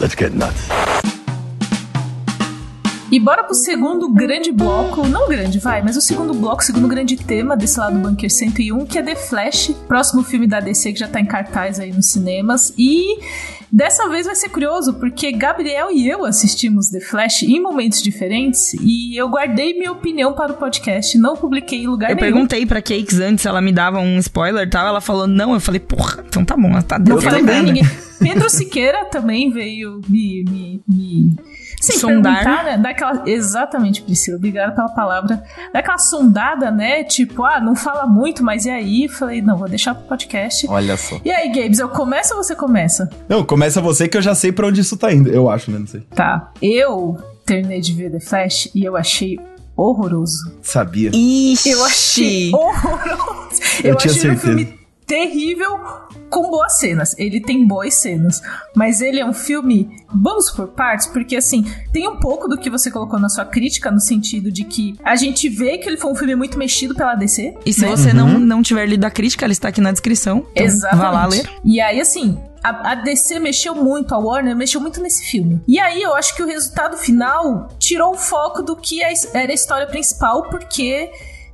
Let's 0.00 0.14
get 0.16 0.32
nuts. 0.34 1.11
E 3.12 3.20
bora 3.20 3.44
pro 3.44 3.54
segundo 3.54 4.08
grande 4.08 4.50
bloco, 4.50 5.06
não 5.06 5.28
grande, 5.28 5.58
vai, 5.58 5.82
mas 5.82 5.98
o 5.98 6.00
segundo 6.00 6.32
bloco, 6.32 6.62
o 6.62 6.64
segundo 6.64 6.88
grande 6.88 7.14
tema 7.14 7.54
desse 7.54 7.78
lado 7.78 7.98
do 7.98 8.08
Bunker 8.08 8.30
101, 8.30 8.86
que 8.86 8.98
é 8.98 9.02
The 9.02 9.14
Flash, 9.14 9.74
próximo 9.86 10.22
filme 10.24 10.46
da 10.46 10.60
DC 10.60 10.94
que 10.94 10.98
já 10.98 11.06
tá 11.06 11.20
em 11.20 11.26
cartaz 11.26 11.78
aí 11.78 11.92
nos 11.92 12.06
cinemas. 12.06 12.72
E 12.78 13.18
dessa 13.70 14.08
vez 14.08 14.24
vai 14.24 14.34
ser 14.34 14.48
curioso, 14.48 14.94
porque 14.94 15.30
Gabriel 15.30 15.90
e 15.90 16.08
eu 16.08 16.24
assistimos 16.24 16.88
The 16.88 17.00
Flash 17.00 17.42
em 17.42 17.60
momentos 17.60 18.00
diferentes 18.00 18.72
e 18.80 19.14
eu 19.14 19.28
guardei 19.28 19.74
minha 19.74 19.92
opinião 19.92 20.32
para 20.32 20.52
o 20.52 20.56
podcast, 20.56 21.18
não 21.18 21.36
publiquei 21.36 21.82
em 21.82 21.88
lugar 21.88 22.12
Eu 22.12 22.16
nenhum. 22.16 22.32
perguntei 22.32 22.64
pra 22.64 22.80
Cakes 22.80 23.20
antes 23.20 23.42
se 23.42 23.48
ela 23.48 23.60
me 23.60 23.72
dava 23.72 23.98
um 23.98 24.18
spoiler 24.20 24.66
e 24.66 24.70
tal. 24.70 24.86
Ela 24.86 25.02
falou 25.02 25.26
não. 25.26 25.52
Eu 25.52 25.60
falei, 25.60 25.80
porra, 25.80 26.24
então 26.26 26.46
tá 26.46 26.56
bom, 26.56 26.70
ela 26.70 26.82
tá 26.82 26.98
ninguém. 26.98 27.84
Pedro 28.18 28.48
Siqueira 28.48 29.04
também 29.04 29.50
veio 29.50 30.00
me. 30.08 30.44
me, 30.48 30.80
me 30.88 31.36
Sim, 31.82 31.98
Sondar. 31.98 32.36
perguntar, 32.44 32.64
né? 32.64 32.78
Daquela, 32.78 33.22
exatamente, 33.26 34.02
Priscila, 34.02 34.36
obrigada 34.36 34.72
pela 34.72 34.88
palavra. 34.90 35.42
Daquela 35.72 35.98
sondada, 35.98 36.70
né? 36.70 37.02
Tipo, 37.02 37.44
ah, 37.44 37.60
não 37.60 37.74
fala 37.74 38.06
muito, 38.06 38.44
mas 38.44 38.64
e 38.66 38.70
aí? 38.70 39.08
Falei, 39.08 39.42
não, 39.42 39.56
vou 39.56 39.68
deixar 39.68 39.94
pro 39.94 40.04
podcast. 40.04 40.64
Olha 40.68 40.96
só. 40.96 41.20
E 41.24 41.30
aí, 41.30 41.48
Gabes, 41.52 41.80
eu 41.80 41.88
começo 41.88 42.34
ou 42.36 42.42
você 42.42 42.54
começa? 42.54 43.10
Não, 43.28 43.44
começa 43.44 43.80
você 43.80 44.06
que 44.06 44.16
eu 44.16 44.22
já 44.22 44.34
sei 44.34 44.52
pra 44.52 44.68
onde 44.68 44.80
isso 44.80 44.96
tá 44.96 45.12
indo. 45.12 45.28
Eu 45.28 45.50
acho, 45.50 45.70
né? 45.72 45.78
Não 45.80 45.86
sei. 45.88 46.02
Tá. 46.14 46.52
Eu 46.62 47.18
terminei 47.44 47.80
de 47.80 47.92
ver 47.92 48.10
The 48.12 48.20
Flash 48.20 48.70
e 48.74 48.84
eu 48.84 48.96
achei 48.96 49.40
horroroso. 49.76 50.52
Sabia. 50.62 51.10
Ixi. 51.12 51.70
Eu 51.70 51.84
achei 51.84 52.52
horroroso. 52.54 53.60
Eu, 53.82 53.90
Eu 53.90 53.96
tinha 53.96 54.12
achei 54.12 54.30
um 54.30 54.36
certeza. 54.38 54.81
Terrível 55.12 55.78
com 56.30 56.50
boas 56.50 56.78
cenas. 56.78 57.14
Ele 57.18 57.38
tem 57.38 57.66
boas 57.66 57.92
cenas, 58.00 58.40
mas 58.74 59.02
ele 59.02 59.20
é 59.20 59.26
um 59.26 59.34
filme, 59.34 59.90
vamos 60.08 60.50
por 60.50 60.68
partes, 60.68 61.06
porque 61.08 61.36
assim, 61.36 61.66
tem 61.92 62.08
um 62.08 62.16
pouco 62.16 62.48
do 62.48 62.56
que 62.56 62.70
você 62.70 62.90
colocou 62.90 63.20
na 63.20 63.28
sua 63.28 63.44
crítica 63.44 63.90
no 63.90 64.00
sentido 64.00 64.50
de 64.50 64.64
que 64.64 64.94
a 65.04 65.14
gente 65.14 65.50
vê 65.50 65.76
que 65.76 65.86
ele 65.86 65.98
foi 65.98 66.10
um 66.10 66.14
filme 66.14 66.34
muito 66.34 66.58
mexido 66.58 66.94
pela 66.94 67.14
DC. 67.14 67.54
E 67.66 67.74
se 67.74 67.82
né? 67.82 67.90
você 67.90 68.14
não, 68.14 68.38
não 68.38 68.62
tiver 68.62 68.86
lido 68.86 69.04
a 69.04 69.10
crítica, 69.10 69.44
ela 69.44 69.52
está 69.52 69.68
aqui 69.68 69.82
na 69.82 69.92
descrição. 69.92 70.46
Então, 70.52 70.64
Exatamente. 70.64 71.02
Vá 71.02 71.10
lá 71.10 71.26
ler. 71.26 71.46
E 71.62 71.78
aí, 71.78 72.00
assim, 72.00 72.38
a, 72.64 72.92
a 72.92 72.94
DC 72.94 73.38
mexeu 73.38 73.74
muito, 73.74 74.14
a 74.14 74.18
Warner 74.18 74.56
mexeu 74.56 74.80
muito 74.80 74.98
nesse 74.98 75.24
filme. 75.24 75.60
E 75.68 75.78
aí, 75.78 76.00
eu 76.00 76.14
acho 76.14 76.34
que 76.34 76.42
o 76.42 76.46
resultado 76.46 76.96
final 76.96 77.68
tirou 77.78 78.14
o 78.14 78.16
foco 78.16 78.62
do 78.62 78.74
que 78.76 79.02
é- 79.02 79.12
era 79.34 79.52
a 79.52 79.54
história 79.54 79.86
principal, 79.86 80.48
porque 80.48 81.10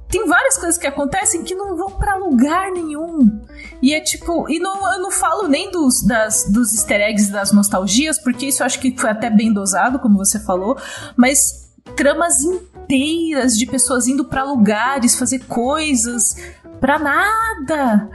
tem 0.08 0.26
várias 0.26 0.56
coisas 0.56 0.78
que 0.78 0.86
acontecem 0.86 1.42
que 1.42 1.54
não 1.54 1.76
vão 1.76 1.90
pra 1.90 2.16
lugar 2.16 2.70
nenhum. 2.70 3.40
E 3.82 3.94
é 3.94 4.00
tipo, 4.00 4.48
e 4.48 4.58
não, 4.58 4.92
eu 4.94 5.02
não 5.02 5.10
falo 5.10 5.46
nem 5.48 5.70
dos, 5.70 6.02
das, 6.02 6.50
dos 6.50 6.72
easter 6.74 7.00
eggs 7.00 7.30
das 7.30 7.52
nostalgias, 7.52 8.18
porque 8.18 8.46
isso 8.46 8.62
eu 8.62 8.66
acho 8.66 8.80
que 8.80 8.96
foi 8.96 9.10
até 9.10 9.28
bem 9.28 9.52
dosado, 9.52 9.98
como 9.98 10.16
você 10.16 10.40
falou, 10.40 10.76
mas 11.16 11.68
tramas 11.94 12.40
inteiras 12.42 13.56
de 13.56 13.66
pessoas 13.66 14.06
indo 14.06 14.24
pra 14.24 14.44
lugares, 14.44 15.18
fazer 15.18 15.40
coisas 15.40 16.36
pra 16.80 16.98
nada. 16.98 18.08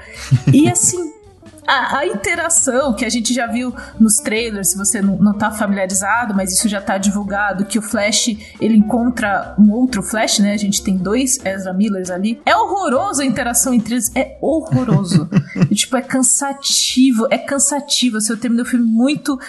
E 0.52 0.70
assim, 0.70 1.14
a, 1.68 2.00
a 2.00 2.08
interação 2.08 2.94
que 2.94 3.06
a 3.06 3.10
gente 3.10 3.34
já 3.34 3.48
viu 3.48 3.74
nos 4.00 4.16
trailers, 4.16 4.70
se 4.70 4.78
você 4.78 5.02
não, 5.02 5.18
não 5.18 5.34
tá 5.34 5.52
familiarizado, 5.52 6.34
mas 6.34 6.52
isso 6.52 6.68
já 6.68 6.82
tá 6.82 6.98
divulgado, 6.98 7.66
que 7.66 7.80
o 7.80 7.82
Flash, 7.82 8.28
ele 8.60 8.76
encontra 8.76 9.56
um 9.58 9.72
outro 9.72 10.04
Flash, 10.04 10.40
né? 10.40 10.54
A 10.54 10.58
gente 10.58 10.84
tem 10.84 10.98
dois 10.98 11.44
Ezra 11.46 11.74
Millers 11.74 12.10
ali. 12.10 12.42
É 12.46 12.56
horroroso 12.56 13.22
a 13.22 13.26
interação 13.26 13.74
entre 13.74 13.96
eles, 13.96 14.12
é 14.16 14.38
horroroso. 14.42 15.30
E, 15.70 15.76
tipo, 15.76 15.96
é 15.96 16.02
cansativo, 16.02 17.28
é 17.30 17.38
cansativo. 17.38 18.18
Assim, 18.18 18.34
eu 18.34 18.38
terminei 18.38 18.64
o 18.64 18.68
filme 18.68 18.86
muito... 18.86 19.40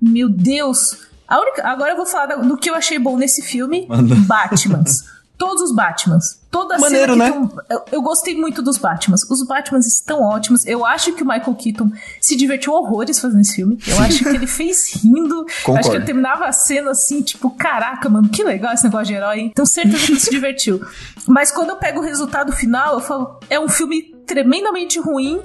Meu 0.00 0.28
Deus... 0.28 0.98
A 1.26 1.40
única, 1.40 1.66
agora 1.66 1.92
eu 1.92 1.96
vou 1.96 2.04
falar 2.04 2.36
do 2.36 2.56
que 2.58 2.68
eu 2.68 2.74
achei 2.74 2.98
bom 2.98 3.16
nesse 3.16 3.40
filme. 3.40 3.86
Batmans. 4.26 5.04
Todos 5.42 5.60
os 5.60 5.74
Batmans. 5.74 6.40
Toda 6.52 6.78
Maneiro, 6.78 7.14
cena 7.14 7.32
que 7.32 7.38
né? 7.40 7.50
eu, 7.68 7.84
eu 7.90 8.02
gostei 8.02 8.36
muito 8.36 8.62
dos 8.62 8.78
Batmans. 8.78 9.28
Os 9.28 9.44
Batmans 9.44 9.88
estão 9.88 10.22
ótimos. 10.22 10.64
Eu 10.64 10.86
acho 10.86 11.12
que 11.14 11.22
o 11.24 11.26
Michael 11.26 11.54
Keaton 11.56 11.90
se 12.20 12.36
divertiu 12.36 12.72
horrores 12.74 13.18
fazendo 13.18 13.40
esse 13.40 13.56
filme. 13.56 13.76
Eu 13.84 13.98
acho 13.98 14.22
que 14.22 14.28
ele 14.28 14.46
fez 14.46 14.94
rindo. 15.02 15.44
Concordo. 15.64 15.80
Acho 15.80 15.90
que 15.90 15.96
eu 15.96 16.04
terminava 16.04 16.46
a 16.46 16.52
cena 16.52 16.92
assim, 16.92 17.22
tipo, 17.22 17.50
caraca, 17.50 18.08
mano, 18.08 18.28
que 18.28 18.44
legal 18.44 18.72
esse 18.72 18.84
negócio 18.84 19.06
de 19.06 19.14
herói. 19.14 19.50
Tenho 19.52 19.66
certeza 19.66 20.06
que 20.06 20.12
ele 20.12 20.20
se 20.20 20.30
divertiu. 20.30 20.80
Mas 21.26 21.50
quando 21.50 21.70
eu 21.70 21.76
pego 21.76 21.98
o 21.98 22.04
resultado 22.04 22.52
final, 22.52 22.94
eu 22.94 23.00
falo, 23.00 23.40
é 23.50 23.58
um 23.58 23.68
filme 23.68 24.14
tremendamente 24.24 25.00
ruim 25.00 25.40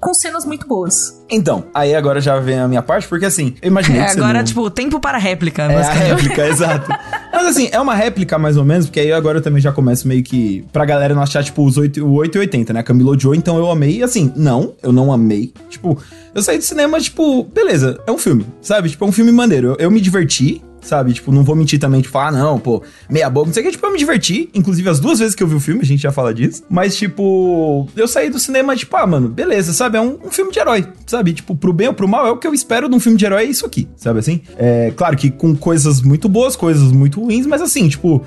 com 0.00 0.14
cenas 0.14 0.44
muito 0.44 0.66
boas. 0.66 1.20
Então, 1.30 1.64
aí 1.74 1.94
agora 1.94 2.20
já 2.20 2.40
vem 2.40 2.58
a 2.58 2.66
minha 2.66 2.82
parte, 2.82 3.06
porque 3.06 3.26
assim, 3.26 3.54
eu 3.60 3.68
imaginei 3.68 4.00
É, 4.00 4.10
agora, 4.10 4.38
não... 4.38 4.44
tipo, 4.44 4.68
tempo 4.70 4.98
para 4.98 5.18
réplica. 5.18 5.62
É 5.62 5.76
a 5.76 5.92
réplica, 5.92 6.46
exato. 6.48 6.90
Mas 7.32 7.46
assim, 7.46 7.68
é 7.70 7.80
uma 7.80 7.94
réplica 7.94 8.38
mais 8.38 8.56
ou 8.56 8.64
menos, 8.64 8.86
porque 8.86 9.00
aí 9.00 9.12
agora 9.12 9.38
eu 9.38 9.42
também 9.42 9.60
já 9.60 9.70
começo 9.70 10.08
meio 10.08 10.22
que. 10.22 10.64
Pra 10.72 10.84
galera 10.84 11.14
não 11.14 11.22
achar, 11.22 11.44
tipo, 11.44 11.64
os 11.64 11.76
8, 11.76 12.04
o 12.04 12.14
8 12.14 12.36
e 12.36 12.38
80, 12.40 12.72
né? 12.72 12.82
Camila 12.82 13.12
odiou, 13.12 13.34
então 13.34 13.58
eu 13.58 13.70
amei. 13.70 13.98
E 13.98 14.02
assim, 14.02 14.32
não, 14.34 14.74
eu 14.82 14.90
não 14.92 15.12
amei. 15.12 15.52
Tipo, 15.68 15.98
eu 16.34 16.42
saí 16.42 16.58
do 16.58 16.64
cinema, 16.64 16.98
tipo, 17.00 17.44
beleza, 17.44 18.00
é 18.06 18.10
um 18.10 18.18
filme, 18.18 18.46
sabe? 18.60 18.88
Tipo, 18.88 19.04
é 19.04 19.08
um 19.08 19.12
filme 19.12 19.30
maneiro. 19.30 19.68
Eu, 19.68 19.76
eu 19.86 19.90
me 19.90 20.00
diverti. 20.00 20.62
Sabe, 20.80 21.12
tipo, 21.12 21.30
não 21.30 21.44
vou 21.44 21.54
mentir 21.54 21.78
também, 21.78 22.00
tipo, 22.00 22.16
ah, 22.18 22.30
não, 22.30 22.58
pô, 22.58 22.82
meia 23.08 23.28
boca, 23.28 23.46
não 23.46 23.54
sei 23.54 23.62
o 23.62 23.66
que, 23.66 23.72
tipo, 23.72 23.86
eu 23.86 23.92
me 23.92 23.98
diverti. 23.98 24.48
Inclusive, 24.54 24.88
as 24.88 24.98
duas 24.98 25.18
vezes 25.18 25.34
que 25.34 25.42
eu 25.42 25.46
vi 25.46 25.54
o 25.54 25.60
filme, 25.60 25.80
a 25.82 25.84
gente 25.84 26.00
já 26.00 26.10
fala 26.10 26.32
disso. 26.32 26.62
Mas, 26.68 26.96
tipo, 26.96 27.88
eu 27.96 28.08
saí 28.08 28.30
do 28.30 28.38
cinema, 28.38 28.74
tipo, 28.74 28.96
ah, 28.96 29.06
mano, 29.06 29.28
beleza, 29.28 29.72
sabe? 29.72 29.98
É 29.98 30.00
um, 30.00 30.18
um 30.24 30.30
filme 30.30 30.50
de 30.50 30.58
herói, 30.58 30.86
sabe? 31.06 31.32
Tipo, 31.32 31.54
pro 31.54 31.72
bem 31.72 31.88
ou 31.88 31.94
pro 31.94 32.08
mal, 32.08 32.26
é 32.26 32.30
o 32.30 32.36
que 32.36 32.46
eu 32.46 32.54
espero 32.54 32.88
de 32.88 32.94
um 32.94 33.00
filme 33.00 33.18
de 33.18 33.24
herói, 33.24 33.42
é 33.42 33.46
isso 33.46 33.66
aqui, 33.66 33.88
sabe 33.96 34.18
assim? 34.20 34.40
É, 34.56 34.92
claro 34.96 35.16
que 35.16 35.30
com 35.30 35.54
coisas 35.54 36.00
muito 36.00 36.28
boas, 36.28 36.56
coisas 36.56 36.90
muito 36.92 37.20
ruins, 37.20 37.46
mas 37.46 37.60
assim, 37.60 37.88
tipo, 37.88 38.24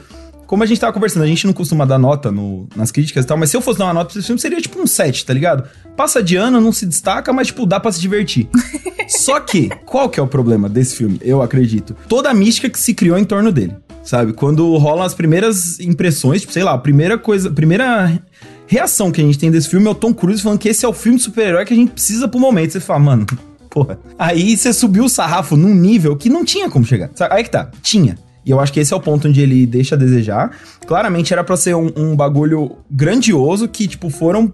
como 0.47 0.63
a 0.63 0.65
gente 0.65 0.79
tava 0.79 0.93
conversando, 0.93 1.23
a 1.23 1.27
gente 1.27 1.45
não 1.47 1.53
costuma 1.53 1.85
dar 1.85 1.97
nota 1.97 2.31
no- 2.31 2.67
nas 2.75 2.91
críticas 2.91 3.23
e 3.25 3.27
tal, 3.27 3.37
mas 3.37 3.49
se 3.49 3.57
eu 3.57 3.61
fosse 3.61 3.79
dar 3.79 3.85
uma 3.85 3.93
nota 3.93 4.11
pra 4.11 4.19
esse 4.19 4.27
filme, 4.27 4.39
seria 4.41 4.61
tipo 4.61 4.79
um 4.79 4.85
7, 4.87 5.25
tá 5.25 5.33
ligado? 5.33 5.63
Passa 5.95 6.21
de 6.21 6.35
ano, 6.35 6.59
não 6.61 6.71
se 6.71 6.85
destaca, 6.85 7.31
mas 7.33 7.47
tipo, 7.47 7.65
dá 7.65 7.79
pra 7.79 7.91
se 7.91 7.99
divertir. 8.01 8.47
Só 9.07 9.39
que, 9.39 9.69
qual 9.85 10.09
que 10.09 10.19
é 10.19 10.23
o 10.23 10.27
problema 10.27 10.67
desse 10.69 10.95
filme? 10.95 11.19
Eu 11.21 11.41
acredito. 11.41 11.95
Toda 12.07 12.29
a 12.29 12.33
mística 12.33 12.69
que 12.69 12.79
se 12.79 12.93
criou 12.93 13.17
em 13.17 13.25
torno 13.25 13.51
dele. 13.51 13.75
sabe? 14.03 14.33
Quando 14.33 14.75
rolam 14.77 15.03
as 15.05 15.13
primeiras 15.13 15.79
impressões, 15.79 16.41
tipo, 16.41 16.51
sei 16.53 16.63
lá, 16.63 16.73
a 16.73 16.77
primeira 16.77 17.17
coisa, 17.17 17.49
primeira 17.49 18.21
reação 18.67 19.11
que 19.11 19.21
a 19.21 19.23
gente 19.23 19.37
tem 19.37 19.49
desse 19.51 19.69
filme 19.69 19.85
é 19.87 19.89
o 19.89 19.95
Tom 19.95 20.13
Cruise 20.13 20.41
falando 20.41 20.59
que 20.59 20.67
esse 20.69 20.83
é 20.85 20.87
o 20.87 20.93
filme 20.93 21.17
de 21.17 21.23
super-herói 21.23 21.63
que 21.65 21.73
a 21.73 21.75
gente 21.77 21.91
precisa 21.91 22.27
pro 22.27 22.39
momento. 22.39 22.71
Você 22.71 22.79
fala, 22.79 22.99
mano, 22.99 23.25
porra. 23.69 23.99
Aí 24.17 24.57
você 24.57 24.73
subiu 24.73 25.05
o 25.05 25.09
sarrafo 25.09 25.55
num 25.55 25.73
nível 25.73 26.15
que 26.17 26.29
não 26.29 26.43
tinha 26.43 26.69
como 26.69 26.85
chegar. 26.85 27.09
Sabe? 27.15 27.33
Aí 27.35 27.43
que 27.43 27.49
tá, 27.51 27.69
tinha. 27.81 28.17
E 28.45 28.51
eu 28.51 28.59
acho 28.59 28.73
que 28.73 28.79
esse 28.79 28.93
é 28.93 28.95
o 28.95 28.99
ponto 28.99 29.27
onde 29.27 29.41
ele 29.41 29.65
deixa 29.65 29.95
a 29.95 29.97
desejar. 29.97 30.51
Claramente 30.85 31.33
era 31.33 31.43
pra 31.43 31.55
ser 31.55 31.75
um, 31.75 31.91
um 31.95 32.15
bagulho 32.15 32.77
grandioso 32.89 33.67
que, 33.67 33.87
tipo, 33.87 34.09
foram. 34.09 34.51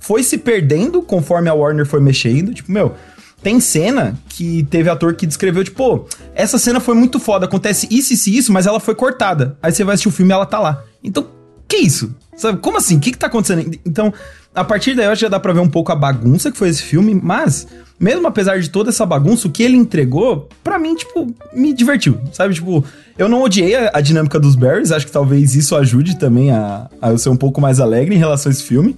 Foi 0.00 0.22
se 0.22 0.38
perdendo 0.38 1.02
conforme 1.02 1.48
a 1.48 1.54
Warner 1.54 1.86
foi 1.86 2.00
mexendo. 2.00 2.54
Tipo, 2.54 2.70
meu, 2.70 2.94
tem 3.42 3.60
cena 3.60 4.18
que 4.28 4.64
teve 4.64 4.90
ator 4.90 5.14
que 5.14 5.26
descreveu, 5.26 5.62
tipo, 5.62 5.76
pô, 5.76 6.06
essa 6.34 6.58
cena 6.58 6.80
foi 6.80 6.94
muito 6.94 7.20
foda, 7.20 7.46
acontece 7.46 7.86
isso, 7.90 8.12
isso 8.12 8.30
isso, 8.30 8.52
mas 8.52 8.66
ela 8.66 8.80
foi 8.80 8.94
cortada. 8.94 9.56
Aí 9.62 9.72
você 9.72 9.84
vai 9.84 9.94
assistir 9.94 10.08
o 10.08 10.12
filme 10.12 10.32
e 10.32 10.34
ela 10.34 10.46
tá 10.46 10.58
lá. 10.58 10.82
Então, 11.02 11.26
que 11.68 11.76
isso? 11.76 12.14
Sabe, 12.36 12.58
como 12.60 12.78
assim? 12.78 12.96
O 12.96 13.00
que 13.00 13.12
que 13.12 13.18
tá 13.18 13.26
acontecendo? 13.26 13.78
Então, 13.84 14.12
a 14.54 14.64
partir 14.64 14.94
daí 14.94 15.06
eu 15.06 15.12
acho 15.12 15.20
que 15.20 15.26
já 15.26 15.28
dá 15.28 15.38
pra 15.38 15.52
ver 15.52 15.60
um 15.60 15.68
pouco 15.68 15.92
a 15.92 15.96
bagunça 15.96 16.50
que 16.50 16.56
foi 16.56 16.68
esse 16.68 16.82
filme, 16.82 17.14
mas, 17.14 17.66
mesmo 17.98 18.26
apesar 18.26 18.58
de 18.58 18.70
toda 18.70 18.90
essa 18.90 19.04
bagunça, 19.04 19.48
o 19.48 19.50
que 19.50 19.62
ele 19.62 19.76
entregou, 19.76 20.48
pra 20.64 20.78
mim, 20.78 20.94
tipo, 20.94 21.32
me 21.52 21.72
divertiu, 21.72 22.18
sabe? 22.32 22.54
Tipo, 22.54 22.84
eu 23.18 23.28
não 23.28 23.42
odiei 23.42 23.74
a, 23.74 23.90
a 23.94 24.00
dinâmica 24.00 24.38
dos 24.40 24.54
Barrys, 24.54 24.92
acho 24.92 25.06
que 25.06 25.12
talvez 25.12 25.54
isso 25.54 25.76
ajude 25.76 26.16
também 26.16 26.50
a, 26.50 26.88
a 27.02 27.10
eu 27.10 27.18
ser 27.18 27.28
um 27.28 27.36
pouco 27.36 27.60
mais 27.60 27.80
alegre 27.80 28.14
em 28.14 28.18
relação 28.18 28.50
a 28.50 28.52
esse 28.52 28.62
filme. 28.62 28.96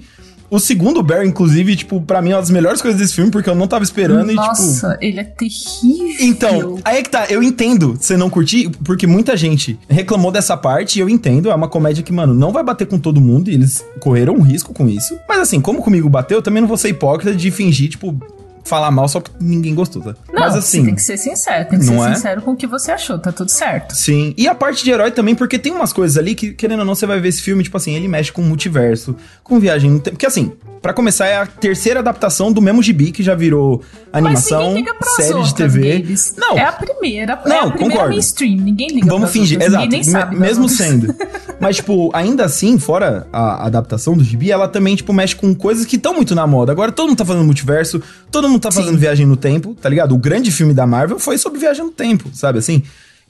O 0.51 0.59
segundo 0.59 1.01
Barry, 1.03 1.29
inclusive, 1.29 1.77
tipo, 1.77 2.01
pra 2.01 2.21
mim 2.21 2.31
é 2.31 2.35
uma 2.35 2.41
das 2.41 2.51
melhores 2.51 2.83
coisas 2.83 3.01
desse 3.01 3.15
filme, 3.15 3.31
porque 3.31 3.49
eu 3.49 3.55
não 3.55 3.69
tava 3.69 3.85
esperando 3.85 4.33
Nossa, 4.33 4.89
e, 4.89 4.91
tipo. 4.91 5.05
ele 5.05 5.21
é 5.21 5.25
terrível. 5.25 6.17
Então, 6.21 6.79
aí 6.85 6.99
é 6.99 7.03
que 7.03 7.09
tá, 7.11 7.27
eu 7.31 7.41
entendo 7.43 7.97
você 7.99 8.17
não 8.17 8.29
curtir, 8.29 8.69
porque 8.85 9.07
muita 9.07 9.37
gente 9.37 9.79
reclamou 9.89 10.33
dessa 10.33 10.57
parte, 10.57 10.97
e 10.99 11.01
eu 11.01 11.09
entendo, 11.09 11.51
é 11.51 11.55
uma 11.55 11.69
comédia 11.69 12.03
que, 12.03 12.13
mano, 12.13 12.35
não 12.35 12.53
vai 12.53 12.65
bater 12.65 12.87
com 12.89 12.99
todo 12.99 13.21
mundo, 13.21 13.49
e 13.49 13.55
eles 13.55 13.85
correram 14.01 14.35
um 14.35 14.43
risco 14.43 14.75
com 14.75 14.89
isso. 14.89 15.17
Mas 15.29 15.39
assim, 15.39 15.61
como 15.61 15.83
comigo 15.83 16.09
bateu, 16.09 16.39
eu 16.39 16.43
também 16.43 16.61
não 16.61 16.69
vou 16.69 16.77
ser 16.77 16.89
hipócrita 16.89 17.33
de 17.35 17.51
fingir, 17.53 17.89
tipo, 17.91 18.19
falar 18.65 18.91
mal 18.91 19.09
só 19.09 19.21
porque 19.21 19.37
ninguém 19.41 19.75
gostou, 19.75 20.03
tá? 20.03 20.15
Não, 20.33 20.41
Mas 20.41 20.53
você 20.55 20.59
assim. 20.59 20.85
tem 20.85 20.95
que 20.95 21.03
ser 21.03 21.17
sincero, 21.17 21.69
tem 21.69 21.79
que 21.79 21.85
ser 21.85 21.95
é? 21.95 22.15
sincero 22.15 22.43
com 22.43 22.53
o 22.53 22.57
que 22.57 22.67
você 22.67 22.93
achou, 22.93 23.19
tá 23.19 23.33
tudo 23.33 23.51
certo. 23.51 23.95
Sim. 23.95 24.35
E 24.37 24.47
a 24.49 24.55
parte 24.55 24.85
de 24.85 24.91
herói 24.91 25.11
também, 25.11 25.35
porque 25.35 25.59
tem 25.59 25.73
umas 25.73 25.93
coisas 25.93 26.17
ali 26.17 26.35
que, 26.35 26.53
querendo 26.53 26.81
ou 26.81 26.85
não, 26.85 26.95
você 26.95 27.07
vai 27.07 27.21
ver 27.21 27.29
esse 27.29 27.43
filme, 27.43 27.63
tipo 27.63 27.77
assim, 27.77 27.95
ele 27.95 28.09
mexe 28.09 28.33
com 28.33 28.43
o 28.43 28.45
multiverso, 28.45 29.17
com 29.43 29.59
viagem 29.59 29.91
no 29.91 30.01
tempo. 30.01 30.17
Porque 30.17 30.27
assim, 30.27 30.53
pra 30.81 30.93
começar, 30.93 31.27
é 31.27 31.37
a 31.37 31.47
terceira 31.47 32.01
adaptação 32.01 32.53
do 32.53 32.61
mesmo 32.61 32.83
gibi 32.83 33.13
que 33.13 33.23
já 33.23 33.35
virou 33.35 33.83
animação, 34.13 34.75
série 35.17 35.43
de 35.43 35.55
TV. 35.55 36.05
Não. 36.37 36.59
É 36.59 36.65
a 36.65 36.73
primeira. 36.73 37.41
é 37.45 37.49
Não, 37.49 37.69
a 37.69 37.71
primeira 37.71 37.77
concordo. 37.95 38.11
mainstream. 38.11 38.57
Ninguém 38.57 38.89
liga 38.89 39.07
Vamos 39.07 39.31
fingir, 39.31 39.59
outras, 39.59 39.75
exato. 39.75 39.89
Nem 39.91 40.03
sabe. 40.03 40.37
Mesmo 40.37 40.69
sendo. 40.69 41.15
Mas, 41.61 41.77
tipo, 41.77 42.11
ainda 42.15 42.45
assim, 42.45 42.79
fora 42.79 43.27
a 43.33 43.67
adaptação 43.67 44.17
do 44.17 44.25
gibi, 44.25 44.51
ela 44.51 44.67
também, 44.69 44.97
tipo, 44.97 45.13
mexe 45.13 45.37
com 45.37 45.55
coisas 45.55 45.85
que 45.85 45.97
estão 45.97 46.15
muito 46.15 46.35
na 46.35 46.47
moda. 46.47 46.73
Agora 46.73 46.91
todo 46.91 47.09
mundo 47.09 47.19
tá 47.19 47.25
fazendo 47.25 47.45
multiverso, 47.45 48.03
todo 48.31 48.49
mundo 48.49 48.61
tá 48.63 48.71
fazendo 48.71 48.97
viagem 48.99 49.27
no 49.27 49.37
tempo, 49.37 49.75
tá 49.75 49.89
ligado? 49.89 50.15
O 50.15 50.19
grande 50.19 50.51
filme 50.51 50.73
da 50.73 50.87
Marvel 50.87 51.19
foi 51.19 51.37
sobre 51.37 51.59
viagem 51.61 51.85
no 51.85 51.91
tempo, 51.91 52.31
sabe 52.33 52.59
assim? 52.59 52.83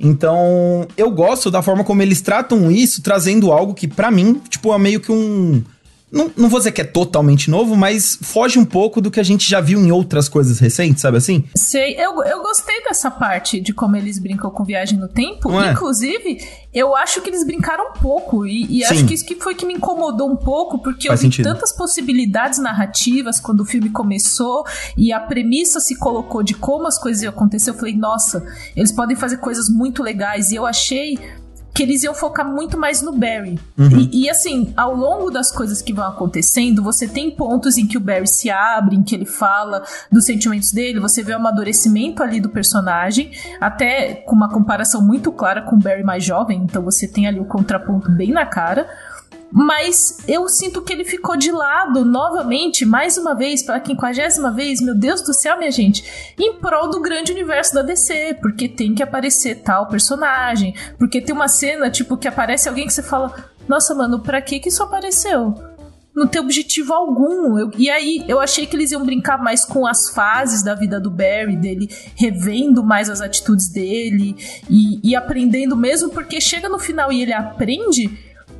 Então, 0.03 0.87
eu 0.97 1.11
gosto 1.11 1.51
da 1.51 1.61
forma 1.61 1.85
como 1.85 2.01
eles 2.01 2.23
tratam 2.23 2.71
isso, 2.71 3.03
trazendo 3.03 3.53
algo 3.53 3.75
que, 3.75 3.87
pra 3.87 4.11
mim, 4.11 4.41
tipo, 4.49 4.73
é 4.73 4.79
meio 4.79 4.99
que 5.01 5.13
um. 5.13 5.63
Não, 6.13 6.31
não 6.37 6.49
vou 6.49 6.59
dizer 6.59 6.73
que 6.73 6.81
é 6.81 6.85
totalmente 6.85 7.49
novo, 7.49 7.77
mas 7.77 8.19
foge 8.21 8.59
um 8.59 8.65
pouco 8.65 9.01
do 9.01 9.11
que 9.11 9.21
a 9.21 9.23
gente 9.23 9.49
já 9.49 9.61
viu 9.61 9.79
em 9.81 9.93
outras 9.93 10.29
coisas 10.29 10.59
recentes, 10.59 11.03
sabe 11.03 11.19
assim? 11.19 11.45
Sei, 11.55 11.95
eu, 11.95 12.23
eu 12.25 12.43
gostei 12.43 12.83
dessa 12.83 13.11
parte 13.11 13.61
de 13.61 13.73
como 13.73 13.97
eles 13.97 14.19
brincam 14.19 14.51
com 14.51 14.65
viagem 14.65 14.99
no 14.99 15.07
tempo. 15.07 15.61
É? 15.61 15.71
Inclusive, 15.71 16.39
eu 16.75 16.97
acho 16.97 17.21
que 17.21 17.31
eles 17.31 17.45
brincaram 17.45 17.91
um 17.91 17.93
pouco. 17.93 18.45
E, 18.45 18.79
e 18.79 18.85
acho 18.85 19.07
que 19.07 19.15
isso 19.15 19.25
que 19.25 19.37
foi 19.37 19.55
que 19.55 19.65
me 19.65 19.75
incomodou 19.75 20.29
um 20.29 20.37
pouco, 20.37 20.79
porque 20.79 21.07
Faz 21.07 21.21
eu 21.21 21.29
vi 21.29 21.37
sentido. 21.37 21.53
tantas 21.53 21.73
possibilidades 21.73 22.59
narrativas 22.59 23.39
quando 23.39 23.61
o 23.61 23.65
filme 23.65 23.91
começou 23.91 24.65
e 24.97 25.13
a 25.13 25.21
premissa 25.21 25.79
se 25.79 25.97
colocou 25.97 26.43
de 26.43 26.55
como 26.55 26.87
as 26.87 26.99
coisas 26.99 27.23
iam 27.23 27.31
acontecer. 27.31 27.71
Eu 27.71 27.75
falei, 27.75 27.97
nossa, 27.97 28.45
eles 28.75 28.91
podem 28.91 29.17
fazer 29.17 29.37
coisas 29.37 29.69
muito 29.69 30.03
legais. 30.03 30.51
E 30.51 30.57
eu 30.57 30.67
achei 30.67 31.19
que 31.81 31.85
eles 31.85 32.03
iam 32.03 32.13
focar 32.13 32.47
muito 32.47 32.77
mais 32.77 33.01
no 33.01 33.11
Barry. 33.11 33.59
E, 34.13 34.25
e, 34.25 34.29
assim, 34.29 34.71
ao 34.77 34.95
longo 34.95 35.31
das 35.31 35.51
coisas 35.51 35.81
que 35.81 35.95
vão 35.95 36.07
acontecendo, 36.07 36.83
você 36.83 37.09
tem 37.09 37.31
pontos 37.31 37.79
em 37.79 37.87
que 37.87 37.97
o 37.97 38.01
Barry 38.01 38.29
se 38.29 38.51
abre, 38.51 38.97
em 38.97 39.03
que 39.03 39.15
ele 39.15 39.25
fala 39.25 39.83
dos 40.13 40.27
sentimentos 40.27 40.73
dele, 40.73 41.01
você 41.01 41.23
vê 41.23 41.33
o 41.33 41.37
amadurecimento 41.37 42.23
ali 42.23 42.39
do 42.39 42.51
personagem, 42.51 43.31
até 43.59 44.13
com 44.13 44.37
uma 44.37 44.51
comparação 44.51 45.01
muito 45.01 45.33
clara 45.33 45.63
com 45.63 45.77
o 45.77 45.79
Barry 45.79 46.03
mais 46.03 46.23
jovem, 46.23 46.61
então 46.63 46.83
você 46.83 47.09
tem 47.09 47.27
ali 47.27 47.41
o 47.41 47.47
contraponto 47.47 48.11
bem 48.11 48.31
na 48.31 48.45
cara. 48.45 48.87
Mas 49.53 50.19
eu 50.29 50.49
sinto 50.49 50.81
que 50.83 50.93
ele 50.93 51.05
ficou 51.05 51.37
de 51.37 51.51
lado 51.51 52.05
novamente, 52.05 52.85
mais 52.87 53.19
uma 53.19 53.35
vez, 53.35 53.63
pela 53.63 53.81
quinquagésima 53.81 54.51
vez, 54.53 54.81
meu 54.81 54.95
Deus 54.95 55.23
do 55.23 55.35
céu, 55.35 55.59
minha 55.59 55.71
gente, 55.71 56.05
em 56.39 56.55
prol 56.55 56.89
do 56.89 57.01
grande 57.01 57.33
universo 57.33 57.75
da 57.75 57.83
DC, 57.83 58.39
porque 58.41 58.69
tem 58.69 58.95
que 58.95 59.03
aparecer 59.03 59.57
tal 59.63 59.89
personagem, 59.89 60.75
porque 60.99 61.21
tem 61.21 61.35
uma 61.35 61.49
cena, 61.49 61.91
tipo, 61.91 62.17
que 62.17 62.29
aparece 62.29 62.69
alguém 62.69 62.87
que 62.87 62.93
você 62.93 63.03
fala, 63.03 63.35
nossa, 63.67 63.95
mano, 63.95 64.21
pra 64.21 64.41
que 64.41 64.61
que 64.61 64.69
isso 64.69 64.83
apareceu? 64.83 65.55
Não 66.15 66.27
tem 66.27 66.41
objetivo 66.41 66.93
algum. 66.93 67.57
Eu- 67.57 67.71
e 67.79 67.89
aí, 67.89 68.25
eu 68.27 68.41
achei 68.41 68.67
que 68.67 68.75
eles 68.75 68.91
iam 68.91 69.05
brincar 69.05 69.39
mais 69.39 69.65
com 69.65 69.87
as 69.87 70.11
fases 70.11 70.63
da 70.63 70.75
vida 70.75 71.01
do 71.01 71.09
Barry, 71.11 71.57
dele 71.57 71.89
revendo 72.17 72.83
mais 72.85 73.09
as 73.09 73.21
atitudes 73.21 73.69
dele 73.69 74.37
e, 74.69 75.01
e 75.09 75.15
aprendendo 75.15 75.77
mesmo, 75.77 76.11
porque 76.11 76.41
chega 76.41 76.69
no 76.69 76.79
final 76.81 77.13
e 77.13 77.23
ele 77.23 77.33
aprende, 77.33 78.11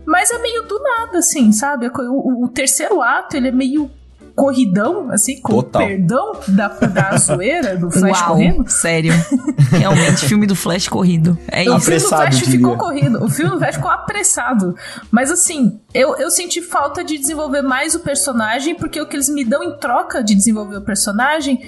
mas 0.07 0.31
é 0.31 0.39
meio 0.39 0.63
do 0.65 0.79
nada, 0.83 1.19
assim, 1.19 1.53
sabe? 1.53 1.87
O, 1.89 1.93
o- 2.13 2.45
o 2.45 2.49
terceiro 2.49 3.01
ato, 3.03 3.37
ele 3.37 3.49
é 3.49 3.53
meio 3.53 3.91
corridão, 4.35 5.11
assim, 5.11 5.39
com 5.43 5.55
Total. 5.55 5.87
perdão 5.87 6.33
da, 6.49 6.69
da 6.69 7.17
zoeira, 7.19 7.77
do 7.77 7.91
Flash 7.91 8.21
Uau, 8.21 8.29
correndo. 8.31 8.69
sério. 8.71 9.13
Realmente, 9.71 10.25
filme 10.27 10.47
do 10.47 10.55
Flash 10.57 10.89
corrido. 10.89 11.37
É 11.49 11.69
O 11.71 11.77
isso. 11.77 11.87
filme 11.87 12.01
do 12.01 12.09
Flash 12.09 12.39
ficou 12.41 12.77
corrido. 12.79 13.25
O 13.25 13.29
filme 13.29 13.51
do 13.51 13.59
Flash 13.59 13.75
ficou 13.77 13.91
apressado. 13.91 14.75
Mas 15.11 15.31
assim, 15.31 15.79
eu, 15.93 16.17
eu 16.17 16.31
senti 16.31 16.63
falta 16.63 17.05
de 17.05 17.19
desenvolver 17.19 17.61
mais 17.63 17.95
o 17.95 18.01
personagem, 18.01 18.75
porque 18.75 19.01
o 19.01 19.07
que 19.07 19.17
eles 19.17 19.29
me 19.29 19.45
dão 19.45 19.63
em 19.63 19.77
troca 19.79 20.23
de 20.25 20.35
desenvolver 20.35 20.79
o 20.79 20.83
personagem 20.83 21.61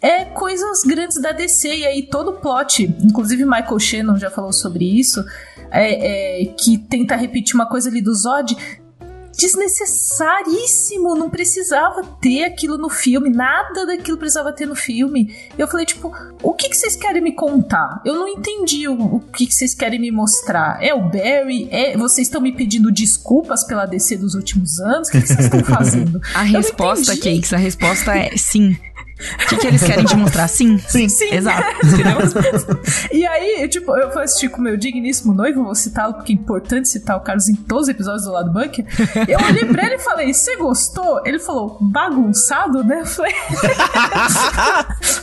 é 0.00 0.24
coisas 0.24 0.82
grandes 0.82 1.20
da 1.20 1.32
DC. 1.32 1.68
E 1.68 1.86
aí 1.86 2.02
todo 2.02 2.30
o 2.30 2.34
plot, 2.34 2.84
inclusive 3.02 3.44
Michael 3.44 3.78
Shannon 3.78 4.16
já 4.16 4.30
falou 4.30 4.52
sobre 4.52 4.84
isso, 4.84 5.24
é, 5.70 6.42
é, 6.42 6.46
que 6.46 6.78
tenta 6.78 7.14
repetir 7.14 7.54
uma 7.54 7.68
coisa 7.68 7.88
ali 7.88 8.00
do 8.00 8.14
Zod. 8.14 8.56
Desnecessaríssimo, 9.32 11.14
não 11.14 11.30
precisava 11.30 12.02
ter 12.20 12.44
aquilo 12.44 12.76
no 12.76 12.90
filme, 12.90 13.30
nada 13.30 13.86
daquilo 13.86 14.18
precisava 14.18 14.52
ter 14.52 14.66
no 14.66 14.74
filme. 14.74 15.34
Eu 15.56 15.66
falei, 15.66 15.86
tipo, 15.86 16.12
o 16.42 16.52
que, 16.52 16.68
que 16.68 16.76
vocês 16.76 16.94
querem 16.94 17.22
me 17.22 17.32
contar? 17.32 18.02
Eu 18.04 18.16
não 18.16 18.28
entendi 18.28 18.86
o, 18.86 19.16
o 19.16 19.20
que, 19.20 19.46
que 19.46 19.54
vocês 19.54 19.72
querem 19.72 19.98
me 19.98 20.10
mostrar. 20.10 20.82
É 20.82 20.92
o 20.92 21.08
Barry? 21.08 21.68
É, 21.70 21.96
vocês 21.96 22.26
estão 22.26 22.40
me 22.40 22.52
pedindo 22.52 22.92
desculpas 22.92 23.64
pela 23.64 23.86
DC 23.86 24.18
dos 24.18 24.34
últimos 24.34 24.78
anos? 24.78 25.08
O 25.08 25.12
que, 25.12 25.22
que 25.22 25.28
vocês 25.28 25.44
estão 25.44 25.64
fazendo? 25.64 26.20
A 26.34 26.44
Eu 26.44 26.52
resposta. 26.52 27.16
Cakes, 27.16 27.52
a 27.54 27.56
resposta 27.56 28.14
é 28.14 28.36
sim. 28.36 28.76
O 29.44 29.48
que, 29.48 29.56
que 29.56 29.66
eles 29.66 29.82
querem 29.82 30.04
te 30.04 30.16
mostrar? 30.16 30.48
Sim. 30.48 30.78
Sim. 30.78 31.08
Sim. 31.08 31.34
Exato. 31.34 31.64
E 33.12 33.26
aí, 33.26 33.62
eu, 33.62 33.68
tipo, 33.68 33.96
eu 33.96 34.10
fui 34.12 34.22
assistir 34.22 34.48
com 34.48 34.58
o 34.60 34.62
meu 34.64 34.76
digníssimo 34.76 35.34
noivo, 35.34 35.64
vou 35.64 35.74
citá-lo 35.74 36.14
porque 36.14 36.32
é 36.32 36.36
importante 36.36 36.88
citar 36.88 37.16
o 37.16 37.20
Carlos 37.20 37.48
em 37.48 37.54
todos 37.54 37.84
os 37.84 37.88
episódios 37.88 38.24
do 38.24 38.32
lado 38.32 38.52
bunker. 38.52 38.84
Eu 39.28 39.38
olhei 39.46 39.64
pra 39.64 39.86
ele 39.86 39.96
e 39.96 39.98
falei, 39.98 40.32
você 40.32 40.56
gostou? 40.56 41.20
Ele 41.24 41.38
falou, 41.38 41.76
bagunçado, 41.80 42.82
né? 42.84 43.00
Eu 43.00 43.06
falei, 43.06 43.34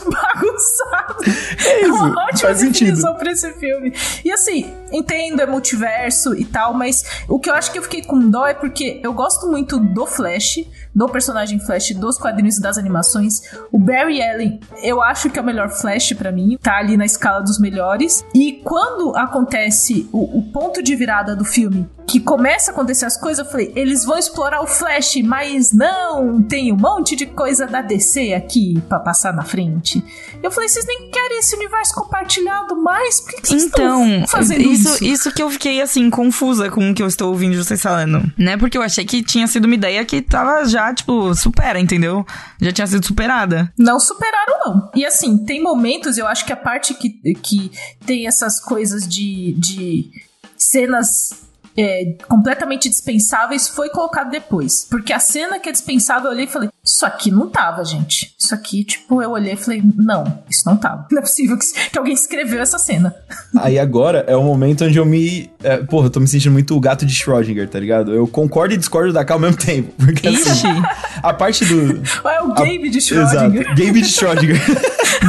bagunçado. 0.04 1.24
É 1.66 1.82
isso, 1.82 1.94
uma 1.94 2.24
ótima 2.24 2.48
faz 2.48 2.58
sentido. 2.58 2.88
definição 2.88 3.14
pra 3.14 3.32
esse 3.32 3.52
filme. 3.54 3.92
E 4.24 4.30
assim, 4.30 4.72
entendo, 4.92 5.40
é 5.40 5.46
multiverso 5.46 6.34
e 6.34 6.44
tal, 6.44 6.74
mas 6.74 7.04
o 7.28 7.38
que 7.38 7.50
eu 7.50 7.54
acho 7.54 7.70
que 7.72 7.78
eu 7.78 7.82
fiquei 7.82 8.02
com 8.02 8.18
dó 8.30 8.46
é 8.46 8.54
porque 8.54 9.00
eu 9.02 9.12
gosto 9.12 9.46
muito 9.48 9.78
do 9.78 10.06
Flash, 10.06 10.60
do 10.94 11.08
personagem 11.08 11.60
Flash, 11.60 11.90
dos 11.92 12.18
quadrinhos 12.18 12.56
e 12.58 12.60
das 12.60 12.78
animações. 12.78 13.40
O 13.70 13.78
Barry 13.78 14.22
Allen, 14.22 14.60
eu 14.82 15.02
acho 15.02 15.30
que 15.30 15.38
é 15.38 15.42
o 15.42 15.44
melhor 15.44 15.70
Flash 15.70 16.12
pra 16.14 16.32
mim, 16.32 16.58
tá 16.60 16.76
ali 16.78 16.96
na 16.96 17.04
escala 17.04 17.40
dos 17.40 17.58
melhores. 17.58 18.24
E 18.34 18.60
quando 18.64 19.16
acontece 19.16 20.08
o, 20.12 20.38
o 20.38 20.42
ponto 20.52 20.82
de 20.82 20.94
virada 20.96 21.36
do 21.36 21.44
filme, 21.44 21.88
que 22.06 22.18
começa 22.18 22.70
a 22.70 22.74
acontecer 22.74 23.04
as 23.04 23.20
coisas, 23.20 23.44
eu 23.44 23.50
falei, 23.50 23.70
eles 23.76 24.04
vão 24.04 24.16
explorar 24.16 24.62
o 24.62 24.66
Flash, 24.66 25.16
mas 25.22 25.72
não, 25.72 26.42
tem 26.42 26.72
um 26.72 26.76
monte 26.76 27.14
de 27.14 27.26
coisa 27.26 27.66
da 27.66 27.82
DC 27.82 28.32
aqui 28.32 28.82
pra 28.88 28.98
passar 28.98 29.32
na 29.34 29.42
frente. 29.42 30.02
Eu 30.42 30.50
falei, 30.50 30.68
vocês 30.68 30.86
nem 30.86 31.10
querem 31.10 31.38
esse 31.38 31.54
universo 31.54 31.94
compartilhado 31.94 32.74
mais? 32.76 33.20
Por 33.20 33.34
que, 33.34 33.40
que 33.42 33.48
vocês 33.48 33.64
Então, 33.64 34.06
estão 34.06 34.26
fazendo 34.26 34.62
isso, 34.78 34.94
isso? 34.94 35.04
isso 35.04 35.32
que 35.32 35.42
eu 35.42 35.50
fiquei 35.50 35.80
assim, 35.80 36.08
confusa 36.10 36.70
com 36.70 36.90
o 36.90 36.94
que 36.94 37.02
eu 37.02 37.06
estou 37.06 37.30
ouvindo 37.30 37.56
vocês 37.56 37.80
falando. 37.80 38.30
Né? 38.36 38.56
Porque 38.56 38.76
eu 38.76 38.82
achei 38.82 39.04
que 39.04 39.22
tinha 39.22 39.46
sido 39.46 39.64
uma 39.64 39.74
ideia 39.74 40.04
que 40.04 40.22
tava 40.22 40.64
já, 40.66 40.92
tipo, 40.92 41.34
supera, 41.34 41.80
entendeu? 41.80 42.26
Já 42.60 42.72
tinha 42.72 42.86
sido 42.86 43.04
superada. 43.04 43.72
Não 43.78 43.98
superaram, 43.98 44.58
não. 44.64 44.90
E 44.94 45.04
assim, 45.04 45.38
tem 45.44 45.62
momentos, 45.62 46.18
eu 46.18 46.26
acho 46.26 46.44
que 46.44 46.52
a 46.52 46.56
parte 46.56 46.94
que, 46.94 47.10
que 47.34 47.70
tem 48.04 48.26
essas 48.26 48.60
coisas 48.60 49.06
de. 49.06 49.54
de 49.58 50.10
cenas 50.56 51.48
é, 51.76 52.16
completamente 52.26 52.88
dispensáveis 52.88 53.68
foi 53.68 53.88
colocado 53.90 54.30
depois. 54.30 54.84
Porque 54.90 55.12
a 55.12 55.20
cena 55.20 55.60
que 55.60 55.68
é 55.68 55.72
dispensável, 55.72 56.26
eu 56.26 56.32
olhei 56.32 56.44
e 56.46 56.48
falei, 56.48 56.68
isso 56.88 57.04
aqui 57.04 57.30
não 57.30 57.48
tava, 57.50 57.84
gente. 57.84 58.32
Isso 58.38 58.54
aqui, 58.54 58.82
tipo, 58.82 59.22
eu 59.22 59.30
olhei 59.30 59.52
e 59.52 59.56
falei, 59.56 59.82
não, 59.94 60.42
isso 60.48 60.62
não 60.64 60.76
tava. 60.76 61.06
Não 61.12 61.18
é 61.18 61.22
possível 61.22 61.58
que, 61.58 61.90
que 61.90 61.98
alguém 61.98 62.14
escreveu 62.14 62.60
essa 62.60 62.78
cena. 62.78 63.14
Aí 63.58 63.78
agora 63.78 64.24
é 64.26 64.36
o 64.36 64.42
momento 64.42 64.84
onde 64.84 64.98
eu 64.98 65.04
me. 65.04 65.50
É, 65.62 65.78
porra, 65.78 66.06
eu 66.06 66.10
tô 66.10 66.20
me 66.20 66.28
sentindo 66.28 66.52
muito 66.52 66.76
o 66.76 66.80
gato 66.80 67.04
de 67.04 67.12
Schrödinger, 67.12 67.68
tá 67.68 67.78
ligado? 67.78 68.14
Eu 68.14 68.26
concordo 68.26 68.74
e 68.74 68.76
discordo 68.76 69.12
da 69.12 69.24
K 69.24 69.34
ao 69.34 69.40
mesmo 69.40 69.56
tempo. 69.56 69.92
Porque 69.98 70.28
assim, 70.28 70.50
Ixi, 70.50 70.82
a 71.22 71.34
parte 71.34 71.64
do. 71.64 72.02
É 72.28 72.42
o 72.42 72.54
Gabe 72.54 72.88
de 72.88 72.98
Exato, 72.98 73.34
Schrödinger. 73.34 73.68
Gabe 73.68 74.00
de 74.00 74.08
Schrödinger. 74.08 74.60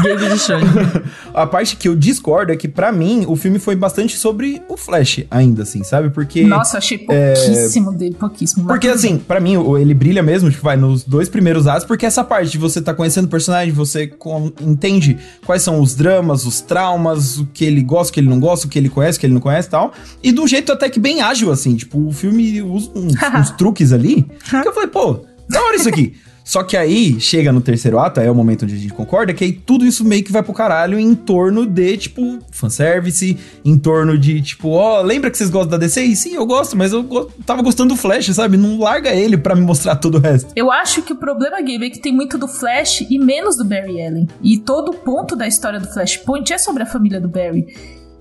David 0.01 0.35
Schrödinger. 0.35 1.03
a 1.33 1.47
parte 1.47 1.75
que 1.75 1.87
eu 1.87 1.95
discordo 1.95 2.51
é 2.51 2.55
que, 2.55 2.67
pra 2.67 2.91
mim, 2.91 3.25
o 3.27 3.35
filme 3.35 3.59
foi 3.59 3.75
bastante 3.75 4.17
sobre 4.17 4.61
o 4.67 4.77
Flash, 4.77 5.25
ainda 5.29 5.63
assim, 5.63 5.83
sabe? 5.83 6.09
Porque. 6.09 6.43
Nossa, 6.43 6.75
eu 6.75 6.79
achei 6.79 6.97
pouquíssimo 6.97 7.93
dele, 7.93 8.15
pouquíssimo. 8.15 8.67
Porque 8.67 8.87
assim, 8.87 9.17
pra 9.17 9.39
mim, 9.39 9.55
ele 9.79 9.93
brilha 9.93 10.21
mesmo, 10.21 10.49
tipo, 10.49 10.63
vai 10.63 10.77
nos 10.77 11.03
dois 11.03 11.27
primeiros 11.27 11.48
atos, 11.67 11.85
porque 11.85 12.05
essa 12.05 12.23
parte 12.23 12.51
de 12.51 12.57
você 12.57 12.81
tá 12.81 12.93
conhecendo 12.93 13.25
o 13.25 13.27
personagem, 13.29 13.73
você 13.73 14.07
com- 14.07 14.51
entende 14.61 15.17
quais 15.45 15.61
são 15.61 15.79
os 15.81 15.95
dramas, 15.95 16.45
os 16.45 16.61
traumas, 16.61 17.37
o 17.37 17.45
que 17.47 17.65
ele 17.65 17.81
gosta, 17.81 18.11
o 18.11 18.13
que 18.13 18.19
ele 18.19 18.29
não 18.29 18.39
gosta, 18.39 18.67
o 18.67 18.69
que 18.69 18.77
ele 18.77 18.89
conhece, 18.89 19.17
o 19.17 19.21
que 19.21 19.25
ele 19.25 19.33
não 19.33 19.41
conhece 19.41 19.67
e 19.67 19.71
tal. 19.71 19.93
E 20.23 20.31
de 20.31 20.39
um 20.39 20.47
jeito 20.47 20.71
até 20.71 20.89
que 20.89 20.99
bem 20.99 21.21
ágil, 21.21 21.51
assim, 21.51 21.75
tipo, 21.75 22.07
o 22.07 22.11
filme 22.11 22.61
usa 22.61 22.89
uns, 22.95 23.13
uns 23.39 23.51
truques 23.51 23.91
ali, 23.91 24.23
que 24.49 24.67
eu 24.67 24.73
falei, 24.73 24.89
pô, 24.89 25.21
da 25.49 25.61
hora 25.61 25.75
isso 25.75 25.89
aqui. 25.89 26.13
Só 26.49 26.63
que 26.63 26.75
aí, 26.75 27.19
chega 27.19 27.51
no 27.51 27.61
terceiro 27.61 27.99
ato, 27.99 28.19
aí 28.19 28.25
é 28.25 28.31
o 28.31 28.33
momento 28.33 28.63
onde 28.65 28.73
a 28.73 28.77
gente 28.79 28.91
concorda, 28.91 29.31
que 29.35 29.43
aí 29.43 29.51
tudo 29.51 29.85
isso 29.85 30.03
meio 30.03 30.23
que 30.23 30.31
vai 30.31 30.41
pro 30.41 30.51
caralho 30.51 30.97
em 30.99 31.13
torno 31.13 31.63
de, 31.63 31.95
tipo, 31.95 32.39
fanservice, 32.51 33.37
em 33.63 33.77
torno 33.77 34.17
de, 34.17 34.41
tipo, 34.41 34.69
ó, 34.69 34.99
lembra 35.03 35.29
que 35.29 35.37
vocês 35.37 35.51
gostam 35.51 35.69
da 35.69 35.77
DC? 35.77 36.01
E 36.01 36.15
sim, 36.15 36.33
eu 36.33 36.47
gosto, 36.47 36.75
mas 36.75 36.91
eu 36.91 37.03
go- 37.03 37.31
tava 37.45 37.61
gostando 37.61 37.93
do 37.93 37.95
Flash, 37.95 38.33
sabe? 38.33 38.57
Não 38.57 38.79
larga 38.79 39.11
ele 39.11 39.37
pra 39.37 39.53
me 39.53 39.61
mostrar 39.61 39.97
todo 39.97 40.15
o 40.15 40.19
resto. 40.19 40.51
Eu 40.55 40.71
acho 40.71 41.03
que 41.03 41.13
o 41.13 41.17
problema, 41.17 41.57
Gabe, 41.61 41.85
é 41.85 41.89
que 41.91 42.01
tem 42.01 42.11
muito 42.11 42.35
do 42.35 42.47
Flash 42.47 43.01
e 43.07 43.19
menos 43.19 43.55
do 43.55 43.63
Barry 43.63 44.01
Allen. 44.03 44.27
E 44.41 44.57
todo 44.57 44.89
o 44.89 44.95
ponto 44.95 45.35
da 45.35 45.47
história 45.47 45.79
do 45.79 45.87
Flashpoint 45.93 46.51
é 46.51 46.57
sobre 46.57 46.81
a 46.81 46.87
família 46.87 47.21
do 47.21 47.29
Barry. 47.29 47.67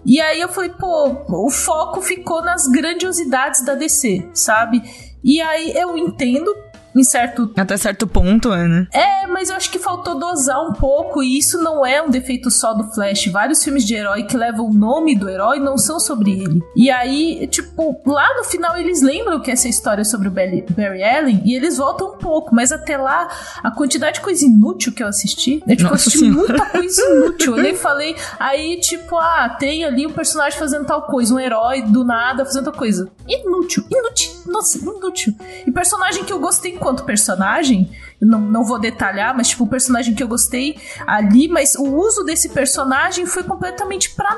E 0.04 0.20
aí 0.20 0.38
eu 0.38 0.50
falei, 0.50 0.68
pô, 0.78 1.16
o 1.46 1.48
foco 1.50 2.02
ficou 2.02 2.44
nas 2.44 2.66
grandiosidades 2.68 3.64
da 3.64 3.74
DC, 3.74 4.26
sabe? 4.34 4.82
E 5.24 5.40
aí 5.40 5.72
eu 5.74 5.96
entendo, 5.98 6.54
em 7.00 7.04
certo 7.04 7.50
Até 7.56 7.76
certo 7.76 8.06
ponto, 8.06 8.52
é, 8.52 8.66
né? 8.66 8.86
é, 8.92 9.26
mas 9.26 9.50
eu 9.50 9.56
acho 9.56 9.70
que 9.70 9.78
faltou 9.78 10.18
dosar 10.18 10.60
um 10.68 10.72
pouco, 10.72 11.22
e 11.22 11.38
isso 11.38 11.58
não 11.62 11.84
é 11.84 12.02
um 12.02 12.10
defeito 12.10 12.50
só 12.50 12.74
do 12.74 12.84
Flash. 12.92 13.26
Vários 13.28 13.62
filmes 13.62 13.84
de 13.84 13.94
herói 13.94 14.24
que 14.24 14.36
levam 14.36 14.66
o 14.66 14.74
nome 14.74 15.16
do 15.16 15.28
herói 15.28 15.58
não 15.60 15.76
são 15.78 16.00
sobre 16.00 16.32
ele. 16.32 16.62
E 16.76 16.90
aí, 16.90 17.46
tipo, 17.48 18.00
lá 18.06 18.36
no 18.36 18.44
final 18.44 18.76
eles 18.76 19.02
lembram 19.02 19.40
que 19.40 19.50
essa 19.50 19.68
história 19.68 20.02
é 20.02 20.04
sobre 20.04 20.28
o 20.28 20.30
Barry, 20.30 20.64
Allen 21.02 21.42
e 21.44 21.54
eles 21.54 21.76
voltam 21.76 22.14
um 22.14 22.16
pouco, 22.18 22.54
mas 22.54 22.72
até 22.72 22.96
lá, 22.96 23.28
a 23.62 23.70
quantidade 23.70 24.16
de 24.16 24.20
coisa 24.20 24.44
inútil 24.44 24.92
que 24.92 25.02
eu 25.02 25.06
assisti, 25.06 25.62
eu, 25.66 25.76
tipo, 25.76 25.90
Nossa 25.90 26.08
assisti 26.08 26.18
Senhora. 26.18 26.38
muita 26.38 26.66
coisa 26.66 27.02
inútil. 27.02 27.58
Eu 27.58 27.64
e 27.64 27.74
falei, 27.76 28.16
aí, 28.38 28.80
tipo, 28.80 29.16
ah, 29.16 29.56
tem 29.58 29.84
ali 29.84 30.06
um 30.06 30.12
personagem 30.12 30.58
fazendo 30.58 30.84
tal 30.86 31.02
coisa, 31.02 31.34
um 31.34 31.38
herói 31.38 31.82
do 31.82 32.04
nada 32.04 32.44
fazendo 32.44 32.64
tal 32.64 32.74
coisa. 32.74 33.10
Inútil, 33.26 33.84
inútil, 33.90 34.30
nossa, 34.46 34.78
inútil. 34.78 35.34
E 35.66 35.70
personagem 35.70 36.24
que 36.24 36.32
eu 36.32 36.38
gostei 36.38 36.72
enquanto 36.88 37.04
personagem, 37.04 37.90
não, 38.20 38.40
não 38.40 38.64
vou 38.64 38.78
detalhar, 38.78 39.36
mas 39.36 39.48
tipo, 39.48 39.64
o 39.64 39.68
personagem 39.68 40.14
que 40.14 40.22
eu 40.22 40.28
gostei 40.28 40.78
ali, 41.06 41.46
mas 41.46 41.74
o 41.74 41.84
uso 41.84 42.24
desse 42.24 42.48
personagem 42.48 43.26
foi 43.26 43.42
completamente 43.42 44.14
pra 44.14 44.34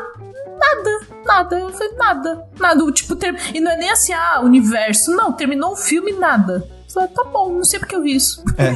nada, 0.58 1.00
nada, 1.24 1.70
foi 1.70 1.92
nada, 1.94 2.48
nada, 2.58 2.92
tipo, 2.92 3.14
ter... 3.14 3.34
e 3.54 3.60
não 3.60 3.70
é 3.70 3.76
nem 3.76 3.90
assim, 3.90 4.12
ah, 4.12 4.40
universo, 4.42 5.12
não, 5.12 5.32
terminou 5.32 5.72
o 5.72 5.76
filme, 5.76 6.12
nada. 6.12 6.68
Falei, 6.92 7.08
tá 7.08 7.24
bom, 7.24 7.52
não 7.52 7.64
sei 7.64 7.78
porque 7.78 7.94
eu 7.94 8.02
vi 8.02 8.16
isso. 8.16 8.42
É. 8.58 8.74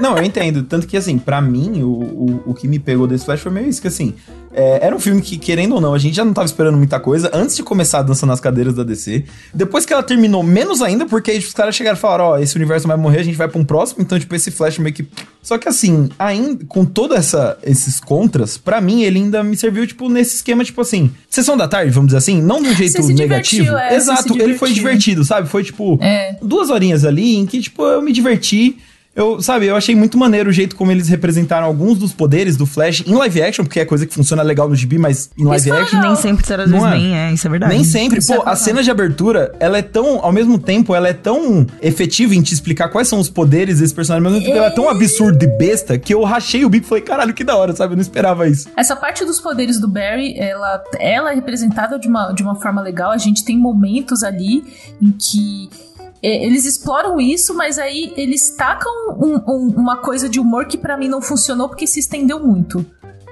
Não, 0.00 0.16
eu 0.16 0.24
entendo. 0.24 0.62
Tanto 0.64 0.86
que, 0.86 0.96
assim, 0.96 1.18
pra 1.18 1.40
mim, 1.40 1.82
o, 1.82 1.88
o, 1.88 2.42
o 2.46 2.54
que 2.54 2.66
me 2.66 2.78
pegou 2.78 3.06
desse 3.06 3.24
Flash 3.24 3.40
foi 3.40 3.52
meio 3.52 3.68
isso, 3.68 3.80
que 3.80 3.88
assim, 3.88 4.14
é, 4.52 4.86
era 4.86 4.94
um 4.94 5.00
filme 5.00 5.20
que, 5.20 5.36
querendo 5.36 5.74
ou 5.74 5.80
não, 5.80 5.94
a 5.94 5.98
gente 5.98 6.14
já 6.14 6.24
não 6.24 6.32
tava 6.32 6.46
esperando 6.46 6.76
muita 6.76 7.00
coisa 7.00 7.30
antes 7.32 7.56
de 7.56 7.62
começar 7.62 7.98
a 7.98 8.02
dança 8.02 8.24
nas 8.24 8.40
cadeiras 8.40 8.74
da 8.74 8.84
DC. 8.84 9.24
Depois 9.52 9.84
que 9.84 9.92
ela 9.92 10.02
terminou, 10.02 10.42
menos 10.42 10.80
ainda, 10.80 11.06
porque 11.06 11.32
os 11.32 11.52
caras 11.52 11.74
chegaram 11.74 11.96
e 11.96 12.00
falaram, 12.00 12.24
ó, 12.24 12.38
esse 12.38 12.54
universo 12.56 12.86
vai 12.86 12.96
morrer, 12.96 13.20
a 13.20 13.24
gente 13.24 13.36
vai 13.36 13.48
pra 13.48 13.60
um 13.60 13.64
próximo, 13.64 14.02
então, 14.02 14.18
tipo, 14.18 14.34
esse 14.34 14.50
Flash 14.50 14.78
meio 14.78 14.94
que... 14.94 15.08
Só 15.44 15.58
que, 15.58 15.68
assim, 15.68 16.08
ainda, 16.18 16.64
com 16.66 16.86
todos 16.86 17.34
esses 17.62 18.00
contras, 18.00 18.56
pra 18.56 18.80
mim, 18.80 19.02
ele 19.02 19.18
ainda 19.18 19.44
me 19.44 19.56
serviu, 19.56 19.86
tipo, 19.86 20.08
nesse 20.08 20.36
esquema, 20.36 20.64
tipo 20.64 20.80
assim, 20.80 21.10
sessão 21.28 21.54
da 21.54 21.68
tarde, 21.68 21.92
vamos 21.92 22.08
dizer 22.08 22.18
assim, 22.18 22.40
não 22.40 22.62
de 22.62 22.70
um 22.70 22.74
jeito 22.74 23.06
negativo. 23.08 23.76
é, 23.76 23.94
Exato, 23.94 24.34
ele 24.40 24.54
foi 24.56 24.72
divertido, 24.72 25.22
sabe? 25.22 25.46
Foi, 25.46 25.62
tipo, 25.62 25.98
É. 26.02 26.36
duas 26.42 26.70
horinhas 26.70 27.04
ali 27.04 27.36
em 27.36 27.44
que, 27.44 27.60
tipo, 27.60 27.84
eu 27.84 28.00
me 28.00 28.10
diverti. 28.10 28.78
Eu, 29.14 29.40
sabe, 29.40 29.66
eu 29.66 29.76
achei 29.76 29.94
muito 29.94 30.18
maneiro 30.18 30.50
o 30.50 30.52
jeito 30.52 30.74
como 30.74 30.90
eles 30.90 31.08
representaram 31.08 31.66
alguns 31.66 31.98
dos 31.98 32.12
poderes 32.12 32.56
do 32.56 32.66
Flash 32.66 33.04
em 33.06 33.14
live 33.14 33.42
action, 33.42 33.64
porque 33.64 33.78
é 33.78 33.84
coisa 33.84 34.04
que 34.06 34.12
funciona 34.12 34.42
legal 34.42 34.68
no 34.68 34.74
gibi, 34.74 34.98
mas 34.98 35.30
em 35.38 35.44
live 35.44 35.68
foi 35.68 35.80
action. 35.80 35.96
legal. 35.98 36.12
Nem 36.12 36.20
sempre 36.22 36.46
será 36.46 36.66
Não 36.66 36.86
é? 36.86 36.96
nem 36.96 37.16
é, 37.16 37.32
isso 37.32 37.46
é 37.46 37.50
verdade. 37.50 37.72
Nem 37.74 37.84
sempre. 37.84 38.18
Isso 38.18 38.32
é 38.32 38.36
Pô, 38.36 38.42
a 38.42 38.44
verdade. 38.46 38.64
cena 38.64 38.82
de 38.82 38.90
abertura, 38.90 39.54
ela 39.60 39.78
é 39.78 39.82
tão, 39.82 40.18
ao 40.24 40.32
mesmo 40.32 40.58
tempo, 40.58 40.94
ela 40.94 41.08
é 41.08 41.12
tão 41.12 41.66
efetiva 41.80 42.34
em 42.34 42.42
te 42.42 42.52
explicar 42.54 42.88
quais 42.88 43.06
são 43.06 43.20
os 43.20 43.30
poderes 43.30 43.78
desse 43.78 43.94
personagem, 43.94 44.26
ao 44.26 44.32
mesmo 44.32 44.44
tempo 44.44 44.58
ela 44.58 44.66
é 44.66 44.74
tão 44.74 44.88
absurda 44.88 45.44
e 45.44 45.58
besta 45.58 45.96
que 45.96 46.12
eu 46.12 46.22
rachei 46.24 46.64
o 46.64 46.68
bico 46.68 46.86
e 46.86 46.88
falei, 46.88 47.04
caralho, 47.04 47.32
que 47.32 47.44
da 47.44 47.56
hora, 47.56 47.74
sabe? 47.74 47.92
Eu 47.92 47.96
não 47.96 48.02
esperava 48.02 48.48
isso. 48.48 48.68
Essa 48.76 48.96
parte 48.96 49.24
dos 49.24 49.38
poderes 49.40 49.78
do 49.78 49.86
Barry, 49.88 50.34
ela, 50.38 50.82
ela 50.98 51.30
é 51.32 51.34
representada 51.36 51.98
de 51.98 52.08
uma, 52.08 52.32
de 52.32 52.42
uma 52.42 52.56
forma 52.56 52.80
legal. 52.82 53.12
A 53.12 53.18
gente 53.18 53.44
tem 53.44 53.56
momentos 53.56 54.22
ali 54.24 54.64
em 55.00 55.12
que 55.12 55.70
é, 55.70 55.93
eles 56.26 56.64
exploram 56.64 57.20
isso, 57.20 57.54
mas 57.54 57.78
aí 57.78 58.12
eles 58.16 58.50
tacam 58.56 58.90
um- 59.18 59.40
um- 59.46 59.74
uma 59.76 59.96
coisa 59.96 60.28
de 60.28 60.40
humor 60.40 60.66
que 60.66 60.78
pra 60.78 60.96
mim 60.96 61.08
não 61.08 61.20
funcionou 61.20 61.68
porque 61.68 61.86
se 61.86 62.00
estendeu 62.00 62.40
muito. 62.40 62.84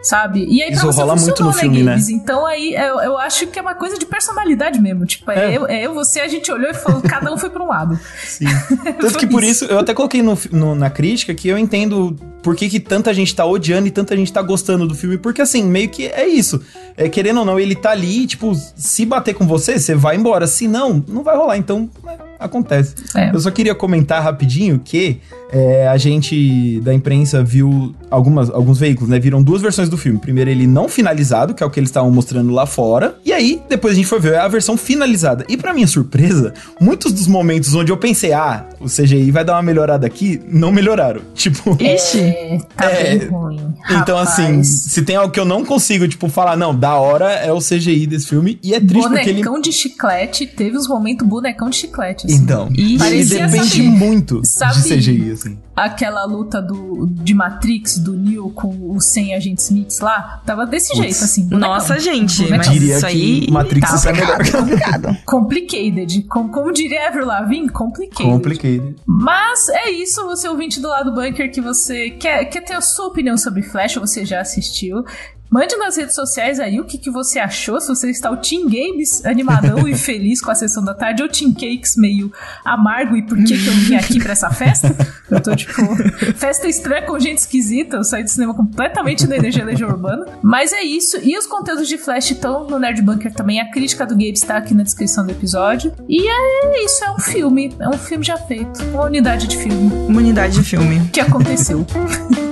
Sabe? 0.04 0.44
E 0.50 0.60
aí 0.60 0.72
Isso 0.72 0.90
rola 0.90 1.14
muito 1.14 1.44
no 1.44 1.52
filme, 1.52 1.80
né? 1.84 1.92
Gabs? 1.92 2.08
Então 2.08 2.44
aí 2.44 2.74
eu, 2.74 3.00
eu 3.02 3.16
acho 3.18 3.46
que 3.46 3.56
é 3.56 3.62
uma 3.62 3.76
coisa 3.76 3.96
de 3.96 4.04
personalidade 4.04 4.80
mesmo. 4.80 5.06
Tipo, 5.06 5.30
é, 5.30 5.52
É. 5.52 5.56
Eu, 5.56 5.66
é 5.68 5.86
eu, 5.86 5.94
você, 5.94 6.18
a 6.18 6.26
gente 6.26 6.50
olhou 6.50 6.68
e 6.68 6.74
falou, 6.74 7.00
cada 7.02 7.32
um 7.32 7.38
foi 7.38 7.48
pra 7.50 7.62
um 7.62 7.68
lado. 7.68 7.96
Sim. 8.26 8.46
Tanto 9.00 9.16
que 9.16 9.28
por 9.28 9.44
isso, 9.44 9.64
eu 9.66 9.78
até 9.78 9.94
coloquei 9.94 10.20
no, 10.20 10.36
no- 10.50 10.74
na 10.74 10.90
crítica 10.90 11.32
que 11.36 11.46
eu 11.46 11.56
entendo 11.56 12.16
por 12.42 12.56
que, 12.56 12.68
que 12.68 12.80
tanta 12.80 13.14
gente 13.14 13.32
tá 13.32 13.46
odiando 13.46 13.86
e 13.86 13.92
tanta 13.92 14.16
gente 14.16 14.32
tá 14.32 14.42
gostando 14.42 14.88
do 14.88 14.94
filme. 14.96 15.18
Porque 15.18 15.40
assim, 15.40 15.62
meio 15.62 15.88
que 15.88 16.08
é 16.08 16.26
isso. 16.26 16.60
É, 16.96 17.08
querendo 17.08 17.38
ou 17.38 17.44
não, 17.46 17.60
ele 17.60 17.76
tá 17.76 17.92
ali, 17.92 18.26
tipo, 18.26 18.52
se 18.74 19.06
bater 19.06 19.34
com 19.34 19.46
você, 19.46 19.78
você 19.78 19.94
vai 19.94 20.16
embora. 20.16 20.48
Se 20.48 20.66
não, 20.66 21.04
não 21.06 21.22
vai 21.22 21.36
rolar. 21.36 21.56
Então, 21.58 21.88
né, 22.02 22.18
acontece. 22.42 22.94
É. 23.16 23.30
Eu 23.34 23.40
só 23.40 23.50
queria 23.50 23.74
comentar 23.74 24.22
rapidinho 24.22 24.78
que 24.78 25.20
é, 25.52 25.86
a 25.86 25.96
gente 25.98 26.80
da 26.80 26.94
imprensa 26.94 27.44
viu 27.44 27.94
algumas, 28.10 28.48
alguns 28.50 28.78
veículos, 28.78 29.10
né? 29.10 29.18
Viram 29.20 29.42
duas 29.42 29.60
versões 29.60 29.88
do 29.88 29.98
filme. 29.98 30.18
Primeiro, 30.18 30.48
ele 30.50 30.66
não 30.66 30.88
finalizado, 30.88 31.52
que 31.54 31.62
é 31.62 31.66
o 31.66 31.70
que 31.70 31.78
eles 31.78 31.90
estavam 31.90 32.10
mostrando 32.10 32.50
lá 32.52 32.64
fora. 32.66 33.16
E 33.24 33.32
aí, 33.32 33.60
depois 33.68 33.92
a 33.92 33.96
gente 33.96 34.06
foi 34.08 34.18
ver 34.18 34.36
a 34.36 34.48
versão 34.48 34.76
finalizada. 34.76 35.44
E 35.48 35.56
pra 35.56 35.74
minha 35.74 35.86
surpresa, 35.86 36.54
muitos 36.80 37.12
dos 37.12 37.26
momentos 37.26 37.74
onde 37.74 37.92
eu 37.92 37.96
pensei, 37.96 38.32
ah, 38.32 38.64
o 38.80 38.86
CGI 38.86 39.30
vai 39.30 39.44
dar 39.44 39.54
uma 39.54 39.62
melhorada 39.62 40.06
aqui, 40.06 40.40
não 40.48 40.72
melhoraram. 40.72 41.20
Tipo. 41.34 41.76
Ixi. 41.80 42.18
É, 42.20 42.58
tá 42.76 42.84
É, 42.90 43.18
bem 43.18 43.28
ruim. 43.28 43.60
Então, 43.90 44.16
rapaz. 44.16 44.28
assim, 44.40 44.62
se 44.64 45.02
tem 45.02 45.16
algo 45.16 45.32
que 45.32 45.38
eu 45.40 45.44
não 45.44 45.64
consigo, 45.64 46.08
tipo, 46.08 46.28
falar, 46.28 46.56
não, 46.56 46.74
da 46.74 46.94
hora 46.94 47.30
é 47.32 47.52
o 47.52 47.58
CGI 47.58 48.06
desse 48.06 48.28
filme. 48.28 48.58
E 48.62 48.72
é 48.74 48.80
triste 48.80 49.08
porque 49.08 49.28
ele. 49.28 49.42
Bonecão 49.42 49.60
de 49.60 49.72
chiclete, 49.72 50.46
teve 50.46 50.76
uns 50.78 50.88
momentos 50.88 51.26
bonecão 51.26 51.68
de 51.68 51.76
chiclete. 51.76 52.26
assim. 52.26 52.36
Então, 52.36 52.68
ele 52.74 52.96
parecia, 52.98 53.46
depende 53.46 53.68
sabe- 53.68 53.82
muito 53.82 54.40
sabe- 54.44 54.82
de 54.82 54.88
CGI, 54.96 55.30
assim. 55.42 55.58
Aquela 55.74 56.24
luta 56.24 56.60
do, 56.60 57.06
de 57.10 57.34
Matrix, 57.34 57.98
do 57.98 58.12
Neo 58.14 58.50
com 58.50 58.92
os 58.94 59.06
100 59.10 59.34
agentes 59.34 59.64
Smiths 59.64 60.00
lá, 60.00 60.42
tava 60.44 60.66
desse 60.66 60.94
jeito, 60.94 61.24
assim. 61.24 61.48
bonecão. 61.48 61.68
Nossa, 61.70 61.98
gente, 61.98 62.42
Bonecão. 62.42 62.56
mas 62.58 62.70
Diria 62.70 62.96
isso 62.96 63.06
aí 63.06 63.40
que 63.42 63.50
Matrix 63.50 64.02
tá 64.02 64.10
é 64.10 64.12
melhor. 64.12 64.50
complicado. 64.50 65.16
Complicated. 65.26 66.22
Com, 66.24 66.48
como 66.48 66.72
diria 66.72 67.08
Avril 67.08 67.26
Lavigne, 67.26 67.68
complicated. 67.68 68.24
Complicated. 68.30 68.96
Mas 69.06 69.68
é 69.68 69.90
isso, 69.90 70.24
você 70.24 70.48
ouvinte 70.48 70.80
do 70.80 70.88
lado 70.88 71.12
bunker 71.12 71.50
que 71.52 71.60
você 71.60 72.10
quer, 72.10 72.44
quer 72.46 72.60
ter 72.62 72.74
a 72.74 72.80
sua 72.80 73.06
opinião 73.06 73.36
sobre 73.36 73.62
Flash, 73.62 73.96
ou 73.96 74.06
você 74.06 74.24
já 74.24 74.40
assistiu. 74.40 75.04
Mande 75.52 75.76
nas 75.76 75.98
redes 75.98 76.14
sociais 76.14 76.58
aí 76.58 76.80
o 76.80 76.84
que, 76.84 76.96
que 76.96 77.10
você 77.10 77.38
achou, 77.38 77.78
se 77.78 77.88
você 77.88 78.08
está 78.08 78.30
o 78.30 78.38
Team 78.38 78.62
Games 78.62 79.22
animadão 79.26 79.86
e 79.86 79.92
feliz 79.94 80.40
com 80.40 80.50
a 80.50 80.54
sessão 80.54 80.82
da 80.82 80.94
tarde, 80.94 81.22
ou 81.22 81.28
Team 81.28 81.52
Cakes 81.52 81.94
meio 81.94 82.32
amargo 82.64 83.14
e 83.14 83.22
por 83.22 83.36
que, 83.36 83.58
que 83.58 83.66
eu 83.66 83.72
vim 83.74 83.94
aqui 83.94 84.18
pra 84.18 84.32
essa 84.32 84.48
festa? 84.48 84.96
Eu 85.30 85.42
tô 85.42 85.54
tipo, 85.54 85.72
festa 86.36 86.66
estranha 86.66 87.02
com 87.02 87.18
gente 87.18 87.38
esquisita, 87.38 87.98
eu 87.98 88.04
saí 88.04 88.24
do 88.24 88.30
cinema 88.30 88.54
completamente 88.54 89.26
na 89.26 89.36
energia 89.36 89.62
Legião 89.62 89.90
Urbana. 89.90 90.24
Mas 90.42 90.72
é 90.72 90.82
isso, 90.82 91.18
e 91.22 91.36
os 91.36 91.46
conteúdos 91.46 91.86
de 91.86 91.98
Flash 91.98 92.30
estão 92.30 92.66
no 92.66 92.78
Nerd 92.78 93.02
Bunker 93.02 93.34
também, 93.34 93.60
a 93.60 93.70
crítica 93.70 94.06
do 94.06 94.14
Gabe 94.14 94.32
está 94.32 94.56
aqui 94.56 94.72
na 94.72 94.82
descrição 94.82 95.26
do 95.26 95.32
episódio. 95.32 95.92
E 96.08 96.26
é 96.26 96.84
isso, 96.84 97.04
é 97.04 97.10
um 97.10 97.18
filme, 97.18 97.74
é 97.78 97.88
um 97.90 97.98
filme 97.98 98.24
já 98.24 98.38
feito, 98.38 98.82
uma 98.86 99.04
unidade 99.04 99.46
de 99.46 99.58
filme 99.58 99.92
Uma 100.08 100.18
unidade 100.18 100.54
de 100.54 100.62
filme. 100.62 101.10
que 101.12 101.20
aconteceu. 101.20 101.84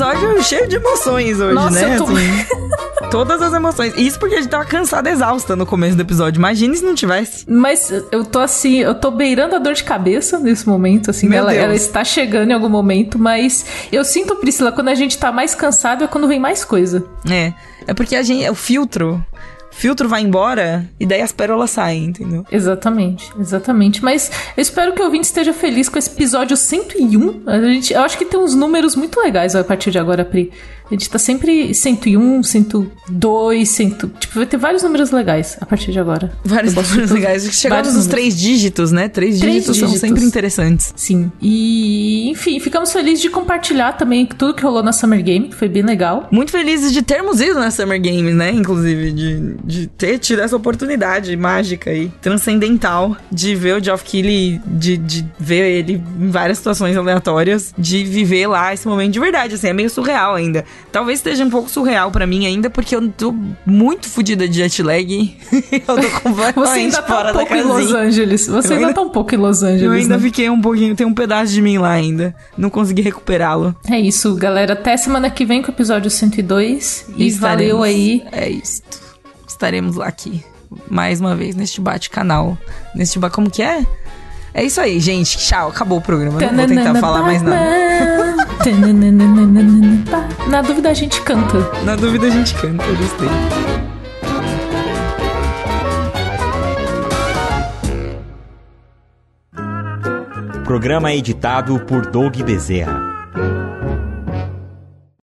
episódio 0.00 0.42
cheio 0.44 0.68
de 0.68 0.76
emoções 0.76 1.40
hoje, 1.40 1.54
Nossa, 1.54 1.70
né? 1.86 1.94
eu 1.94 1.98
tô- 1.98 2.12
Assim, 2.12 2.44
todas 3.10 3.40
as 3.42 3.52
emoções. 3.52 3.94
Isso 3.96 4.18
porque 4.18 4.34
a 4.36 4.38
gente 4.40 4.50
tava 4.50 4.64
cansada, 4.64 5.10
exausta 5.10 5.56
no 5.56 5.64
começo 5.66 5.96
do 5.96 6.02
episódio. 6.02 6.38
Imagine 6.38 6.76
se 6.76 6.84
não 6.84 6.94
tivesse. 6.94 7.44
Mas 7.48 7.90
eu 8.12 8.24
tô 8.24 8.38
assim, 8.38 8.76
eu 8.78 8.94
tô 8.94 9.10
beirando 9.10 9.54
a 9.56 9.58
dor 9.58 9.74
de 9.74 9.82
cabeça 9.84 10.38
nesse 10.38 10.68
momento, 10.68 11.10
assim, 11.10 11.28
Meu 11.28 11.38
ela, 11.38 11.50
Deus. 11.52 11.64
ela 11.64 11.74
está 11.74 12.04
chegando 12.04 12.50
em 12.50 12.54
algum 12.54 12.68
momento, 12.68 13.18
mas 13.18 13.64
eu 13.90 14.04
sinto, 14.04 14.36
Priscila, 14.36 14.70
quando 14.72 14.88
a 14.88 14.94
gente 14.94 15.16
tá 15.18 15.32
mais 15.32 15.54
cansado 15.54 16.04
é 16.04 16.06
quando 16.06 16.28
vem 16.28 16.38
mais 16.38 16.64
coisa. 16.64 17.04
É. 17.28 17.52
É 17.86 17.94
porque 17.94 18.14
a 18.14 18.22
gente. 18.22 18.48
O 18.50 18.54
filtro. 18.54 19.24
Filtro 19.70 20.08
vai 20.08 20.22
embora 20.22 20.88
e 20.98 21.06
daí 21.06 21.20
as 21.20 21.32
pérolas 21.32 21.70
saem, 21.70 22.06
entendeu? 22.06 22.44
Exatamente, 22.50 23.32
exatamente. 23.38 24.02
Mas 24.02 24.30
eu 24.56 24.60
espero 24.60 24.92
que 24.92 25.00
o 25.00 25.04
ouvinte 25.04 25.26
esteja 25.26 25.52
feliz 25.52 25.88
com 25.88 25.98
esse 25.98 26.10
episódio 26.10 26.56
101. 26.56 27.42
A 27.46 27.60
gente, 27.60 27.92
eu 27.92 28.00
acho 28.00 28.18
que 28.18 28.24
tem 28.24 28.40
uns 28.40 28.54
números 28.54 28.96
muito 28.96 29.20
legais 29.20 29.54
a 29.54 29.62
partir 29.62 29.90
de 29.90 29.98
agora, 29.98 30.24
Pri. 30.24 30.50
A 30.90 30.94
gente 30.94 31.08
tá 31.10 31.18
sempre 31.18 31.74
101, 31.74 32.42
102, 32.42 33.68
100, 33.68 33.90
tipo, 33.90 34.34
vai 34.34 34.46
ter 34.46 34.56
vários 34.56 34.82
números 34.82 35.10
legais 35.10 35.56
a 35.60 35.66
partir 35.66 35.92
de 35.92 35.98
agora. 36.00 36.32
Vários 36.44 36.74
números 36.74 37.10
legais. 37.10 37.48
Chegamos 37.52 37.94
nos 37.94 38.06
três 38.06 38.36
dígitos, 38.38 38.90
né? 38.92 39.08
Três, 39.08 39.38
Três 39.38 39.52
dígitos, 39.54 39.76
são 39.76 39.88
dígitos. 39.88 40.08
sempre 40.08 40.24
interessantes. 40.24 40.92
Sim. 40.96 41.30
E, 41.40 42.30
enfim, 42.30 42.58
ficamos 42.60 42.92
felizes 42.92 43.20
de 43.20 43.28
compartilhar 43.30 43.92
também 43.92 44.24
tudo 44.26 44.54
que 44.54 44.62
rolou 44.62 44.82
na 44.82 44.92
Summer 44.92 45.22
Game, 45.22 45.48
que 45.48 45.54
foi 45.54 45.68
bem 45.68 45.82
legal. 45.82 46.26
Muito 46.30 46.50
felizes 46.52 46.92
de 46.92 47.02
termos 47.02 47.40
ido 47.40 47.58
na 47.58 47.70
Summer 47.70 48.00
Games, 48.00 48.34
né? 48.34 48.50
Inclusive, 48.50 49.12
de, 49.12 49.54
de 49.64 49.86
ter 49.86 50.18
tido 50.18 50.40
essa 50.40 50.56
oportunidade 50.56 51.36
mágica 51.36 51.92
e 51.92 52.08
transcendental 52.20 53.16
de 53.30 53.54
ver 53.54 53.76
o 53.76 53.84
Geoff 53.84 54.04
Keighley, 54.04 54.60
de, 54.66 54.96
de 54.96 55.26
ver 55.38 55.68
ele 55.70 56.02
em 56.20 56.30
várias 56.30 56.58
situações 56.58 56.96
aleatórias, 56.96 57.74
de 57.76 58.04
viver 58.04 58.46
lá 58.46 58.72
esse 58.72 58.86
momento 58.88 59.12
de 59.12 59.20
verdade, 59.20 59.54
assim, 59.54 59.68
é 59.68 59.72
meio 59.72 59.90
surreal 59.90 60.34
ainda. 60.34 60.64
Talvez 60.90 61.18
esteja 61.18 61.44
um 61.44 61.50
pouco 61.50 61.68
surreal 61.68 62.10
pra 62.10 62.26
mim 62.26 62.46
ainda, 62.46 62.70
porque 62.70 62.96
eu 62.96 63.08
tô 63.10 63.34
muito 63.66 64.08
fodida 64.08 64.48
de 64.48 64.56
jet 64.56 64.82
lag. 64.82 65.36
eu 65.70 65.80
tô 65.80 65.96
Você 65.96 66.20
completamente 66.20 66.68
ainda 66.78 67.02
tá 67.02 67.06
fora 67.14 67.30
um 67.30 67.32
da 67.32 67.38
pouco 67.40 67.54
em 67.54 67.62
Los. 67.62 67.92
Angeles. 67.92 68.46
Você 68.46 68.68
Eu 68.68 68.72
ainda 68.76 68.86
ainda- 68.88 68.94
tá 68.94 69.00
um 69.02 69.10
pouco 69.10 69.34
em 69.34 69.38
Los 69.38 69.62
Angeles. 69.62 69.82
Eu 69.82 69.92
ainda 69.92 70.16
né? 70.16 70.22
fiquei 70.22 70.48
um 70.48 70.60
pouquinho, 70.60 70.96
tem 70.96 71.06
um 71.06 71.12
pedaço 71.14 71.52
de 71.52 71.60
mim 71.60 71.76
lá 71.78 71.90
ainda. 71.90 72.34
Não 72.56 72.70
consegui 72.70 73.02
recuperá-lo. 73.02 73.76
É 73.90 73.98
isso, 74.00 74.34
galera. 74.36 74.72
Até 74.72 74.96
semana 74.96 75.28
que 75.30 75.44
vem 75.44 75.60
com 75.62 75.68
o 75.70 75.74
episódio 75.74 76.10
102. 76.10 77.04
E 77.16 77.26
Estaremos- 77.26 77.38
valeu 77.40 77.82
aí. 77.82 78.22
É 78.32 78.48
isso. 78.48 78.82
Estaremos 79.46 79.96
lá 79.96 80.06
aqui. 80.06 80.42
Mais 80.90 81.20
uma 81.20 81.34
vez 81.34 81.54
neste 81.54 81.80
bate-canal. 81.80 82.56
Neste 82.94 83.18
ba... 83.18 83.30
Como 83.30 83.50
que 83.50 83.62
é? 83.62 83.84
É 84.54 84.64
isso 84.64 84.80
aí, 84.80 84.98
gente. 84.98 85.38
Tchau. 85.38 85.68
Acabou 85.68 85.98
o 85.98 86.00
programa. 86.00 86.40
Não 86.40 86.56
vou 86.56 86.66
tentar 86.66 86.94
falar 86.96 87.22
mais 87.22 87.42
nada. 87.42 88.36
Na 90.48 90.62
dúvida 90.62 90.90
a 90.90 90.94
gente 90.94 91.20
canta. 91.22 91.58
Na 91.84 91.96
dúvida 91.96 92.26
a 92.26 92.30
gente 92.30 92.54
canta. 92.54 92.84
Eu 92.84 92.96
gostei. 92.96 93.28
Programa 100.64 101.14
editado 101.14 101.80
por 101.80 102.10
Doug 102.10 102.36
Bezerra. 102.42 103.07